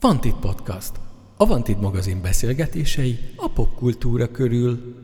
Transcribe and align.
Vantit 0.00 0.34
Podcast. 0.34 0.92
A 1.36 1.46
Vantit 1.46 1.80
magazin 1.80 2.22
beszélgetései 2.22 3.18
a 3.36 3.48
popkultúra 3.48 4.30
körül. 4.30 4.96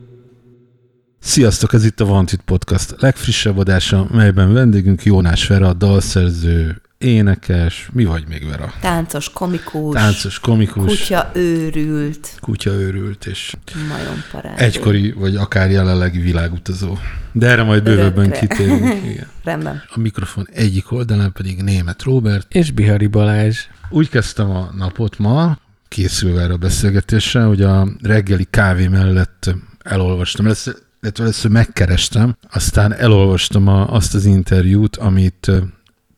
Sziasztok, 1.19 1.73
ez 1.73 1.85
itt 1.85 1.99
a 1.99 2.05
Vantit 2.05 2.41
Podcast 2.41 3.01
legfrissebb 3.01 3.57
adása, 3.57 4.07
melyben 4.11 4.53
vendégünk 4.53 5.03
Jónás 5.03 5.47
Vera, 5.47 5.73
dalszerző, 5.73 6.81
énekes, 7.05 7.89
mi 7.93 8.05
vagy 8.05 8.23
még 8.27 8.47
Vera? 8.47 8.73
Táncos, 8.79 9.29
komikus. 9.29 9.93
Táncos, 9.95 10.39
komikus. 10.39 10.97
Kutya 10.99 11.31
őrült. 11.33 12.37
Kutya 12.41 12.71
őrült, 12.71 13.25
és 13.25 13.55
Majom 13.89 14.23
parádé. 14.31 14.63
egykori, 14.63 15.11
vagy 15.11 15.35
akár 15.35 15.71
jelenlegi 15.71 16.19
világutazó. 16.19 16.97
De 17.31 17.47
erre 17.47 17.63
majd 17.63 17.83
bővebben 17.83 18.31
kitérünk. 18.31 18.93
Igen. 19.11 19.27
Rendben. 19.43 19.83
A 19.93 19.99
mikrofon 19.99 20.47
egyik 20.53 20.91
oldalán 20.91 21.31
pedig 21.31 21.61
német 21.61 22.03
Robert. 22.03 22.53
És 22.53 22.71
Bihari 22.71 23.07
Balázs. 23.07 23.59
Úgy 23.89 24.09
kezdtem 24.09 24.49
a 24.49 24.69
napot 24.77 25.17
ma, 25.19 25.57
készülve 25.87 26.41
erre 26.41 26.53
a 26.53 26.57
beszélgetésre, 26.57 27.43
hogy 27.43 27.61
a 27.61 27.87
reggeli 28.01 28.47
kávé 28.49 28.87
mellett 28.87 29.55
elolvastam, 29.83 30.45
először, 30.45 30.75
illetve 31.01 31.23
először 31.23 31.51
megkerestem, 31.51 32.37
aztán 32.51 32.93
elolvastam 32.93 33.67
a, 33.67 33.93
azt 33.93 34.15
az 34.15 34.25
interjút, 34.25 34.95
amit 34.95 35.51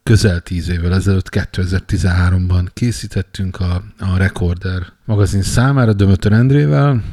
közel 0.07 0.39
tíz 0.39 0.69
évvel 0.69 0.93
ezelőtt, 0.93 1.29
2013-ban 1.31 2.67
készítettünk 2.73 3.59
a, 3.59 3.83
a 3.99 4.17
Recorder 4.17 4.87
magazin 5.05 5.41
számára 5.41 5.93
Dömötör 5.93 6.31
Endrével, 6.31 7.03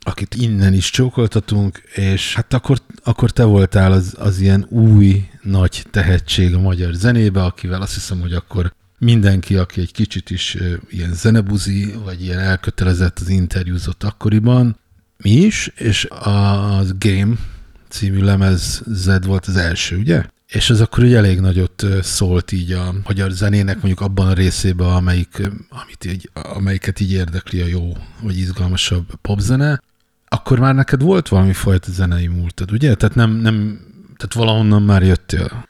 akit 0.00 0.34
innen 0.34 0.72
is 0.72 0.90
csókoltatunk, 0.90 1.78
és 1.94 2.34
hát 2.34 2.52
akkor, 2.52 2.78
akkor 3.02 3.30
te 3.30 3.44
voltál 3.44 3.92
az, 3.92 4.14
az 4.18 4.40
ilyen 4.40 4.66
új 4.68 5.28
nagy 5.42 5.84
tehetség 5.90 6.54
a 6.54 6.60
magyar 6.60 6.92
zenébe, 6.92 7.42
akivel 7.42 7.82
azt 7.82 7.94
hiszem, 7.94 8.20
hogy 8.20 8.32
akkor 8.32 8.72
mindenki, 8.98 9.56
aki 9.56 9.80
egy 9.80 9.92
kicsit 9.92 10.30
is 10.30 10.56
ilyen 10.88 11.14
zenebuzi, 11.14 11.94
vagy 12.04 12.22
ilyen 12.22 12.38
elkötelezett 12.38 13.18
az 13.18 13.28
interjúzott 13.28 14.02
akkoriban, 14.02 14.78
mi 15.16 15.30
is, 15.30 15.70
és 15.74 16.08
az 16.20 16.94
Game 16.98 17.34
című 17.88 18.20
lemezzed 18.20 19.24
volt 19.24 19.46
az 19.46 19.56
első, 19.56 19.96
ugye? 19.96 20.24
És 20.54 20.70
ez 20.70 20.80
akkor 20.80 21.04
ugye 21.04 21.16
elég 21.16 21.40
nagyot 21.40 21.82
szólt 22.02 22.52
így 22.52 22.72
a 22.72 22.94
magyar 23.06 23.30
zenének, 23.30 23.74
mondjuk 23.74 24.00
abban 24.00 24.26
a 24.26 24.32
részében, 24.32 24.92
amelyik, 24.92 25.42
amit 25.68 26.04
így, 26.04 26.30
amelyiket 26.54 27.00
így 27.00 27.12
érdekli 27.12 27.60
a 27.60 27.66
jó, 27.66 27.92
vagy 28.22 28.38
izgalmasabb 28.38 29.06
popzene. 29.22 29.82
Akkor 30.28 30.58
már 30.58 30.74
neked 30.74 31.02
volt 31.02 31.28
valami 31.28 31.52
fajta 31.52 31.90
zenei 31.90 32.26
múltad, 32.26 32.72
ugye? 32.72 32.94
Tehát 32.94 33.14
nem, 33.14 33.30
nem 33.30 33.80
tehát 34.16 34.34
valahonnan 34.34 34.82
már 34.82 35.02
jöttél. 35.02 35.64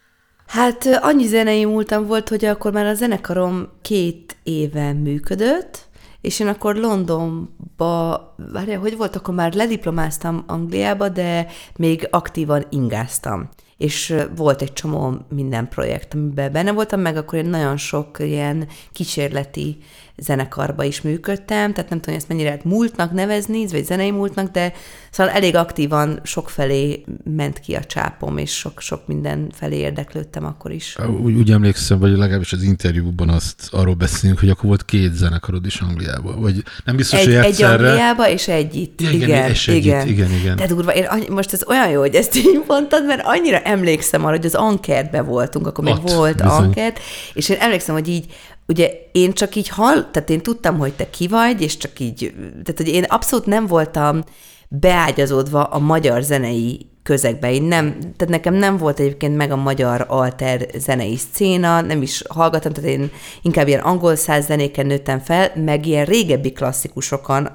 Hát 0.46 0.86
annyi 1.00 1.27
zenei 1.27 1.64
múltam 1.64 2.06
volt, 2.06 2.28
hogy 2.28 2.44
akkor 2.44 2.72
már 2.72 2.86
a 2.86 2.94
zenekarom 2.94 3.68
két 3.82 4.36
éve 4.42 4.92
működött, 4.92 5.88
és 6.20 6.40
én 6.40 6.46
akkor 6.48 6.77
Londonba, 6.77 8.34
várjál, 8.52 8.80
hogy 8.80 8.96
volt, 8.96 9.16
akkor 9.16 9.34
már 9.34 9.52
lediplomáztam 9.52 10.44
Angliába, 10.46 11.08
de 11.08 11.46
még 11.77 12.08
aktívan 12.10 12.66
ingáztam. 12.70 13.48
És 13.84 14.14
volt 14.36 14.62
egy 14.62 14.72
csomó 14.72 15.14
minden 15.28 15.68
projekt, 15.68 16.14
amiben 16.14 16.52
benne 16.52 16.72
voltam, 16.72 17.00
meg 17.00 17.16
akkor 17.16 17.38
én 17.38 17.44
nagyon 17.44 17.77
sok 17.77 18.18
ilyen 18.18 18.68
kísérleti 18.92 19.78
zenekarba 20.17 20.84
is 20.84 21.01
működtem, 21.01 21.73
tehát 21.73 21.91
nem 21.91 21.98
tudom, 22.01 22.05
hogy 22.05 22.15
ezt 22.15 22.29
mennyire 22.29 22.48
lehet 22.48 22.65
múltnak 22.65 23.12
nevezni, 23.12 23.67
vagy 23.67 23.84
zenei 23.84 24.11
múltnak, 24.11 24.51
de 24.51 24.73
szóval 25.11 25.33
elég 25.33 25.55
aktívan 25.55 26.20
sokfelé 26.23 27.05
ment 27.37 27.61
ki 27.61 27.75
a 27.75 27.84
csápom, 27.84 28.39
és 28.39 28.51
sok-sok 28.51 29.07
minden 29.07 29.51
felé 29.53 29.77
érdeklődtem 29.77 30.45
akkor 30.45 30.70
is. 30.70 30.97
Úgy, 31.23 31.35
úgy 31.35 31.51
emlékszem, 31.51 31.98
vagy 31.98 32.17
legalábbis 32.17 32.53
az 32.53 32.62
interjúban 32.62 33.29
azt 33.29 33.69
arról 33.70 33.95
beszélünk, 33.95 34.39
hogy 34.39 34.48
akkor 34.48 34.65
volt 34.65 34.85
két 34.85 35.15
zenekarod 35.15 35.67
is 35.67 35.81
Angliában. 35.81 36.41
Vagy 36.41 36.62
nem 36.85 36.97
biztos, 36.97 37.19
Egy, 37.19 37.24
hogy 37.24 37.35
egy 37.35 37.45
egyszerre. 37.45 37.89
Angliába, 37.89 38.29
és 38.29 38.48
egy 38.48 38.74
itt. 38.74 39.01
Igen, 39.01 39.14
igen, 39.14 39.51
és 39.51 39.69
egy 39.69 39.77
igen. 39.77 40.07
itt, 40.07 40.13
igen, 40.13 40.30
igen. 40.30 40.57
De 40.57 40.67
durva, 40.67 40.95
én 40.95 41.07
most 41.30 41.53
ez 41.53 41.63
olyan 41.67 41.89
jó, 41.89 42.01
hogy 42.01 42.14
ezt 42.14 42.36
így 42.36 42.63
mondtad, 42.67 43.07
mert 43.07 43.20
annyira 43.24 43.58
emlékszem 43.58 44.24
arra, 44.24 44.36
hogy 44.36 44.47
az 44.47 44.55
Ankertbe 44.55 45.23
voltunk, 45.23 45.67
akkor 45.67 45.85
még 45.85 45.95
Ott, 45.95 46.11
volt 46.13 46.36
bizony. 46.36 46.51
Ankert, 46.51 46.98
és 47.35 47.48
én 47.48 47.57
emlékszem, 47.61 47.95
hogy 47.95 48.08
így 48.08 48.27
Ugye 48.67 48.91
én 49.13 49.33
csak 49.33 49.55
így 49.55 49.69
hall, 49.69 50.11
tehát 50.11 50.30
én 50.30 50.41
tudtam, 50.41 50.79
hogy 50.79 50.92
te 50.92 51.11
ki 51.11 51.29
vagy, 51.29 51.61
és 51.61 51.77
csak 51.77 52.01
így, 52.01 52.35
tehát 52.51 52.77
hogy 52.77 52.89
én 52.89 53.02
abszolút 53.02 53.47
nem 53.47 53.67
voltam 53.67 54.23
beágyazódva 54.69 55.63
a 55.64 55.79
magyar 55.79 56.23
zenei 56.23 56.86
közegbe. 57.03 57.53
Én 57.53 57.63
nem, 57.63 57.98
tehát 57.98 58.29
nekem 58.29 58.55
nem 58.55 58.77
volt 58.77 59.01
egyébként 59.01 59.36
meg 59.36 59.51
a 59.51 59.57
magyar 59.57 60.05
alter 60.08 60.67
zenei 60.77 61.17
szcéna, 61.17 61.80
nem 61.80 62.03
is 62.03 62.23
hallgattam, 62.29 62.73
tehát 62.73 62.91
én 62.91 63.11
inkább 63.42 63.69
ilyen 63.69 63.80
angol 63.80 64.17
száz 64.17 64.45
zenéken 64.45 64.86
nőttem 64.86 65.19
fel, 65.19 65.53
meg 65.55 65.86
ilyen 65.86 66.05
régebbi 66.05 66.53
klasszikusokon, 66.53 67.48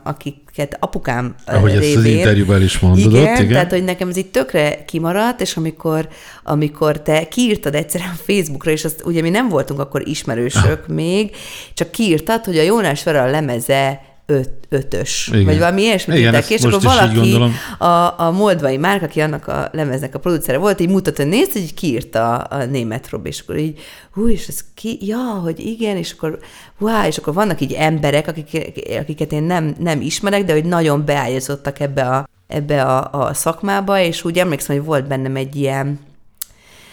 akiket 0.60 0.78
apukám 0.80 1.36
Ahogy 1.46 1.72
ezt 1.72 1.96
az 1.96 2.04
révén- 2.04 2.18
interjúban 2.18 2.62
is 2.62 2.80
mondod 2.80 3.14
igen, 3.14 3.34
ott, 3.34 3.40
igen. 3.40 3.52
tehát 3.52 3.72
hogy 3.72 3.84
nekem 3.84 4.10
ez 4.10 4.18
így 4.18 4.32
tökre 4.32 4.86
kimaradt, 4.86 5.42
és 5.42 5.58
amikor, 5.58 6.08
amikor 6.44 7.02
te 7.02 7.28
kiírtad 7.28 7.76
egyszerűen 7.76 8.16
Facebookra, 8.26 8.72
és 8.72 8.86
azt 8.86 9.02
ugye 9.06 9.22
mi 9.22 9.30
nem 9.30 9.50
voltunk 9.50 9.80
akkor 9.80 10.08
ismerősök 10.08 10.88
még, 10.88 11.36
csak 11.74 11.92
kiírtad, 11.92 12.46
hogy 12.46 12.58
a 12.58 12.62
Jónás 12.62 13.04
Vera 13.04 13.30
lemeze 13.30 14.02
öt, 14.30 14.50
ötös, 14.70 15.28
Igen. 15.28 15.46
vagy 15.46 15.58
valami 15.58 15.82
ilyesmit 15.82 16.18
és 16.50 16.64
akkor 16.64 16.82
valaki, 16.82 17.38
a, 17.78 18.20
a 18.20 18.32
Moldvai 18.32 18.78
Márk, 18.78 19.02
aki 19.02 19.22
annak 19.22 19.48
a 19.48 19.70
lemeznek 19.72 20.16
a 20.16 20.20
producere 20.20 20.58
volt, 20.58 20.80
így 20.80 20.90
mutatta, 20.90 21.22
hogy 21.22 21.32
nézd, 21.32 21.52
hogy 21.52 21.74
kiírta 21.74 22.36
a, 22.36 22.56
a 22.56 22.66
német 22.66 23.10
Rob, 23.10 23.26
és 23.26 23.40
akkor 23.40 23.58
így, 23.58 23.80
hú, 24.14 24.28
és 24.28 24.48
ez 24.48 24.60
ki, 24.74 24.98
ja, 25.02 25.18
hogy 25.18 25.60
igen, 25.60 25.98
és 25.98 26.12
akkor, 26.12 26.40
hú, 26.78 26.88
és 27.08 27.18
akkor 27.18 27.34
vannak 27.34 27.62
így 27.62 27.74
emberek, 27.74 28.28
akik, 28.28 28.74
akiket 29.00 29.32
én 29.32 29.44
nem, 29.44 29.76
nem 29.80 30.02
ismerek, 30.02 30.44
de 30.44 30.54
hogy 30.54 30.66
nagyon 30.66 31.06
beágyazottak 31.06 31.80
ebbe 31.80 32.02
a, 32.02 32.28
ebbe 32.48 32.84
a, 32.84 33.28
a 33.28 33.34
szakmába, 33.34 34.00
és 34.00 34.26
úgy 34.26 34.38
emlékszem, 34.38 34.76
hogy 34.76 34.86
volt 34.86 35.08
bennem 35.08 35.36
egy 35.36 35.56
ilyen, 35.56 36.00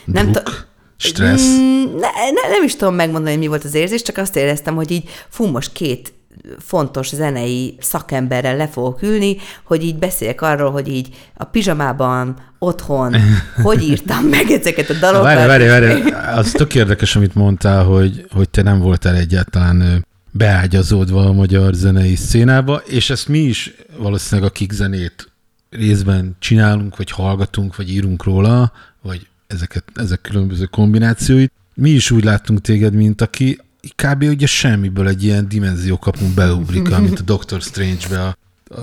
nem 0.05 0.31
Druk, 0.31 0.45
t- 0.45 0.67
stressz. 0.97 1.47
Mm, 1.47 1.85
ne, 1.85 2.09
ne, 2.43 2.49
nem 2.49 2.65
is 2.65 2.77
tudom 2.77 2.95
megmondani, 2.95 3.31
hogy 3.31 3.39
mi 3.39 3.47
volt 3.47 3.65
az 3.65 3.75
érzés, 3.75 4.03
csak 4.03 4.17
azt 4.17 4.37
éreztem, 4.37 4.75
hogy 4.75 4.91
így 4.91 5.09
fú, 5.29 5.47
most 5.47 5.73
két 5.73 6.15
fontos 6.59 7.09
zenei 7.09 7.77
szakemberrel 7.81 8.57
le 8.57 8.69
fogok 8.69 9.03
ülni, 9.03 9.37
hogy 9.65 9.85
így 9.85 9.99
beszéljek 9.99 10.43
arról, 10.43 10.71
hogy 10.71 10.89
így 10.89 11.09
a 11.35 11.45
pizsamában, 11.45 12.37
otthon, 12.59 13.17
hogy 13.63 13.83
írtam 13.83 14.25
meg 14.25 14.51
ezeket 14.51 14.91
a 14.91 14.95
dalokat. 14.95 15.35
Várj, 15.35 15.47
várj, 15.47 15.67
várj, 15.67 16.11
az 16.37 16.51
tök 16.51 16.75
érdekes, 16.75 17.17
amit 17.17 17.35
mondtál, 17.35 17.85
hogy, 17.85 18.27
hogy 18.31 18.49
te 18.49 18.63
nem 18.63 18.79
voltál 18.79 19.15
egyáltalán 19.15 20.07
beágyazódva 20.31 21.27
a 21.27 21.33
magyar 21.33 21.75
zenei 21.75 22.15
szénába, 22.15 22.77
és 22.77 23.11
ezt 23.11 23.29
mi 23.29 23.39
is 23.39 23.75
valószínűleg 23.99 24.51
akik 24.51 24.73
zenét 24.73 25.31
részben 25.71 26.37
csinálunk, 26.39 26.97
vagy 26.97 27.11
hallgatunk, 27.11 27.77
vagy 27.77 27.91
írunk 27.91 28.25
róla, 28.25 28.73
vagy 29.03 29.27
ezeket, 29.47 29.85
ezek 29.95 30.21
különböző 30.21 30.65
kombinációit, 30.65 31.53
mi 31.75 31.91
is 31.91 32.11
úgy 32.11 32.25
láttunk 32.25 32.61
téged, 32.61 32.95
mint 32.95 33.21
aki 33.21 33.61
kb. 33.95 34.23
ugye 34.23 34.47
semmiből 34.47 35.09
egy 35.09 35.25
ilyen 35.25 35.49
dimenziókapun 35.49 36.35
beugrik, 36.35 36.93
amit 36.97 37.19
a 37.19 37.23
Doctor 37.23 37.61
Strange-be 37.63 38.23
a, 38.23 38.37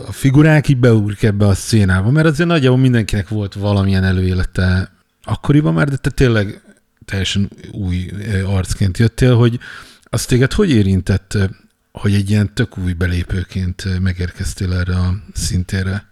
a 0.07 0.11
figurák 0.11 0.67
így 0.67 0.77
beugrik 0.77 1.23
ebbe 1.23 1.47
a 1.47 1.53
szénába, 1.53 2.11
mert 2.11 2.27
azért 2.27 2.49
nagyjából 2.49 2.79
mindenkinek 2.79 3.27
volt 3.27 3.53
valamilyen 3.53 4.03
előélete 4.03 4.91
akkoriban 5.23 5.73
már, 5.73 5.89
de 5.89 5.95
te 5.95 6.09
tényleg 6.09 6.61
teljesen 7.05 7.49
új 7.71 8.11
eh, 8.27 8.53
arcként 8.53 8.97
jöttél, 8.97 9.35
hogy 9.35 9.59
azt 10.03 10.27
téged 10.27 10.53
hogy 10.53 10.71
érintett, 10.71 11.33
eh, 11.33 11.47
hogy 11.91 12.13
egy 12.13 12.29
ilyen 12.29 12.53
tök 12.53 12.77
új 12.77 12.93
belépőként 12.93 13.83
eh, 13.85 13.99
megérkeztél 13.99 14.73
erre 14.73 14.95
a 14.95 15.15
szintére? 15.33 16.05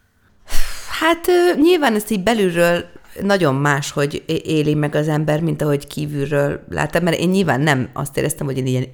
Hát 0.99 1.27
nyilván 1.61 1.95
ezt 1.95 2.11
így 2.11 2.23
belülről 2.23 2.85
nagyon 3.21 3.55
más, 3.55 3.91
hogy 3.91 4.23
éli 4.45 4.73
meg 4.73 4.95
az 4.95 5.07
ember, 5.07 5.41
mint 5.41 5.61
ahogy 5.61 5.87
kívülről 5.87 6.59
láttam, 6.69 7.03
mert 7.03 7.17
én 7.19 7.29
nyilván 7.29 7.61
nem 7.61 7.89
azt 7.93 8.17
éreztem, 8.17 8.45
hogy 8.45 8.57
én 8.57 8.65
ilyen 8.65 8.85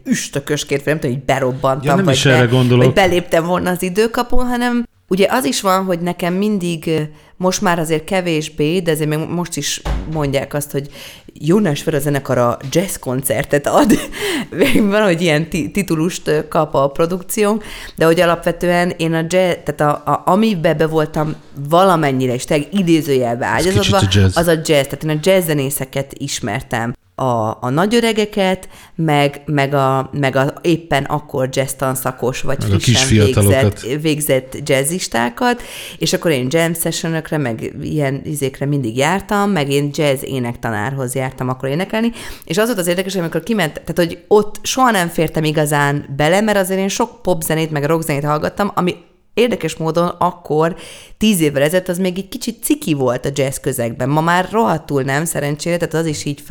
nem 0.85 0.99
tudom, 0.99 1.15
hogy 1.15 1.23
berobbantam, 1.23 1.89
Ja, 1.89 1.95
nem 1.95 2.05
vagy, 2.05 2.13
is 2.13 2.25
erre 2.25 2.45
gondolok. 2.45 2.83
vagy 2.83 2.93
beléptem 2.93 3.45
volna 3.45 3.69
az 3.69 3.81
időkapun, 3.81 4.45
hanem 4.45 4.85
ugye 5.07 5.27
az 5.29 5.45
is 5.45 5.61
van, 5.61 5.85
hogy 5.85 5.99
nekem 5.99 6.33
mindig, 6.33 7.09
most 7.37 7.61
már 7.61 7.79
azért 7.79 8.03
kevésbé, 8.03 8.79
de 8.79 8.91
azért 8.91 9.09
még 9.09 9.19
most 9.19 9.57
is 9.57 9.81
mondják 10.11 10.53
azt, 10.53 10.71
hogy 10.71 10.89
Jónás 11.33 11.83
zenekar 11.97 12.37
a 12.37 12.57
jazz 12.71 12.95
koncertet 12.95 13.67
ad, 13.67 13.93
még 14.49 14.87
valahogy 14.87 15.21
ilyen 15.21 15.49
ti- 15.49 15.71
titulust 15.71 16.45
kap 16.49 16.73
a 16.73 16.87
produkciónk, 16.87 17.63
de 17.95 18.05
hogy 18.05 18.19
alapvetően 18.19 18.93
én 18.97 19.13
a 19.13 19.25
jazz, 19.27 19.55
tehát 19.63 19.81
a, 19.81 20.11
a, 20.11 20.21
amiben 20.25 20.77
be 20.77 20.87
voltam 20.87 21.35
valamennyire, 21.69 22.33
és 22.33 22.45
tényleg 22.45 22.67
idézőjelbe 22.73 23.45
ágyazodva, 23.45 23.97
a 23.97 24.29
az 24.33 24.47
a 24.47 24.51
jazz, 24.51 24.87
tehát 24.87 25.03
én 25.03 25.09
a 25.09 25.19
jazz 25.21 25.45
zenészeket 25.45 26.13
ismertem. 26.17 26.95
A, 27.19 27.57
a 27.61 27.69
nagyöregeket, 27.69 28.69
meg, 28.95 29.41
meg, 29.45 29.73
a, 29.73 30.09
meg 30.13 30.35
a 30.35 30.53
éppen 30.61 31.03
akkor 31.03 31.49
jazz 31.51 31.71
tanszakos, 31.71 32.41
vagy 32.41 32.57
Meg 32.69 32.79
frissen 32.79 33.25
végzett, 33.25 33.79
végzett 34.01 34.57
jazzistákat, 34.69 35.61
és 35.97 36.13
akkor 36.13 36.31
én 36.31 36.47
jam 36.49 36.73
sessionökre, 36.73 37.37
meg 37.37 37.73
ilyen 37.81 38.21
izékre 38.23 38.65
mindig 38.65 38.97
jártam, 38.97 39.51
meg 39.51 39.69
én 39.69 39.89
jazz 39.93 40.23
énektanárhoz 40.23 41.15
jártam 41.15 41.49
akkor 41.49 41.69
énekelni, 41.69 42.11
és 42.45 42.57
az 42.57 42.65
volt 42.65 42.79
az 42.79 42.87
érdekes, 42.87 43.15
amikor 43.15 43.43
kiment, 43.43 43.73
tehát 43.73 43.97
hogy 43.97 44.23
ott 44.27 44.59
soha 44.61 44.91
nem 44.91 45.07
fértem 45.07 45.43
igazán 45.43 46.05
bele, 46.15 46.41
mert 46.41 46.57
azért 46.57 46.79
én 46.79 46.87
sok 46.87 47.21
popzenét, 47.21 47.71
meg 47.71 47.83
rockzenét 47.83 48.23
hallgattam, 48.23 48.71
ami 48.75 48.95
érdekes 49.33 49.75
módon 49.75 50.07
akkor, 50.07 50.75
tíz 51.17 51.39
évvel 51.39 51.61
ezelőtt, 51.61 51.87
az 51.87 51.97
még 51.97 52.17
egy 52.17 52.29
kicsit 52.29 52.63
ciki 52.63 52.93
volt 52.93 53.25
a 53.25 53.29
jazz 53.33 53.57
közegben. 53.57 54.09
Ma 54.09 54.21
már 54.21 54.47
rohadtul 54.51 55.01
nem, 55.01 55.25
szerencsére, 55.25 55.77
tehát 55.77 55.93
az 55.93 56.05
is 56.05 56.25
így 56.25 56.41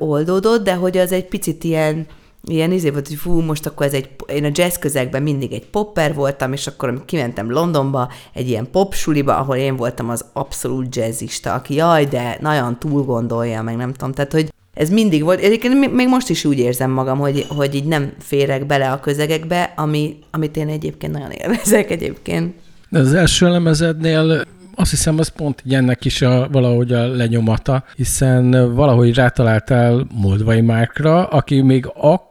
feloldódott, 0.00 0.64
de 0.64 0.74
hogy 0.74 0.98
az 0.98 1.12
egy 1.12 1.26
picit 1.26 1.64
ilyen, 1.64 2.06
ilyen 2.44 2.72
izé 2.72 2.90
volt, 2.90 3.08
hogy 3.08 3.16
fú, 3.16 3.40
most 3.40 3.66
akkor 3.66 3.86
ez 3.86 3.92
egy, 3.92 4.08
én 4.26 4.44
a 4.44 4.50
jazz 4.52 4.76
közegben 4.76 5.22
mindig 5.22 5.52
egy 5.52 5.66
popper 5.66 6.14
voltam, 6.14 6.52
és 6.52 6.66
akkor 6.66 6.88
amikor 6.88 7.06
kimentem 7.06 7.50
Londonba, 7.50 8.08
egy 8.34 8.48
ilyen 8.48 8.70
popsuliba, 8.70 9.36
ahol 9.36 9.56
én 9.56 9.76
voltam 9.76 10.08
az 10.08 10.24
abszolút 10.32 10.96
jazzista, 10.96 11.54
aki 11.54 11.74
jaj, 11.74 12.04
de 12.04 12.38
nagyon 12.40 12.78
túl 12.78 13.02
gondolja, 13.02 13.62
meg 13.62 13.76
nem 13.76 13.92
tudom, 13.92 14.12
tehát 14.12 14.32
hogy 14.32 14.52
ez 14.74 14.90
mindig 14.90 15.22
volt. 15.22 15.40
Egyébként 15.40 15.92
még 15.92 16.08
most 16.08 16.28
is 16.28 16.44
úgy 16.44 16.58
érzem 16.58 16.90
magam, 16.90 17.18
hogy, 17.18 17.46
hogy 17.48 17.74
így 17.74 17.84
nem 17.84 18.12
férek 18.18 18.66
bele 18.66 18.90
a 18.90 19.00
közegekbe, 19.00 19.72
ami, 19.76 20.16
amit 20.30 20.56
én 20.56 20.68
egyébként 20.68 21.12
nagyon 21.12 21.30
élvezek 21.30 21.90
egyébként. 21.90 22.54
De 22.88 22.98
az 22.98 23.14
első 23.14 23.48
lemezednél 23.48 24.44
azt 24.74 24.90
hiszem, 24.90 25.18
az 25.18 25.28
pont 25.28 25.62
ennek 25.70 26.04
is 26.04 26.22
a, 26.22 26.48
valahogy 26.52 26.92
a 26.92 27.06
lenyomata, 27.06 27.84
hiszen 27.96 28.74
valahogy 28.74 29.14
rátaláltál 29.14 30.06
Moldvai 30.14 30.60
Márkra, 30.60 31.26
aki 31.26 31.60
még 31.60 31.86
akkor 31.94 32.28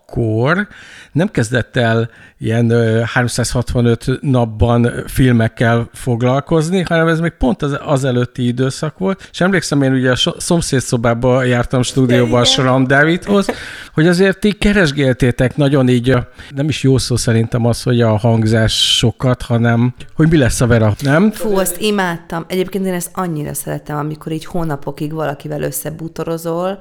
nem 1.11 1.31
kezdett 1.31 1.77
el 1.77 2.09
ilyen 2.37 2.69
ö, 2.69 3.01
365 3.05 4.05
napban 4.21 5.03
filmekkel 5.07 5.89
foglalkozni, 5.93 6.81
hanem 6.81 7.07
ez 7.07 7.19
még 7.19 7.31
pont 7.31 7.61
az, 7.61 7.77
az 7.85 8.03
előtti 8.03 8.47
időszak 8.47 8.97
volt. 8.97 9.29
És 9.31 9.41
emlékszem, 9.41 9.81
én 9.81 9.93
ugye 9.93 10.11
a 10.11 10.35
szomszédszobába 10.37 11.43
jártam 11.43 11.81
stúdióba 11.81 12.39
a 12.39 12.43
Soram 12.43 12.87
Dávidhoz, 12.87 13.47
hogy 13.93 14.07
azért 14.07 14.39
ti 14.39 14.51
keresgéltétek 14.51 15.55
nagyon 15.55 15.89
így, 15.89 16.15
nem 16.55 16.69
is 16.69 16.83
jó 16.83 16.97
szó 16.97 17.15
szerintem 17.15 17.65
az, 17.65 17.83
hogy 17.83 18.01
a 18.01 18.17
hangzás 18.17 18.97
sokat, 18.97 19.41
hanem 19.41 19.93
hogy 20.15 20.29
mi 20.29 20.37
lesz 20.37 20.61
a 20.61 20.67
Vera, 20.67 20.93
nem? 20.99 21.31
Fú, 21.31 21.57
azt 21.57 21.81
imádtam. 21.81 22.45
Egyébként 22.47 22.85
én 22.85 22.93
ezt 22.93 23.09
annyira 23.13 23.53
szeretem, 23.53 23.97
amikor 23.97 24.31
így 24.31 24.45
hónapokig 24.45 25.13
valakivel 25.13 25.61
összebútorozol, 25.61 26.79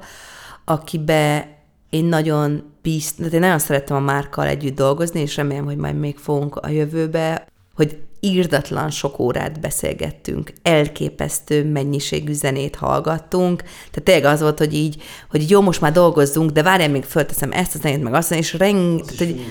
akibe 0.65 1.47
én 1.89 2.05
nagyon 2.05 2.63
bíz, 2.81 3.13
tehát 3.13 3.33
én 3.33 3.39
nagyon 3.39 3.59
szerettem 3.59 3.97
a 3.97 3.99
Márkkal 3.99 4.47
együtt 4.47 4.75
dolgozni, 4.75 5.21
és 5.21 5.35
remélem, 5.35 5.65
hogy 5.65 5.77
majd 5.77 5.99
még 5.99 6.17
fogunk 6.17 6.55
a 6.55 6.69
jövőbe, 6.69 7.47
hogy 7.75 7.97
írdatlan 8.19 8.89
sok 8.89 9.19
órát 9.19 9.59
beszélgettünk, 9.59 10.53
elképesztő 10.61 11.71
mennyiségű 11.71 12.33
zenét 12.33 12.75
hallgattunk, 12.75 13.61
tehát 13.61 14.03
tényleg 14.03 14.25
az 14.25 14.41
volt, 14.41 14.57
hogy 14.57 14.73
így, 14.73 15.01
hogy 15.29 15.49
jó, 15.49 15.61
most 15.61 15.81
már 15.81 15.91
dolgozzunk, 15.91 16.51
de 16.51 16.63
várjál, 16.63 16.89
még 16.89 17.03
fölteszem 17.03 17.51
ezt 17.51 17.75
a 17.75 17.77
zenét, 17.81 18.03
meg 18.03 18.13
azt, 18.13 18.31
és 18.31 18.53
reng, 18.53 19.01
tehát, 19.01 19.17
hogy, 19.17 19.41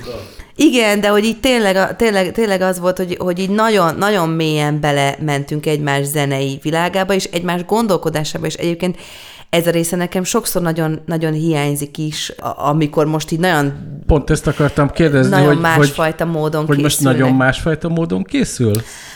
igen, 0.57 1.01
de 1.01 1.09
hogy 1.09 1.25
így 1.25 1.41
tényleg, 1.41 1.97
tényleg, 1.97 2.33
tényleg 2.33 2.61
az 2.61 2.79
volt, 2.79 2.97
hogy, 2.97 3.17
hogy 3.19 3.39
így 3.39 3.51
nagyon, 3.51 3.97
nagyon 3.97 4.29
mélyen 4.29 4.81
belementünk 4.81 5.67
egymás 5.67 6.05
zenei 6.05 6.59
világába, 6.63 7.15
és 7.15 7.25
egymás 7.25 7.65
gondolkodásába, 7.65 8.47
és 8.47 8.55
egyébként 8.55 8.97
ez 9.51 9.67
a 9.67 9.71
része 9.71 9.97
nekem 9.97 10.25
sokszor 10.25 10.63
nagyon, 10.63 11.01
nagyon 11.07 11.33
hiányzik 11.33 11.99
is, 11.99 12.33
amikor 12.57 13.07
most 13.07 13.31
így 13.31 13.39
nagyon, 13.39 13.73
Pont 14.07 14.31
ezt 14.31 14.47
akartam 14.47 14.91
kérdezni, 14.91 15.31
nagyon 15.31 15.47
hogy, 15.47 15.55
hogy, 15.55 15.65
másfajta 15.65 16.25
módon 16.25 16.67
hogy 16.67 16.81
most 16.81 17.01
nagyon 17.01 17.35
másfajta 17.35 17.89
módon 17.89 18.23
készül? 18.23 18.73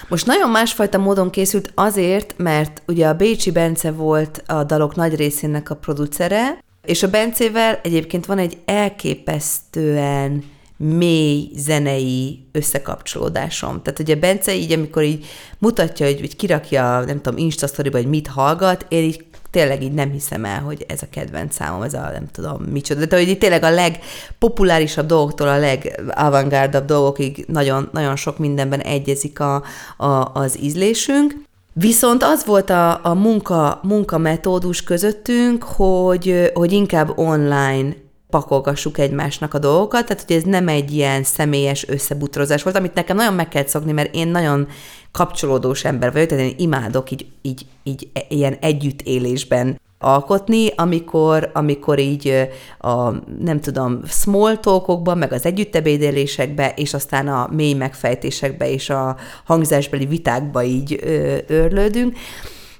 Most 0.08 0.26
nagyon 0.26 0.50
másfajta 0.50 0.98
módon 0.98 1.30
készült 1.30 1.72
azért, 1.74 2.34
mert 2.36 2.82
ugye 2.86 3.06
a 3.06 3.14
Bécsi 3.14 3.50
Bence 3.50 3.90
volt 3.90 4.42
a 4.46 4.64
dalok 4.64 4.94
nagy 4.94 5.14
részének 5.14 5.70
a 5.70 5.74
producere, 5.74 6.58
és 6.84 7.02
a 7.02 7.10
Bencével 7.10 7.80
egyébként 7.82 8.26
van 8.26 8.38
egy 8.38 8.58
elképesztően 8.64 10.44
mély 10.76 11.50
zenei 11.56 12.46
összekapcsolódásom. 12.52 13.82
Tehát 13.82 13.98
ugye 13.98 14.16
Bence 14.16 14.54
így, 14.54 14.72
amikor 14.72 15.02
így 15.02 15.26
mutatja, 15.58 16.06
hogy, 16.06 16.20
hogy 16.20 16.36
kirakja, 16.36 17.04
nem 17.06 17.20
tudom, 17.20 17.38
Insta 17.38 17.68
hogy 17.92 18.06
mit 18.06 18.26
hallgat, 18.26 18.86
én 18.88 19.02
így 19.02 19.24
tényleg 19.52 19.82
így 19.82 19.92
nem 19.92 20.10
hiszem 20.10 20.44
el, 20.44 20.60
hogy 20.60 20.84
ez 20.88 21.02
a 21.02 21.06
kedvenc 21.10 21.54
számom, 21.54 21.82
ez 21.82 21.94
a 21.94 22.10
nem 22.12 22.26
tudom 22.32 22.62
micsoda. 22.62 23.06
De 23.06 23.16
hogy 23.16 23.28
így 23.28 23.38
tényleg 23.38 23.62
a 23.62 23.70
legpopulárisabb 23.70 25.06
dolgoktól 25.06 25.48
a 25.48 25.58
legavantgárdabb 25.58 26.84
dolgokig 26.84 27.44
nagyon, 27.48 27.88
nagyon 27.92 28.16
sok 28.16 28.38
mindenben 28.38 28.80
egyezik 28.80 29.40
a, 29.40 29.62
a, 29.96 30.30
az 30.34 30.58
ízlésünk. 30.62 31.34
Viszont 31.72 32.22
az 32.22 32.44
volt 32.44 32.70
a, 32.70 33.04
a 33.04 33.14
munka, 33.14 33.80
munkametódus 33.82 34.82
közöttünk, 34.82 35.62
hogy, 35.62 36.50
hogy 36.54 36.72
inkább 36.72 37.18
online 37.18 37.94
pakolgassuk 38.32 38.98
egymásnak 38.98 39.54
a 39.54 39.58
dolgokat, 39.58 40.06
tehát 40.06 40.24
hogy 40.26 40.36
ez 40.36 40.42
nem 40.42 40.68
egy 40.68 40.92
ilyen 40.92 41.22
személyes 41.22 41.88
összebutrozás 41.88 42.62
volt, 42.62 42.76
amit 42.76 42.94
nekem 42.94 43.16
nagyon 43.16 43.34
meg 43.34 43.48
kellett 43.48 43.68
szokni, 43.68 43.92
mert 43.92 44.14
én 44.14 44.28
nagyon 44.28 44.68
kapcsolódós 45.10 45.84
ember 45.84 46.12
vagyok, 46.12 46.28
tehát 46.28 46.44
én 46.44 46.54
imádok 46.58 47.10
így, 47.10 47.26
így, 47.42 47.66
így 47.82 48.08
ilyen 48.28 48.56
együttélésben 48.60 49.80
alkotni, 49.98 50.68
amikor, 50.76 51.50
amikor 51.52 51.98
így 51.98 52.48
a, 52.78 53.10
nem 53.38 53.60
tudom, 53.60 54.00
small 54.04 54.56
talkokban, 54.56 55.18
meg 55.18 55.32
az 55.32 55.46
együttebédelésekbe, 55.46 56.72
és 56.76 56.94
aztán 56.94 57.28
a 57.28 57.48
mély 57.50 57.74
megfejtésekbe 57.74 58.70
és 58.70 58.90
a 58.90 59.16
hangzásbeli 59.44 60.06
vitákba 60.06 60.62
így 60.62 61.00
ö, 61.02 61.36
örlődünk. 61.46 62.16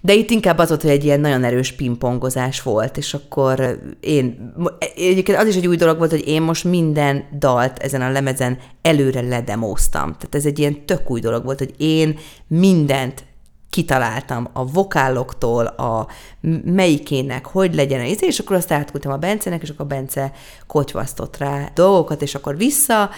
De 0.05 0.15
itt 0.15 0.31
inkább 0.31 0.59
az 0.59 0.69
volt, 0.69 0.83
hogy 0.83 0.91
egy 0.91 1.05
ilyen 1.05 1.21
nagyon 1.21 1.45
erős 1.45 1.73
pingpongozás 1.73 2.63
volt, 2.63 2.97
és 2.97 3.15
akkor 3.15 3.81
én, 4.01 4.53
egyébként 4.97 5.39
az 5.39 5.47
is 5.47 5.57
egy 5.57 5.67
új 5.67 5.77
dolog 5.77 5.99
volt, 5.99 6.11
hogy 6.11 6.29
én 6.29 6.43
most 6.43 6.65
minden 6.65 7.25
dalt 7.39 7.79
ezen 7.79 8.03
a 8.03 8.11
lemezen 8.11 8.59
előre 8.83 9.21
ledemóztam. 9.21 10.13
Tehát 10.13 10.35
ez 10.35 10.47
egy 10.47 10.59
ilyen 10.59 10.85
tök 10.85 11.11
új 11.11 11.21
dolog 11.21 11.45
volt, 11.45 11.59
hogy 11.59 11.75
én 11.77 12.19
mindent 12.47 13.25
kitaláltam 13.71 14.49
a 14.53 14.67
vokáloktól, 14.67 15.67
a 15.67 16.07
melyikének, 16.65 17.47
hogy 17.47 17.75
legyen 17.75 18.01
a 18.01 18.05
izé, 18.05 18.27
és 18.27 18.39
akkor 18.39 18.57
azt 18.57 18.73
átküldtem 18.73 19.13
a 19.13 19.17
Bencének, 19.17 19.63
és 19.63 19.69
akkor 19.69 19.85
a 19.85 19.89
Bence 19.89 20.33
kotyvasztott 20.67 21.37
rá 21.37 21.71
dolgokat, 21.75 22.23
és 22.23 22.35
akkor 22.35 22.57
vissza, 22.57 23.11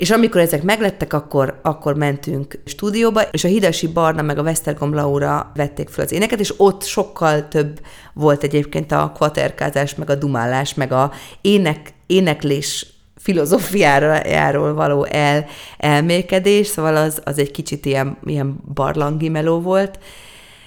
és 0.00 0.10
amikor 0.10 0.40
ezek 0.40 0.62
meglettek, 0.62 1.12
akkor, 1.12 1.60
akkor 1.62 1.94
mentünk 1.94 2.58
stúdióba, 2.64 3.22
és 3.22 3.44
a 3.44 3.48
Hidasi 3.48 3.86
Barna 3.86 4.22
meg 4.22 4.38
a 4.38 4.42
Westergom 4.42 4.94
Laura 4.94 5.52
vették 5.54 5.88
fel 5.88 6.04
az 6.04 6.12
éneket, 6.12 6.40
és 6.40 6.54
ott 6.56 6.82
sokkal 6.82 7.48
több 7.48 7.80
volt 8.14 8.42
egyébként 8.42 8.92
a 8.92 9.12
kvaterkázás, 9.14 9.94
meg 9.94 10.10
a 10.10 10.14
dumálás, 10.14 10.74
meg 10.74 10.92
a 10.92 11.12
ének, 11.40 11.92
éneklés 12.06 12.86
filozófiáról 13.16 14.74
való 14.74 15.04
el, 15.04 15.46
elmélkedés, 15.78 16.66
szóval 16.66 16.96
az, 16.96 17.20
az 17.24 17.38
egy 17.38 17.50
kicsit 17.50 17.86
ilyen, 17.86 18.18
ilyen 18.24 18.56
barlangi 18.74 19.28
meló 19.28 19.60
volt. 19.60 19.98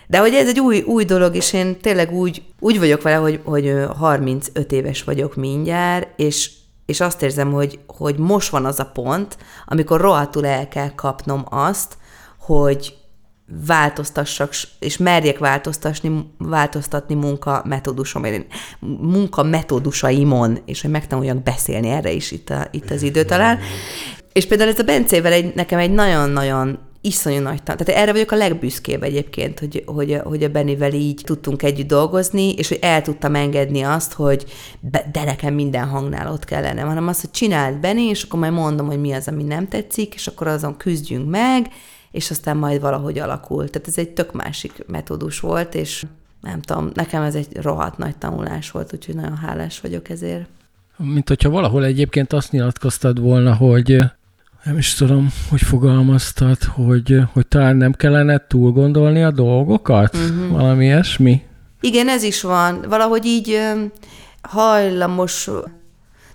De 0.07 0.19
hogy 0.19 0.33
ez 0.33 0.47
egy 0.47 0.59
új, 0.59 0.81
új 0.81 1.03
dolog, 1.03 1.35
és 1.35 1.53
én 1.53 1.79
tényleg 1.79 2.11
úgy, 2.11 2.41
úgy 2.59 2.79
vagyok 2.79 3.01
vele, 3.01 3.15
hogy, 3.15 3.39
hogy 3.43 3.67
ö, 3.67 3.83
35 3.83 4.71
éves 4.71 5.03
vagyok 5.03 5.35
mindjárt, 5.35 6.07
és, 6.15 6.49
és 6.85 6.99
azt 6.99 7.21
érzem, 7.21 7.51
hogy, 7.51 7.79
hogy 7.87 8.17
most 8.17 8.49
van 8.49 8.65
az 8.65 8.79
a 8.79 8.85
pont, 8.85 9.37
amikor 9.65 10.01
rohadtul 10.01 10.45
el 10.45 10.67
kell 10.67 10.95
kapnom 10.95 11.45
azt, 11.49 11.97
hogy 12.39 12.97
változtassak, 13.65 14.53
és 14.79 14.97
merjek 14.97 15.37
változtatni, 15.37 16.33
változtatni 16.37 17.15
munka 17.15 17.61
metódusom, 17.65 18.25
munka 19.01 19.43
metódusaimon, 19.43 20.57
és 20.65 20.81
hogy 20.81 20.91
megtanuljak 20.91 21.43
beszélni 21.43 21.89
erre 21.89 22.11
is 22.11 22.31
itt, 22.31 22.49
a, 22.49 22.67
itt 22.71 22.91
az 22.91 23.01
idő 23.01 23.23
talán. 23.23 23.59
És 24.33 24.47
például 24.47 24.69
ez 24.69 24.79
a 24.79 24.83
Bencével 24.83 25.31
egy, 25.31 25.55
nekem 25.55 25.79
egy 25.79 25.91
nagyon-nagyon 25.91 26.79
iszonyú 27.05 27.41
nagy 27.41 27.63
tan. 27.63 27.77
Tehát 27.77 28.01
erre 28.01 28.11
vagyok 28.11 28.31
a 28.31 28.35
legbüszkébb 28.35 29.03
egyébként, 29.03 29.59
hogy, 29.59 29.83
hogy, 29.85 30.19
hogy 30.23 30.43
a 30.43 30.49
Benivel 30.49 30.93
így 30.93 31.21
tudtunk 31.25 31.63
együtt 31.63 31.87
dolgozni, 31.87 32.53
és 32.53 32.67
hogy 32.67 32.79
el 32.81 33.01
tudtam 33.01 33.35
engedni 33.35 33.81
azt, 33.81 34.13
hogy 34.13 34.45
be, 34.79 35.09
de 35.11 35.23
nekem 35.23 35.53
minden 35.53 35.87
hangnál 35.87 36.31
ott 36.31 36.45
kellene, 36.45 36.81
hanem 36.81 37.07
azt, 37.07 37.21
hogy 37.21 37.31
csináld 37.31 37.77
Benni, 37.77 38.01
és 38.01 38.23
akkor 38.23 38.39
majd 38.39 38.53
mondom, 38.53 38.85
hogy 38.85 38.99
mi 38.99 39.11
az, 39.11 39.27
ami 39.27 39.43
nem 39.43 39.67
tetszik, 39.67 40.13
és 40.13 40.27
akkor 40.27 40.47
azon 40.47 40.77
küzdjünk 40.77 41.29
meg, 41.29 41.67
és 42.11 42.31
aztán 42.31 42.57
majd 42.57 42.81
valahogy 42.81 43.19
alakult. 43.19 43.71
Tehát 43.71 43.87
ez 43.87 43.97
egy 43.97 44.09
tök 44.09 44.33
másik 44.33 44.85
metódus 44.87 45.39
volt, 45.39 45.75
és 45.75 46.05
nem 46.41 46.61
tudom, 46.61 46.89
nekem 46.93 47.21
ez 47.21 47.35
egy 47.35 47.47
rohadt 47.61 47.97
nagy 47.97 48.17
tanulás 48.17 48.71
volt, 48.71 48.93
úgyhogy 48.93 49.15
nagyon 49.15 49.37
hálás 49.37 49.79
vagyok 49.79 50.09
ezért. 50.09 50.45
Mint 50.97 51.27
hogyha 51.27 51.49
valahol 51.49 51.85
egyébként 51.85 52.33
azt 52.33 52.51
nyilatkoztad 52.51 53.19
volna, 53.19 53.55
hogy 53.55 53.97
nem 54.63 54.77
is 54.77 54.93
tudom, 54.93 55.33
hogy 55.49 55.61
fogalmaztad, 55.61 56.63
hogy, 56.63 57.17
hogy 57.33 57.47
talán 57.47 57.75
nem 57.75 57.91
kellene 57.91 58.47
túl 58.47 58.71
gondolni 58.71 59.23
a 59.23 59.31
dolgokat? 59.31 60.15
Uh-huh. 60.15 60.51
Valami 60.51 60.85
ilyesmi? 60.85 61.41
Igen, 61.79 62.09
ez 62.09 62.23
is 62.23 62.41
van. 62.41 62.85
Valahogy 62.87 63.25
így 63.25 63.59
hajlamos 64.41 65.49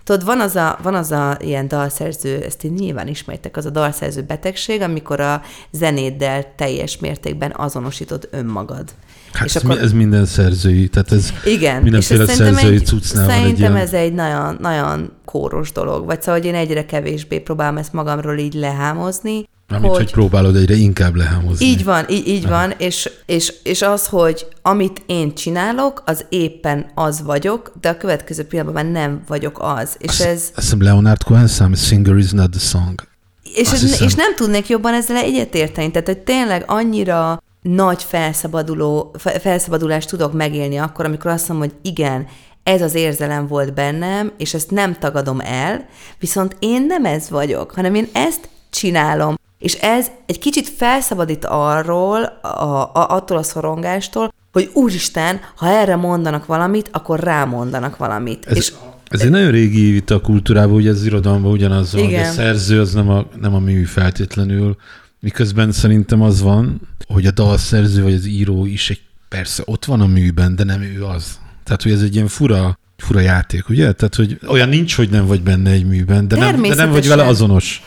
Tudod, 0.03 0.25
van 0.25 0.39
az, 0.39 0.55
a, 0.55 0.79
van 0.81 0.95
az 0.95 1.11
a 1.11 1.37
ilyen 1.39 1.67
dalszerző, 1.67 2.43
ezt 2.43 2.63
én 2.63 2.71
nyilván 2.71 3.07
ismertek, 3.07 3.57
az 3.57 3.65
a 3.65 3.69
dalszerző 3.69 4.21
betegség, 4.21 4.81
amikor 4.81 5.19
a 5.19 5.41
zenéddel 5.71 6.55
teljes 6.55 6.97
mértékben 6.97 7.53
azonosítod 7.55 8.27
önmagad. 8.31 8.89
Hát 9.33 9.47
és 9.47 9.55
ez, 9.55 9.63
akkor... 9.63 9.77
ez 9.77 9.91
minden 9.91 10.25
szerzői, 10.25 10.87
tehát 10.87 11.11
ez 11.11 11.33
igen, 11.45 11.81
mindenféle 11.81 12.23
és 12.23 12.31
szerzői 12.31 12.73
egy, 12.73 12.85
cuccnál 12.85 13.25
van 13.25 13.35
Szerintem 13.35 13.75
egy 13.75 13.75
ilyen... 13.75 13.75
ez 13.75 13.93
egy 13.93 14.13
nagyon, 14.13 14.57
nagyon 14.59 15.11
kóros 15.25 15.71
dolog, 15.71 16.05
vagy 16.05 16.21
szóval, 16.21 16.39
hogy 16.39 16.49
én 16.49 16.55
egyre 16.55 16.85
kevésbé 16.85 17.39
próbálom 17.39 17.77
ezt 17.77 17.93
magamról 17.93 18.37
így 18.37 18.53
lehámozni, 18.53 19.47
Amit, 19.67 19.89
hogy, 19.89 19.97
hogy 19.97 20.11
próbálod 20.11 20.55
egyre 20.55 20.75
inkább 20.75 21.15
lehámozni. 21.15 21.65
Így 21.65 21.83
van, 21.83 22.05
így, 22.09 22.27
így 22.27 22.47
van, 22.47 22.73
és, 22.77 23.09
és, 23.25 23.53
és 23.63 23.81
az, 23.81 24.07
hogy 24.07 24.47
amit 24.61 25.03
én 25.05 25.35
csinálok, 25.35 26.03
az 26.05 26.25
éppen 26.29 26.85
az 26.95 27.21
vagyok, 27.21 27.71
de 27.81 27.89
a 27.89 27.97
következő 27.97 28.43
pillanatban 28.43 28.85
már 28.85 28.93
nem 28.93 29.21
vagyok 29.27 29.57
az. 29.61 29.95
És 29.97 30.09
azt, 30.09 30.21
ez... 30.21 30.37
Azt 30.37 30.51
hiszem 30.55 30.81
Leonard 30.81 31.23
Cohen 31.23 31.47
szám, 31.47 31.75
Singer 31.75 32.17
is 32.17 32.31
not 32.31 32.49
the 32.49 32.59
song. 32.59 33.07
És, 33.55 33.71
ez, 33.71 34.01
és 34.01 34.13
nem 34.13 34.35
tudnék 34.35 34.67
jobban 34.67 34.93
ezzel 34.93 35.15
egyetérteni, 35.15 35.91
tehát 35.91 36.07
hogy 36.07 36.19
tényleg 36.19 36.63
annyira 36.67 37.41
nagy 37.61 38.03
felszabaduló, 38.03 39.15
felszabadulást 39.39 40.09
tudok 40.09 40.33
megélni 40.33 40.77
akkor, 40.77 41.05
amikor 41.05 41.31
azt 41.31 41.47
mondom, 41.47 41.69
hogy 41.69 41.77
igen, 41.91 42.27
ez 42.63 42.81
az 42.81 42.95
érzelem 42.95 43.47
volt 43.47 43.73
bennem, 43.73 44.31
és 44.37 44.53
ezt 44.53 44.71
nem 44.71 44.95
tagadom 44.99 45.39
el, 45.39 45.85
viszont 46.19 46.55
én 46.59 46.85
nem 46.85 47.05
ez 47.05 47.29
vagyok, 47.29 47.71
hanem 47.71 47.95
én 47.95 48.07
ezt 48.13 48.49
csinálom. 48.69 49.35
És 49.59 49.73
ez 49.73 50.07
egy 50.25 50.39
kicsit 50.39 50.67
felszabadít 50.67 51.45
arról, 51.45 52.23
a, 52.41 52.47
a, 52.47 52.89
attól 52.93 53.37
a 53.37 53.43
szorongástól, 53.43 54.33
hogy 54.51 54.69
úristen, 54.73 55.39
ha 55.55 55.67
erre 55.67 55.95
mondanak 55.95 56.45
valamit, 56.45 56.89
akkor 56.91 57.19
rámondanak 57.19 57.97
valamit. 57.97 58.45
Ez, 58.45 58.55
és 58.55 58.73
ez 59.09 59.21
egy 59.21 59.29
nagyon 59.29 59.51
régi 59.51 59.91
vita 59.91 60.15
a 60.15 60.21
kultúrában, 60.21 60.75
ugye 60.75 60.89
az 60.89 61.05
irodalomban 61.05 61.51
ugyanaz 61.51 61.93
van, 61.93 62.03
hogy 62.03 62.13
a 62.13 62.23
szerző 62.23 62.79
az 62.79 62.93
nem 62.93 63.09
a, 63.09 63.25
nem 63.41 63.55
a 63.55 63.59
mű 63.59 63.83
feltétlenül, 63.83 64.75
miközben 65.19 65.71
szerintem 65.71 66.21
az 66.21 66.41
van, 66.41 66.81
hogy 67.07 67.25
a 67.25 67.31
dalszerző 67.31 68.03
vagy 68.03 68.13
az 68.13 68.25
író 68.25 68.65
is 68.65 68.89
egy 68.89 69.01
persze 69.29 69.63
ott 69.65 69.85
van 69.85 70.01
a 70.01 70.05
műben, 70.05 70.55
de 70.55 70.63
nem 70.63 70.81
ő 70.81 71.03
az. 71.05 71.39
Tehát, 71.63 71.83
hogy 71.83 71.91
ez 71.91 72.01
egy 72.01 72.15
ilyen 72.15 72.27
fura, 72.27 72.79
fura 72.97 73.19
játék, 73.19 73.69
ugye? 73.69 73.91
Tehát, 73.91 74.15
hogy 74.15 74.39
olyan 74.47 74.69
nincs, 74.69 74.95
hogy 74.95 75.09
nem 75.09 75.25
vagy 75.25 75.41
benne 75.41 75.71
egy 75.71 75.85
műben, 75.85 76.27
de 76.27 76.37
nem, 76.37 76.61
de 76.61 76.75
nem 76.75 76.91
vagy 76.91 77.07
vele 77.07 77.25
azonos. 77.25 77.83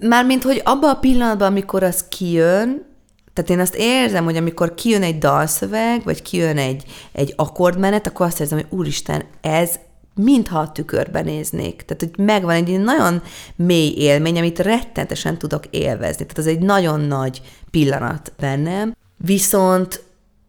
Mármint, 0.00 0.42
hogy 0.42 0.60
abban 0.64 0.90
a 0.90 0.98
pillanatban, 0.98 1.48
amikor 1.48 1.82
az 1.82 2.04
kijön, 2.08 2.84
tehát 3.32 3.50
én 3.50 3.58
azt 3.58 3.74
érzem, 3.74 4.24
hogy 4.24 4.36
amikor 4.36 4.74
kijön 4.74 5.02
egy 5.02 5.18
dalszöveg, 5.18 6.04
vagy 6.04 6.22
kijön 6.22 6.56
egy, 6.56 6.84
egy 7.12 7.32
akkordmenet, 7.36 8.06
akkor 8.06 8.26
azt 8.26 8.40
érzem, 8.40 8.58
hogy 8.58 8.78
úristen, 8.78 9.24
ez 9.40 9.70
mintha 10.14 10.58
a 10.58 10.72
tükörbe 10.72 11.22
néznék. 11.22 11.82
Tehát, 11.82 12.02
hogy 12.02 12.24
megvan 12.24 12.54
egy 12.54 12.80
nagyon 12.80 13.22
mély 13.56 13.94
élmény, 13.96 14.38
amit 14.38 14.58
rettentesen 14.58 15.38
tudok 15.38 15.64
élvezni. 15.70 16.26
Tehát 16.26 16.38
az 16.38 16.46
egy 16.46 16.58
nagyon 16.58 17.00
nagy 17.00 17.42
pillanat 17.70 18.32
bennem. 18.38 18.96
Viszont 19.16 20.02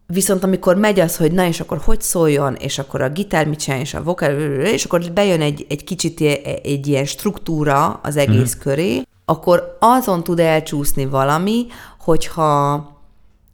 Viszont 0.06 0.44
amikor 0.44 0.76
megy 0.76 1.00
az, 1.00 1.16
hogy 1.16 1.32
na 1.32 1.46
és 1.46 1.60
akkor 1.60 1.78
hogy 1.84 2.00
szóljon, 2.00 2.54
és 2.54 2.78
akkor 2.78 3.00
a 3.02 3.08
gitár 3.08 3.46
mit 3.46 3.58
csinál, 3.58 3.80
és 3.80 3.94
a 3.94 4.02
vokál, 4.02 4.40
és 4.60 4.84
akkor 4.84 5.12
bejön 5.12 5.40
egy, 5.40 5.66
egy 5.68 5.84
kicsit 5.84 6.20
egy 6.62 6.86
ilyen 6.86 7.04
struktúra 7.04 8.00
az 8.02 8.16
egész 8.16 8.56
mm. 8.56 8.60
köré, 8.60 9.02
akkor 9.24 9.76
azon 9.80 10.24
tud 10.24 10.40
elcsúszni 10.40 11.06
valami, 11.06 11.66
hogyha 11.98 12.92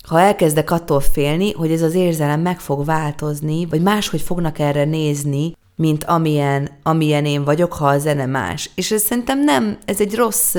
ha 0.09 0.21
elkezdek 0.21 0.71
attól 0.71 1.01
félni, 1.01 1.53
hogy 1.53 1.73
ez 1.73 1.83
az 1.83 1.95
érzelem 1.95 2.41
meg 2.41 2.61
fog 2.61 2.85
változni, 2.85 3.67
vagy 3.67 3.83
máshogy 3.83 4.21
fognak 4.21 4.59
erre 4.59 4.85
nézni, 4.85 5.57
mint 5.81 6.05
amilyen, 6.05 6.71
amilyen 6.83 7.25
én 7.25 7.45
vagyok, 7.45 7.73
ha 7.73 7.87
a 7.87 7.99
zene 7.99 8.27
más. 8.27 8.71
És 8.75 8.91
ez 8.91 9.03
szerintem 9.03 9.45
nem, 9.45 9.79
ez 9.85 10.01
egy 10.01 10.15
rossz, 10.15 10.57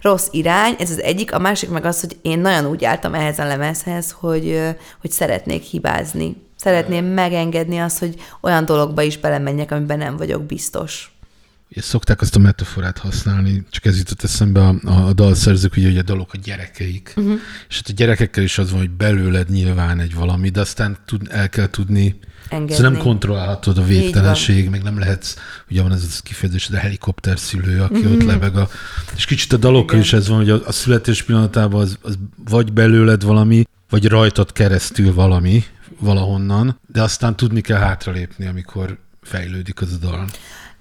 rossz 0.00 0.28
irány, 0.30 0.74
ez 0.78 0.90
az 0.90 1.02
egyik, 1.02 1.34
a 1.34 1.38
másik 1.38 1.70
meg 1.70 1.84
az, 1.84 2.00
hogy 2.00 2.16
én 2.22 2.38
nagyon 2.38 2.66
úgy 2.66 2.84
álltam 2.84 3.14
ehhez 3.14 3.38
a 3.38 3.44
lemezhez, 3.44 4.16
hogy, 4.20 4.60
hogy 5.00 5.10
szeretnék 5.10 5.62
hibázni. 5.62 6.36
Szeretném 6.56 7.04
megengedni 7.04 7.78
azt, 7.78 7.98
hogy 7.98 8.14
olyan 8.40 8.64
dologba 8.64 9.02
is 9.02 9.18
belemenjek, 9.18 9.70
amiben 9.70 9.98
nem 9.98 10.16
vagyok 10.16 10.42
biztos. 10.42 11.15
Ugye 11.70 11.80
szokták 11.80 12.20
azt 12.20 12.36
a 12.36 12.38
metaforát 12.38 12.98
használni, 12.98 13.64
csak 13.70 13.84
ez 13.84 13.98
jutott 13.98 14.22
eszembe 14.22 14.60
a, 14.60 14.74
a, 14.84 15.06
a 15.06 15.12
dalszerzők, 15.12 15.76
ugye, 15.76 15.86
hogy 15.86 15.98
a 15.98 16.02
dalok 16.02 16.32
a 16.32 16.38
gyerekeik. 16.42 17.12
Uh-huh. 17.16 17.38
És 17.68 17.76
hát 17.76 17.88
a 17.88 17.92
gyerekekkel 17.92 18.42
is 18.42 18.58
az 18.58 18.70
van, 18.70 18.80
hogy 18.80 18.90
belőled 18.90 19.50
nyilván 19.50 20.00
egy 20.00 20.14
valami, 20.14 20.48
de 20.48 20.60
aztán 20.60 20.98
tud, 21.06 21.26
el 21.30 21.48
kell 21.48 21.70
tudni 21.70 22.18
Engedni. 22.48 22.74
Szóval 22.74 22.90
nem 22.90 23.00
kontrollálhatod 23.00 23.78
a 23.78 23.84
végtelenség, 23.84 24.70
meg 24.70 24.82
nem 24.82 24.98
lehetsz, 24.98 25.34
ugye 25.70 25.82
van 25.82 25.92
ez 25.92 26.18
a 26.18 26.22
kifejezés, 26.22 26.68
a 26.70 26.76
helikopter 26.76 27.38
szülő, 27.38 27.82
aki 27.82 27.98
mm-hmm. 27.98 28.12
ott 28.12 28.22
lebeg. 28.22 28.56
A, 28.56 28.68
és 29.16 29.24
kicsit 29.24 29.52
a 29.52 29.56
dalokkal 29.56 29.98
is 29.98 30.12
ez 30.12 30.28
van, 30.28 30.36
hogy 30.36 30.50
a, 30.50 30.60
a 30.66 30.72
születés 30.72 31.22
pillanatában 31.22 31.80
az, 31.80 31.98
az 32.02 32.18
vagy 32.48 32.72
belőled 32.72 33.22
valami, 33.22 33.64
vagy 33.88 34.06
rajtad 34.06 34.52
keresztül 34.52 35.14
valami, 35.14 35.64
valahonnan, 35.98 36.80
de 36.92 37.02
aztán 37.02 37.36
tudni 37.36 37.60
kell 37.60 37.78
hátralépni, 37.78 38.46
amikor 38.46 38.98
fejlődik 39.22 39.80
az 39.80 39.92
a 39.92 40.06
dal. 40.06 40.24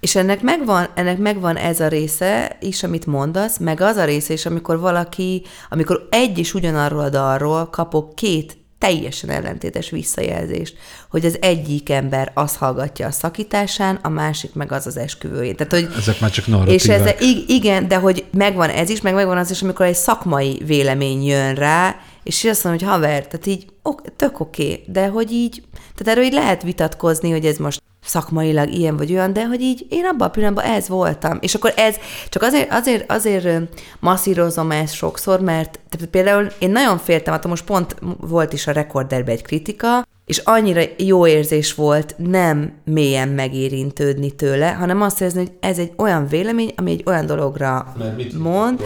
És 0.06 0.16
ennek 0.16 0.42
megvan, 0.42 0.88
ennek 0.96 1.18
megvan 1.18 1.56
ez 1.56 1.80
a 1.80 1.88
része 1.88 2.58
is, 2.60 2.84
amit 2.84 3.06
mondasz, 3.06 3.58
meg 3.58 3.82
az 3.82 3.96
a 3.96 4.06
része 4.06 4.34
is, 4.34 4.46
amikor 4.46 4.80
valaki, 4.80 5.44
amikor 5.70 6.08
egy 6.12 6.38
is 6.38 6.54
ugyanarról 6.54 7.00
a 7.00 7.10
dalról 7.10 7.70
kapok 7.70 8.16
két 8.16 8.58
teljesen 8.80 9.30
ellentétes 9.30 9.90
visszajelzést, 9.90 10.76
hogy 11.10 11.26
az 11.26 11.38
egyik 11.42 11.90
ember 11.90 12.32
azt 12.34 12.56
hallgatja 12.56 13.08
a 13.08 13.12
szakításán, 13.12 14.00
a 14.02 14.10
másik 14.10 14.54
meg 14.54 14.72
az 14.72 14.88
az 14.88 14.98
esküvőjén. 14.98 15.56
Tehát, 15.56 15.74
hogy, 15.74 15.88
Ezek 15.98 16.20
már 16.20 16.32
csak 16.32 16.48
narratívák. 16.48 16.82
És 16.82 16.88
ez, 16.88 17.30
igen, 17.48 17.88
de 17.88 17.96
hogy 17.96 18.26
megvan 18.32 18.70
ez 18.70 18.90
is, 18.90 19.02
meg 19.02 19.14
megvan 19.14 19.38
az 19.38 19.52
is, 19.52 19.62
amikor 19.62 19.86
egy 19.86 19.96
szakmai 19.96 20.62
vélemény 20.66 21.26
jön 21.26 21.56
rá, 21.56 21.96
és 22.26 22.44
azt 22.44 22.64
mondom, 22.64 22.88
hogy 22.88 22.96
haver, 22.96 23.28
tehát 23.28 23.46
így 23.46 23.66
ok, 23.82 24.02
tök 24.16 24.40
oké, 24.40 24.64
okay, 24.64 24.84
de 24.88 25.08
hogy 25.08 25.32
így, 25.32 25.64
tehát 25.96 26.08
erről 26.08 26.24
így 26.24 26.34
lehet 26.34 26.64
vitatkozni, 26.64 27.32
hogy 27.32 27.46
ez 27.46 27.58
most 27.58 27.82
szakmailag 28.06 28.74
ilyen 28.74 28.98
vagy 28.98 29.12
olyan, 29.12 29.34
de 29.34 29.46
hogy 29.46 29.62
így 29.62 29.86
én 29.90 30.06
abban 30.06 30.28
a 30.28 30.32
pillanatban 30.32 30.66
ez 30.66 30.88
voltam. 30.88 31.38
És 31.42 31.56
akkor 31.56 31.74
ez, 31.76 31.96
csak 32.30 32.44
azért, 32.44 32.72
azért, 32.72 33.12
azért 33.12 33.70
masszírozom 34.00 34.72
ezt 34.72 34.94
sokszor, 34.94 35.40
mert 35.40 35.80
tehát 35.90 36.08
például 36.10 36.48
én 36.60 36.70
nagyon 36.70 36.98
féltem, 36.98 37.34
hát 37.34 37.48
most 37.48 37.66
pont 37.66 37.96
volt 38.20 38.54
is 38.54 38.68
a 38.68 38.72
rekorderbe 38.72 39.32
egy 39.32 39.44
kritika, 39.44 40.08
és 40.26 40.38
annyira 40.38 40.82
jó 40.98 41.28
érzés 41.28 41.74
volt 41.74 42.16
nem 42.18 42.74
mélyen 42.84 43.28
megérintődni 43.28 44.32
tőle, 44.32 44.72
hanem 44.72 45.02
azt 45.02 45.22
érezni, 45.22 45.40
hogy 45.40 45.52
ez 45.60 45.78
egy 45.78 45.92
olyan 45.98 46.28
vélemény, 46.28 46.74
ami 46.76 46.92
egy 46.92 47.04
olyan 47.06 47.26
dologra 47.26 47.96
mond. 48.38 48.82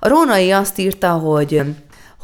A 0.00 0.08
Rónai 0.08 0.50
azt 0.50 0.78
írta, 0.78 1.10
hogy 1.10 1.62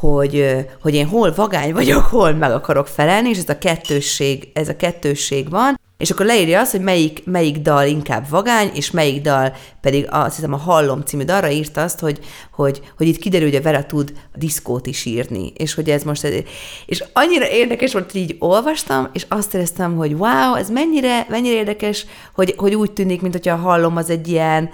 hogy, 0.02 0.66
hogy 0.80 0.94
én 0.94 1.06
hol 1.06 1.32
vagány 1.34 1.72
vagyok, 1.72 2.04
hol 2.04 2.32
meg 2.32 2.52
akarok 2.52 2.86
felelni, 2.86 3.28
és 3.28 3.38
ez 3.38 3.48
a 3.48 3.58
kettősség, 3.58 4.48
ez 4.52 4.68
a 4.68 4.76
kettősség 4.76 5.50
van, 5.50 5.80
és 5.98 6.10
akkor 6.10 6.26
leírja 6.26 6.60
azt, 6.60 6.70
hogy 6.70 6.80
melyik, 6.80 7.22
melyik 7.24 7.58
dal 7.58 7.86
inkább 7.86 8.28
vagány, 8.28 8.70
és 8.74 8.90
melyik 8.90 9.22
dal 9.22 9.56
pedig 9.80 10.06
azt 10.10 10.34
hiszem 10.34 10.52
a 10.52 10.56
Hallom 10.56 11.00
című 11.00 11.24
dalra 11.24 11.50
írta 11.50 11.82
azt, 11.82 12.00
hogy, 12.00 12.18
hogy, 12.52 12.80
hogy 12.96 13.06
itt 13.06 13.18
kiderül, 13.18 13.48
hogy 13.48 13.56
a 13.56 13.62
Vera 13.62 13.86
tud 13.86 14.12
diszkót 14.34 14.86
is 14.86 15.04
írni, 15.04 15.52
és 15.56 15.74
hogy 15.74 15.90
ez 15.90 16.02
most... 16.02 16.44
És 16.86 17.04
annyira 17.12 17.48
érdekes 17.48 17.92
volt, 17.92 18.12
hogy 18.12 18.20
így 18.20 18.36
olvastam, 18.38 19.08
és 19.12 19.26
azt 19.28 19.54
éreztem, 19.54 19.96
hogy 19.96 20.12
wow, 20.12 20.54
ez 20.54 20.70
mennyire, 20.70 21.26
mennyire 21.28 21.56
érdekes, 21.56 22.06
hogy, 22.34 22.54
hogy 22.56 22.74
úgy 22.74 22.92
tűnik, 22.92 23.20
mint 23.20 23.34
hogyha 23.34 23.54
a 23.54 23.60
Hallom 23.60 23.96
az 23.96 24.10
egy 24.10 24.28
ilyen 24.28 24.70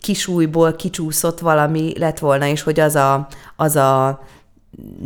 kisújból 0.00 0.76
kicsúszott 0.76 1.38
valami 1.38 1.92
lett 1.98 2.18
volna, 2.18 2.46
és 2.46 2.62
hogy 2.62 2.80
az 2.80 2.94
a, 2.94 3.28
az 3.56 3.76
a 3.76 4.20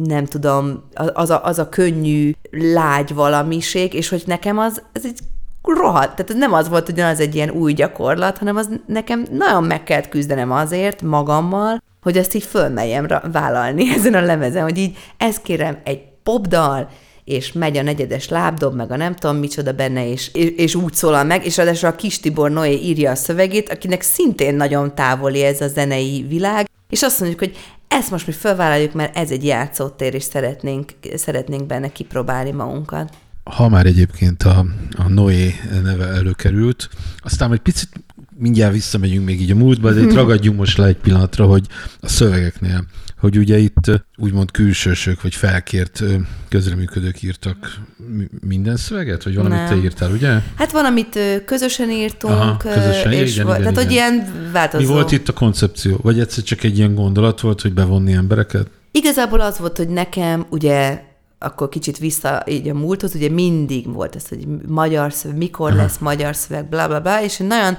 nem 0.04 0.24
tudom, 0.24 0.82
az 0.94 1.30
a, 1.30 1.44
az 1.44 1.58
a 1.58 1.68
könnyű, 1.68 2.32
lágy 2.50 3.14
valamiség, 3.14 3.94
és 3.94 4.08
hogy 4.08 4.22
nekem 4.26 4.58
az, 4.58 4.82
ez 4.92 5.04
egy 5.04 5.18
rohadt, 5.62 6.16
tehát 6.16 6.34
nem 6.34 6.52
az 6.52 6.68
volt, 6.68 6.86
hogy 6.86 7.00
az 7.00 7.20
egy 7.20 7.34
ilyen 7.34 7.50
új 7.50 7.72
gyakorlat, 7.72 8.38
hanem 8.38 8.56
az 8.56 8.68
nekem 8.86 9.26
nagyon 9.30 9.64
meg 9.64 9.82
kellett 9.82 10.08
küzdenem 10.08 10.52
azért 10.52 11.02
magammal, 11.02 11.82
hogy 12.02 12.16
ezt 12.16 12.34
így 12.34 12.44
fölmeljem 12.44 13.06
vállalni 13.32 13.90
ezen 13.96 14.14
a 14.14 14.20
lemezen, 14.20 14.62
hogy 14.62 14.78
így 14.78 14.96
ezt 15.16 15.42
kérem 15.42 15.78
egy 15.84 16.00
popdal, 16.22 16.88
és 17.24 17.52
megy 17.52 17.76
a 17.76 17.82
negyedes 17.82 18.28
lábdob, 18.28 18.74
meg 18.74 18.90
a 18.90 18.96
nem 18.96 19.14
tudom 19.14 19.36
micsoda 19.36 19.72
benne, 19.72 20.08
és, 20.08 20.30
és, 20.32 20.50
és 20.56 20.74
úgy 20.74 20.94
szólal 20.94 21.24
meg, 21.24 21.46
és 21.46 21.56
ráadásul 21.56 21.88
a 21.88 21.94
kis 21.94 22.20
Tibor 22.20 22.50
Noé 22.50 22.74
írja 22.74 23.10
a 23.10 23.14
szövegét, 23.14 23.68
akinek 23.68 24.02
szintén 24.02 24.54
nagyon 24.54 24.94
távoli 24.94 25.42
ez 25.42 25.60
a 25.60 25.68
zenei 25.68 26.24
világ, 26.28 26.68
és 26.88 27.02
azt 27.02 27.20
mondjuk, 27.20 27.40
hogy 27.40 27.56
ezt 27.92 28.10
most 28.10 28.26
mi 28.26 28.32
felvállaljuk, 28.32 28.92
mert 28.92 29.16
ez 29.16 29.30
egy 29.30 29.44
játszótér, 29.44 30.14
és 30.14 30.22
szeretnénk, 30.22 30.92
szeretnénk 31.14 31.66
benne 31.66 31.88
kipróbálni 31.88 32.50
magunkat. 32.50 33.12
Ha 33.44 33.68
már 33.68 33.86
egyébként 33.86 34.42
a, 34.42 34.66
a 34.96 35.08
Noé 35.08 35.54
neve 35.82 36.06
előkerült, 36.06 36.88
aztán 37.18 37.52
egy 37.52 37.58
picit 37.58 37.88
mindjárt 38.36 38.72
visszamegyünk 38.72 39.26
még 39.26 39.40
így 39.40 39.50
a 39.50 39.54
múltba, 39.54 39.92
de 39.92 40.00
itt 40.04 40.14
ragadjunk 40.14 40.58
most 40.58 40.78
le 40.78 40.86
egy 40.86 40.96
pillanatra, 40.96 41.46
hogy 41.46 41.66
a 42.00 42.08
szövegeknél, 42.08 42.84
hogy 43.22 43.38
ugye 43.38 43.58
itt 43.58 43.90
úgymond 44.16 44.50
külsősök, 44.50 45.22
vagy 45.22 45.34
felkért 45.34 46.02
közreműködők 46.48 47.22
írtak 47.22 47.78
mi- 48.16 48.28
minden 48.46 48.76
szöveget, 48.76 49.22
vagy 49.24 49.34
valamit 49.34 49.58
Nem. 49.58 49.66
te 49.68 49.76
írtál, 49.76 50.10
ugye? 50.10 50.28
Hát 50.56 50.72
van, 50.72 50.84
amit 50.84 51.18
közösen 51.44 51.90
írtunk, 51.90 52.34
Aha, 52.34 52.56
közösen, 52.56 53.12
és 53.12 53.32
igen, 53.32 53.46
va- 53.46 53.58
igen, 53.58 53.72
tehát, 53.72 53.88
hogy 53.88 53.92
igen. 53.96 54.12
ilyen 54.12 54.50
változó. 54.52 54.86
Mi 54.86 54.92
volt 54.92 55.12
itt 55.12 55.28
a 55.28 55.32
koncepció? 55.32 55.98
Vagy 56.02 56.20
egyszer 56.20 56.44
csak 56.44 56.62
egy 56.62 56.78
ilyen 56.78 56.94
gondolat 56.94 57.40
volt, 57.40 57.60
hogy 57.60 57.72
bevonni 57.72 58.12
embereket? 58.12 58.66
Igazából 58.90 59.40
az 59.40 59.58
volt, 59.58 59.76
hogy 59.76 59.88
nekem 59.88 60.46
ugye 60.50 61.00
akkor 61.38 61.68
kicsit 61.68 61.98
vissza 61.98 62.42
így 62.48 62.68
a 62.68 62.74
múlthoz, 62.74 63.14
ugye 63.14 63.28
mindig 63.28 63.92
volt 63.92 64.16
ez, 64.16 64.28
hogy 64.28 64.46
magyar 64.68 65.12
szöveg, 65.12 65.36
mikor 65.36 65.72
lesz 65.72 65.98
magyar 65.98 66.36
szöveg, 66.36 66.68
bla 66.68 66.88
bla 66.88 67.00
bla, 67.00 67.22
és 67.22 67.36
nagyon 67.36 67.76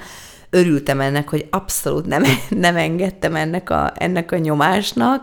örültem 0.53 1.01
ennek, 1.01 1.29
hogy 1.29 1.47
abszolút 1.49 2.05
nem, 2.05 2.23
nem 2.49 2.75
engedtem 2.75 3.35
ennek 3.35 3.69
a, 3.69 3.93
ennek 3.95 4.31
a 4.31 4.37
nyomásnak, 4.37 5.21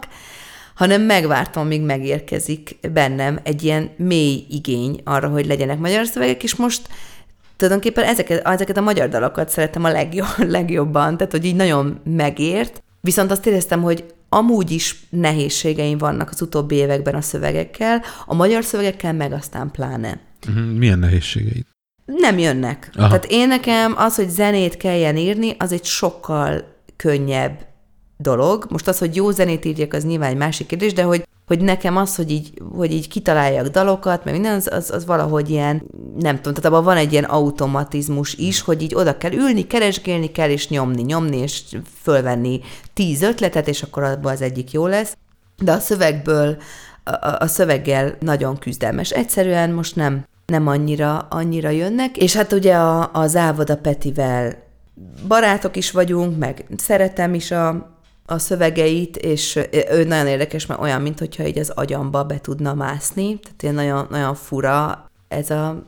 hanem 0.75 1.03
megvártam, 1.03 1.67
míg 1.67 1.83
megérkezik 1.83 2.79
bennem 2.93 3.39
egy 3.43 3.63
ilyen 3.63 3.91
mély 3.97 4.47
igény 4.51 5.01
arra, 5.05 5.29
hogy 5.29 5.47
legyenek 5.47 5.79
magyar 5.79 6.07
szövegek, 6.07 6.43
és 6.43 6.55
most 6.57 6.89
tulajdonképpen 7.57 8.05
ezeket, 8.05 8.47
ezeket 8.47 8.77
a 8.77 8.81
magyar 8.81 9.09
dalokat 9.09 9.49
szeretem 9.49 9.85
a 9.85 9.91
legjobb, 9.91 10.39
legjobban, 10.57 11.17
tehát 11.17 11.33
hogy 11.33 11.45
így 11.45 11.57
nagyon 11.57 12.01
megért. 12.05 12.83
Viszont 13.01 13.31
azt 13.31 13.47
éreztem, 13.47 13.83
hogy 13.83 14.05
amúgy 14.29 14.71
is 14.71 15.07
nehézségeim 15.11 15.99
vannak 15.99 16.31
az 16.31 16.43
utóbbi 16.43 16.75
években 16.75 17.15
a 17.15 17.21
szövegekkel, 17.21 18.03
a 18.27 18.35
magyar 18.35 18.65
szövegekkel 18.65 19.13
meg 19.13 19.33
aztán 19.33 19.71
pláne. 19.71 20.21
Uh-huh. 20.49 20.73
Milyen 20.73 20.99
nehézségeid? 20.99 21.65
Nem 22.17 22.39
jönnek. 22.39 22.91
Aha. 22.97 23.07
Tehát 23.07 23.27
én 23.29 23.49
nekem 23.49 23.95
az, 23.97 24.15
hogy 24.17 24.29
zenét 24.29 24.77
kelljen 24.77 25.17
írni, 25.17 25.55
az 25.59 25.73
egy 25.73 25.85
sokkal 25.85 26.65
könnyebb 26.97 27.67
dolog. 28.17 28.67
Most 28.69 28.89
az, 28.89 28.99
hogy 28.99 29.17
jó 29.17 29.31
zenét 29.31 29.65
írjak, 29.65 29.93
az 29.93 30.05
nyilván 30.05 30.31
egy 30.31 30.37
másik 30.37 30.67
kérdés, 30.67 30.93
de 30.93 31.03
hogy, 31.03 31.29
hogy 31.47 31.61
nekem 31.61 31.97
az, 31.97 32.17
hogy 32.17 32.31
így, 32.31 32.51
hogy 32.77 32.93
így 32.93 33.09
kitaláljak 33.09 33.67
dalokat, 33.67 34.25
meg 34.25 34.35
minden, 34.35 34.55
az, 34.55 34.69
az, 34.73 34.91
az 34.91 35.07
valahogy 35.07 35.51
ilyen, 35.51 35.83
nem 36.19 36.37
tudom, 36.37 36.55
tehát 36.55 36.71
abban 36.71 36.85
van 36.85 36.97
egy 36.97 37.13
ilyen 37.13 37.25
automatizmus 37.25 38.35
is, 38.35 38.61
hogy 38.61 38.83
így 38.83 38.95
oda 38.95 39.19
kell 39.19 39.33
ülni, 39.33 39.67
keresgélni 39.67 40.31
kell, 40.31 40.49
és 40.51 40.69
nyomni, 40.69 41.03
nyomni, 41.03 41.37
és 41.37 41.63
fölvenni 42.03 42.61
tíz 42.95 43.23
ötletet, 43.23 43.69
és 43.69 43.83
akkor 43.83 44.03
abban 44.03 44.33
az 44.33 44.43
egyik 44.43 44.73
jó 44.73 44.87
lesz. 44.87 45.17
De 45.63 45.73
a 45.73 45.79
szövegből, 45.79 46.57
a- 47.05 47.37
a 47.43 47.47
szöveggel 47.47 48.17
nagyon 48.21 48.59
küzdelmes. 48.59 49.11
Egyszerűen 49.11 49.71
most 49.71 49.97
nem, 49.97 50.25
nem 50.51 50.67
annyira, 50.67 51.27
annyira 51.31 51.69
jönnek, 51.69 52.17
és 52.17 52.37
hát 52.37 52.53
ugye 52.53 52.75
a, 52.75 53.11
a 53.13 53.27
Závoda 53.27 53.77
Petivel 53.77 54.63
barátok 55.29 55.77
is 55.77 55.91
vagyunk, 55.91 56.39
meg 56.39 56.65
szeretem 56.77 57.35
is 57.35 57.51
a, 57.51 57.69
a 58.27 58.39
szövegeit, 58.39 59.17
és 59.17 59.59
ő 59.91 60.05
nagyon 60.05 60.27
érdekes, 60.27 60.67
mert 60.67 60.81
olyan, 60.81 61.03
mint 61.03 61.19
hogyha 61.19 61.47
így 61.47 61.59
az 61.59 61.71
agyamba 61.71 62.25
be 62.25 62.41
tudna 62.41 62.75
mászni, 62.75 63.41
tehát 63.41 63.63
ilyen 63.63 63.75
nagyon, 63.75 64.07
nagyon 64.11 64.35
fura 64.35 65.05
ez 65.29 65.51
a 65.51 65.83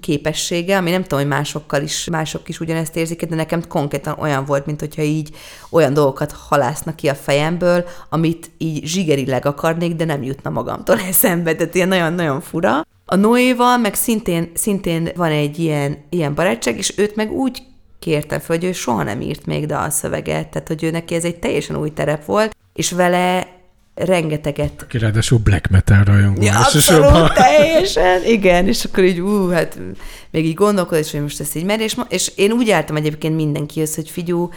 képessége, 0.00 0.76
ami 0.76 0.90
nem 0.90 1.02
tudom, 1.02 1.18
hogy 1.18 1.28
másokkal 1.28 1.82
is, 1.82 2.04
mások 2.04 2.48
is 2.48 2.60
ugyanezt 2.60 2.96
érzik, 2.96 3.24
de 3.24 3.34
nekem 3.34 3.68
konkrétan 3.68 4.18
olyan 4.18 4.44
volt, 4.44 4.66
mint 4.66 4.80
hogyha 4.80 5.02
így 5.02 5.30
olyan 5.70 5.94
dolgokat 5.94 6.32
halásznak 6.32 6.96
ki 6.96 7.08
a 7.08 7.14
fejemből, 7.14 7.84
amit 8.08 8.50
így 8.58 8.86
zsigerileg 8.86 9.46
akarnék, 9.46 9.94
de 9.94 10.04
nem 10.04 10.22
jutna 10.22 10.50
magamtól 10.50 10.98
eszembe, 11.10 11.54
tehát 11.54 11.74
ilyen 11.74 11.88
nagyon-nagyon 11.88 12.40
fura. 12.40 12.86
A 13.04 13.16
Noéval 13.16 13.78
meg 13.78 13.94
szintén, 13.94 14.50
szintén 14.54 15.08
van 15.16 15.30
egy 15.30 15.58
ilyen, 15.58 16.04
ilyen 16.10 16.34
barátság, 16.34 16.78
és 16.78 16.98
őt 16.98 17.16
meg 17.16 17.32
úgy 17.32 17.62
kértem 17.98 18.38
fel, 18.38 18.56
hogy 18.56 18.64
ő 18.64 18.72
soha 18.72 19.02
nem 19.02 19.20
írt 19.20 19.46
még 19.46 19.66
dalszöveget, 19.66 20.48
tehát 20.48 20.68
hogy 20.68 20.82
ő 20.82 20.90
neki 20.90 21.14
ez 21.14 21.24
egy 21.24 21.38
teljesen 21.38 21.76
új 21.76 21.92
terep 21.92 22.24
volt, 22.24 22.56
és 22.72 22.90
vele 22.90 23.48
rengeteget 23.94 24.82
Aki 24.82 24.98
ráadásul 24.98 25.38
black 25.38 25.70
metal 25.70 26.04
rajongó. 26.04 26.42
Ja, 26.42 26.58
abszolút, 26.58 27.34
teljesen, 27.34 28.24
igen, 28.24 28.66
és 28.66 28.84
akkor 28.84 29.04
így, 29.04 29.20
ú, 29.20 29.48
hát 29.48 29.78
még 30.30 30.44
így 30.44 30.54
gondolkodás, 30.54 31.10
hogy 31.10 31.20
most 31.20 31.40
ezt 31.40 31.56
így 31.56 31.64
mer, 31.64 31.80
és, 31.80 31.96
és 32.08 32.32
én 32.36 32.52
úgy 32.52 32.70
álltam 32.70 32.96
egyébként 32.96 33.34
mindenkihez, 33.34 33.94
hogy 33.94 34.10
figyú, 34.10 34.50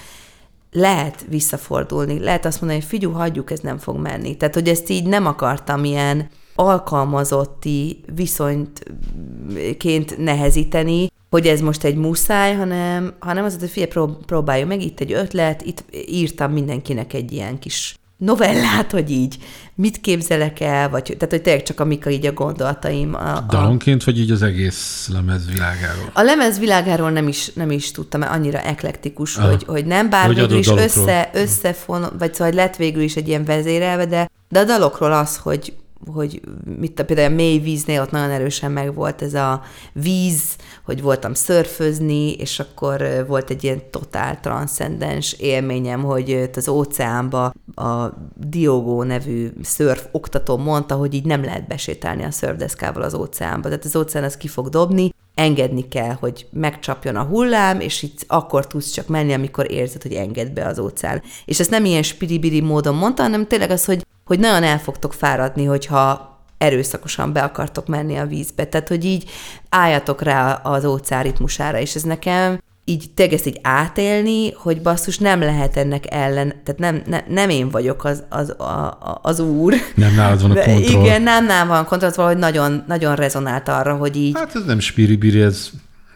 lehet 0.72 1.26
visszafordulni, 1.30 2.20
lehet 2.20 2.46
azt 2.46 2.62
mondani, 2.62 2.82
hogy 2.82 2.90
figyú, 2.90 3.12
hagyjuk, 3.12 3.52
ez 3.52 3.60
nem 3.60 3.78
fog 3.78 3.98
menni. 3.98 4.38
Tehát, 4.38 4.54
hogy 4.54 4.68
ezt 4.68 4.90
így 4.90 5.06
nem 5.06 5.26
akartam 5.26 5.84
ilyen 5.84 6.30
alkalmazotti 6.58 8.02
viszontként 8.16 10.18
nehezíteni, 10.18 11.12
hogy 11.30 11.48
ez 11.48 11.62
most 11.62 11.84
egy 11.84 11.96
muszáj, 11.96 12.56
hanem, 12.56 13.14
hanem 13.20 13.46
az, 13.46 13.58
hogy 13.60 13.70
figyelj, 13.70 13.92
prób- 13.92 14.26
próbáljuk 14.26 14.68
meg, 14.68 14.82
itt 14.82 15.00
egy 15.00 15.14
ötlet, 15.14 15.62
itt 15.62 15.84
írtam 16.08 16.52
mindenkinek 16.52 17.14
egy 17.14 17.32
ilyen 17.32 17.60
kis 17.60 17.96
novellát, 18.18 18.92
hogy 18.92 19.12
így 19.12 19.38
mit 19.76 20.02
képzelek 20.02 20.60
el, 20.60 20.90
vagy 20.90 21.04
tehát, 21.04 21.30
hogy 21.30 21.42
tényleg 21.42 21.64
csak 21.64 21.80
amik 21.80 22.06
így 22.10 22.26
a 22.26 22.32
gondolataim. 22.32 23.14
A, 23.14 23.36
a, 23.36 23.46
Dalonként, 23.50 24.04
vagy 24.04 24.20
így 24.20 24.32
az 24.32 24.42
egész 24.42 25.10
lemez 25.14 25.48
világáról? 25.52 26.10
a 26.14 26.22
lemez 26.22 26.60
világáról 26.60 27.12
nem 27.12 27.28
is, 27.28 27.54
nem 27.54 27.72
is 27.72 27.92
tudtam, 27.92 28.20
mert 28.20 28.32
annyira 28.32 28.60
eklektikus, 28.60 29.38
Aha. 29.38 29.48
hogy, 29.48 29.64
hogy 29.68 29.86
nem, 29.86 30.10
bár 30.10 30.26
Hogy 30.26 30.36
végül 30.36 30.58
is 30.58 30.66
dalokról. 30.66 31.04
össze, 31.04 31.30
összefon, 31.34 32.06
vagy 32.20 32.34
szóval 32.34 32.54
lett 32.54 32.76
végül 32.76 33.02
is 33.02 33.16
egy 33.16 33.28
ilyen 33.28 33.46
vezérelve, 33.46 34.06
de, 34.06 34.30
de 34.50 34.60
a 34.60 34.64
dalokról 34.64 35.12
az, 35.12 35.38
hogy 35.38 35.74
hogy 36.14 36.42
mit 36.78 37.00
a, 37.00 37.06
például 37.06 37.32
a 37.32 37.36
mély 37.36 37.58
víznél 37.58 38.02
ott 38.02 38.12
nagyon 38.12 38.30
erősen 38.30 38.72
meg 38.72 38.94
volt 38.94 39.22
ez 39.22 39.34
a 39.34 39.62
víz, 39.94 40.56
hogy 40.86 41.02
voltam 41.02 41.34
szörfözni, 41.34 42.34
és 42.34 42.60
akkor 42.60 43.26
volt 43.28 43.50
egy 43.50 43.64
ilyen 43.64 43.82
totál 43.92 44.40
transzcendens 44.40 45.34
élményem, 45.34 46.04
hogy 46.04 46.50
az 46.56 46.68
óceánba 46.68 47.54
a 47.76 48.08
Diogo 48.36 49.04
nevű 49.04 49.52
szörf 49.62 50.08
oktató 50.12 50.58
mondta, 50.58 50.96
hogy 50.96 51.14
így 51.14 51.26
nem 51.26 51.44
lehet 51.44 51.68
besétálni 51.68 52.24
a 52.24 52.32
szörfdeszkával 52.32 53.02
az 53.02 53.14
óceánba. 53.14 53.68
Tehát 53.68 53.86
az 53.86 53.96
óceán 53.96 54.24
az 54.24 54.38
ki 54.38 54.48
fog 54.48 54.70
dobni, 54.70 55.14
engedni 55.38 55.88
kell, 55.88 56.14
hogy 56.20 56.48
megcsapjon 56.52 57.16
a 57.16 57.24
hullám, 57.24 57.80
és 57.80 58.04
itt 58.04 58.24
akkor 58.28 58.68
tudsz 58.68 58.92
csak 58.92 59.08
menni, 59.08 59.34
amikor 59.34 59.72
érzed, 59.72 60.02
hogy 60.02 60.14
enged 60.14 60.52
be 60.52 60.66
az 60.66 60.80
óceán. 60.80 61.22
És 61.46 61.60
ezt 61.60 61.70
nem 61.70 61.86
ilyen 61.86 62.04
spiribiri 62.04 62.62
módon 62.62 62.96
mondta, 62.96 63.22
hanem 63.22 63.48
tényleg 63.48 63.70
az, 63.70 63.86
hogy, 63.86 64.06
hogy 64.28 64.40
nagyon 64.40 64.64
el 64.64 64.80
fogtok 64.80 65.14
fáradni, 65.14 65.66
hogyha 65.66 66.36
erőszakosan 66.58 67.34
be 67.34 67.42
akartok 67.42 67.88
menni 67.88 68.16
a 68.18 68.26
vízbe. 68.26 68.66
Tehát, 68.66 68.88
hogy 68.88 69.06
így 69.06 69.30
álljatok 69.70 70.22
rá 70.22 70.54
az 70.54 70.86
óceán 70.86 71.24
ritmusára, 71.24 71.80
és 71.80 71.96
ez 71.96 72.04
nekem 72.04 72.62
így 72.86 73.10
ezt 73.16 73.46
így 73.46 73.60
átélni, 73.62 74.52
hogy 74.52 74.82
basszus 74.82 75.18
nem 75.18 75.40
lehet 75.40 75.78
ennek 75.78 76.04
ellen, 76.10 76.48
tehát 76.64 76.80
nem, 76.80 77.02
ne, 77.06 77.22
nem 77.28 77.50
én 77.50 77.70
vagyok 77.70 78.04
az, 78.04 78.24
az, 78.30 78.50
a, 78.58 78.64
a- 78.64 79.20
az 79.22 79.40
úr. 79.40 79.74
Nem 79.96 80.16
nálad 80.16 80.42
van 80.42 80.52
a 80.52 80.54
kontroll. 80.54 81.02
Igen, 81.04 81.22
nem, 81.22 81.46
nem 81.46 81.68
van 81.68 81.86
kontroll, 81.86 82.12
valahogy 82.16 82.38
nagyon, 82.38 82.84
nagyon 82.88 83.16
rezonált 83.16 83.68
arra, 83.68 83.96
hogy 83.96 84.16
így 84.16 84.38
Hát 84.38 84.56
ez 84.56 84.64
nem 84.66 84.80
spiribiri, 84.80 85.42
ez, 85.42 85.70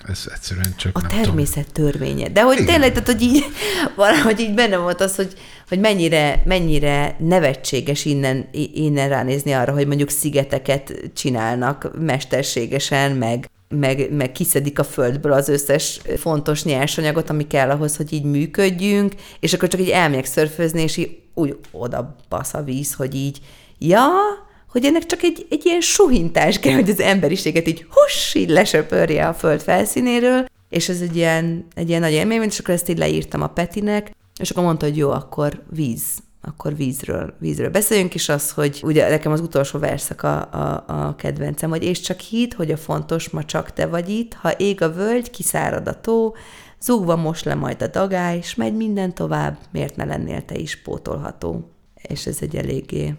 ez 0.08 0.26
egyszerűen 0.34 0.74
csak 0.78 0.98
a 0.98 1.00
nem 1.00 1.10
tudom. 1.10 1.24
természet 1.24 1.72
törvénye. 1.72 2.30
De 2.30 2.42
hogy 2.42 2.66
tényleg, 2.66 2.92
tehát, 2.92 3.06
hogy 3.06 3.22
így 3.22 3.44
valahogy 3.96 4.40
így 4.40 4.54
benne 4.54 4.78
volt 4.78 5.02
az, 5.02 5.16
hogy, 5.16 5.34
hogy 5.68 5.80
mennyire, 5.80 6.42
mennyire 6.46 7.16
nevetséges 7.20 8.06
innen, 8.06 8.48
innen 8.74 9.10
ránézni 9.10 9.52
arra, 9.52 9.74
hogy 9.74 9.88
mondjuk 9.88 10.10
szigeteket 10.10 10.94
csinálnak 11.14 11.92
mesterségesen, 12.00 13.12
meg, 13.12 13.50
meg, 13.70 14.12
meg 14.12 14.32
kiszedik 14.32 14.80
a 14.80 14.84
földből 14.84 15.32
az 15.32 15.50
összes 15.50 16.02
fontos 16.18 16.64
nyersanyagot, 16.64 17.30
ami 17.30 17.48
kell 17.48 17.70
ahhoz, 17.70 17.96
hogy 17.96 18.14
így 18.14 18.24
működjünk, 18.24 19.14
és 19.40 19.54
akkor 19.54 19.68
csak 19.68 19.82
így 19.82 19.90
elmegyek 19.90 20.26
szörfözni, 20.26 20.82
és 20.82 20.98
így 20.98 21.20
úgy 21.34 21.58
oda 21.72 22.16
basz 22.30 22.54
a 22.54 22.64
víz, 22.64 22.94
hogy 22.94 23.16
így, 23.16 23.40
ja, 23.78 24.08
hogy 24.72 24.86
ennek 24.86 25.06
csak 25.06 25.22
egy, 25.22 25.46
egy 25.50 25.66
ilyen 25.66 25.82
suhintás 25.82 26.60
kell, 26.60 26.74
hogy 26.74 26.90
az 26.90 27.00
emberiséget 27.00 27.68
így 27.68 27.86
huss, 27.90 28.34
így 28.34 28.50
lesöpörje 28.50 29.28
a 29.28 29.34
föld 29.34 29.62
felszínéről, 29.62 30.46
és 30.70 30.90
ez 30.90 31.02
egy 31.02 31.16
ilyen, 31.16 31.66
egy 31.76 31.90
ilyen 31.90 32.02
nagy 32.02 32.12
élmény, 32.12 32.42
és 32.42 32.60
akkor 32.60 32.74
ezt 32.74 32.90
így 32.90 32.98
leírtam 32.98 33.42
a 33.42 33.48
Petinek, 33.48 34.16
és 34.40 34.50
akkor 34.50 34.64
mondta, 34.64 34.86
hogy 34.86 34.98
jó, 34.98 35.10
akkor 35.10 35.64
víz, 35.70 36.04
akkor 36.42 36.76
vízről, 36.76 37.34
vízről 37.40 37.70
beszéljünk, 37.70 38.14
és 38.14 38.30
az, 38.30 38.52
hogy 38.52 38.80
ugye 38.84 39.10
nekem 39.10 39.32
az 39.32 39.40
utolsó 39.40 39.80
verszak 39.80 40.24
a, 40.24 40.52
a, 40.52 40.84
a 40.88 41.16
kedvencem, 41.16 41.70
hogy 41.70 41.84
és 41.84 42.00
csak 42.00 42.20
hidd, 42.20 42.56
hogy 42.56 42.72
a 42.72 42.78
fontos 42.78 43.30
ma 43.30 43.46
csak 43.46 43.74
te 43.74 43.86
vagy 43.86 44.10
itt, 44.10 44.34
ha 44.34 44.52
ég 44.52 44.82
a 44.82 44.94
völgy, 44.94 45.30
kiszárad 45.30 45.88
a 45.88 46.02
tó, 46.02 46.36
zúgva 46.82 47.16
most 47.16 47.46
le 47.46 47.56
majd 47.56 47.82
a 47.82 47.88
dagály, 47.88 48.38
és 48.38 48.56
megy 48.56 48.76
minden 48.76 49.14
tovább, 49.14 49.58
miért 49.72 49.96
ne 49.96 50.06
lennél 50.06 50.46
te 50.46 50.56
is 50.56 50.82
pótolható. 50.82 51.72
És 51.96 52.26
ez 52.26 52.38
egy 52.42 52.56
eléggé, 52.56 53.14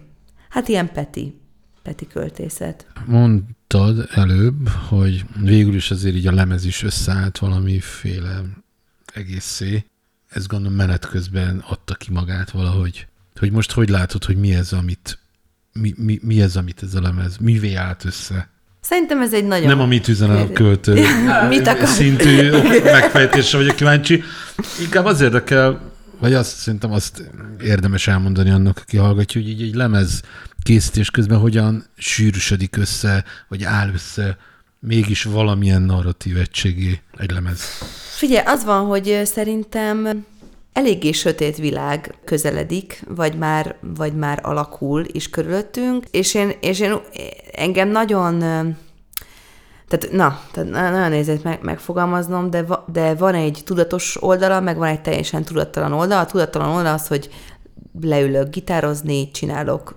hát 0.49 0.67
ilyen 0.67 0.91
Peti, 0.91 1.41
Peti 1.83 2.07
költészet. 2.07 2.85
Mondtad 3.05 4.07
előbb, 4.11 4.69
hogy 4.69 5.25
végül 5.39 5.75
is 5.75 5.91
azért 5.91 6.15
így 6.15 6.27
a 6.27 6.31
lemez 6.31 6.65
is 6.65 6.83
összeállt 6.83 7.37
valamiféle 7.37 8.41
egészé. 9.13 9.85
Ez 10.29 10.47
gondolom 10.47 10.77
menet 10.77 11.05
közben 11.05 11.63
adta 11.67 11.93
ki 11.93 12.11
magát 12.11 12.51
valahogy. 12.51 13.07
Hogy 13.39 13.51
most 13.51 13.71
hogy 13.71 13.89
látod, 13.89 14.23
hogy 14.23 14.37
mi 14.37 14.53
ez, 14.53 14.73
amit 14.73 15.19
mi, 15.73 15.93
mi, 15.97 16.19
mi 16.21 16.41
ez, 16.41 16.55
amit 16.55 16.83
ez 16.83 16.95
a 16.95 17.01
lemez, 17.01 17.37
mivé 17.37 17.73
állt 17.73 18.05
össze? 18.05 18.49
Szerintem 18.81 19.21
ez 19.21 19.33
egy 19.33 19.45
nagyon... 19.45 19.67
Nem 19.67 19.79
a 19.79 19.85
mit 19.85 20.07
üzen 20.07 20.29
a 20.29 20.51
költő 20.51 20.93
Mit 21.49 21.67
akar? 21.67 21.87
szintű 21.87 22.49
megfejtésre 22.83 23.57
vagyok 23.57 23.75
kíváncsi. 23.75 24.23
Inkább 24.81 25.05
az 25.05 25.21
érdekel, 25.21 25.92
Vagy 26.23 26.33
azt 26.33 26.57
szerintem 26.57 26.91
azt 26.91 27.31
érdemes 27.63 28.07
elmondani 28.07 28.49
annak, 28.49 28.77
aki 28.81 28.97
hallgatja, 28.97 29.41
hogy 29.41 29.49
így 29.49 29.61
egy 29.61 29.75
lemez 29.75 30.21
készítés 30.61 31.11
közben 31.11 31.39
hogyan 31.39 31.85
sűrűsödik 31.97 32.77
össze, 32.77 33.23
vagy 33.47 33.63
áll 33.63 33.89
össze 33.93 34.37
mégis 34.79 35.23
valamilyen 35.23 35.81
narratív 35.81 36.37
egységé 36.37 37.01
egy 37.17 37.31
lemez. 37.31 37.61
Figyelj, 38.17 38.45
az 38.45 38.63
van, 38.63 38.85
hogy 38.85 39.21
szerintem 39.23 40.25
eléggé 40.73 41.11
sötét 41.11 41.57
világ 41.57 42.15
közeledik, 42.25 43.03
vagy 43.07 43.37
már, 43.37 43.75
vagy 43.81 44.13
már 44.15 44.39
alakul 44.41 45.05
is 45.11 45.29
körülöttünk, 45.29 46.05
és 46.11 46.33
én, 46.33 46.51
és 46.61 46.79
én 46.79 46.93
engem 47.51 47.89
nagyon 47.89 48.43
tehát, 49.87 50.11
na, 50.11 50.39
tehát 50.51 50.69
nagyon 50.69 51.09
nézett 51.09 51.43
meg, 51.43 51.59
megfogalmaznom, 51.61 52.49
de, 52.49 52.63
va, 52.63 52.85
de 52.91 53.15
van 53.15 53.35
egy 53.35 53.61
tudatos 53.65 54.23
oldala, 54.23 54.59
meg 54.59 54.77
van 54.77 54.87
egy 54.87 55.01
teljesen 55.01 55.43
tudattalan 55.43 55.93
oldala. 55.93 56.21
A 56.21 56.25
tudattalan 56.25 56.69
oldala 56.69 56.93
az, 56.93 57.07
hogy 57.07 57.29
leülök 58.01 58.49
gitározni, 58.49 59.31
csinálok 59.31 59.95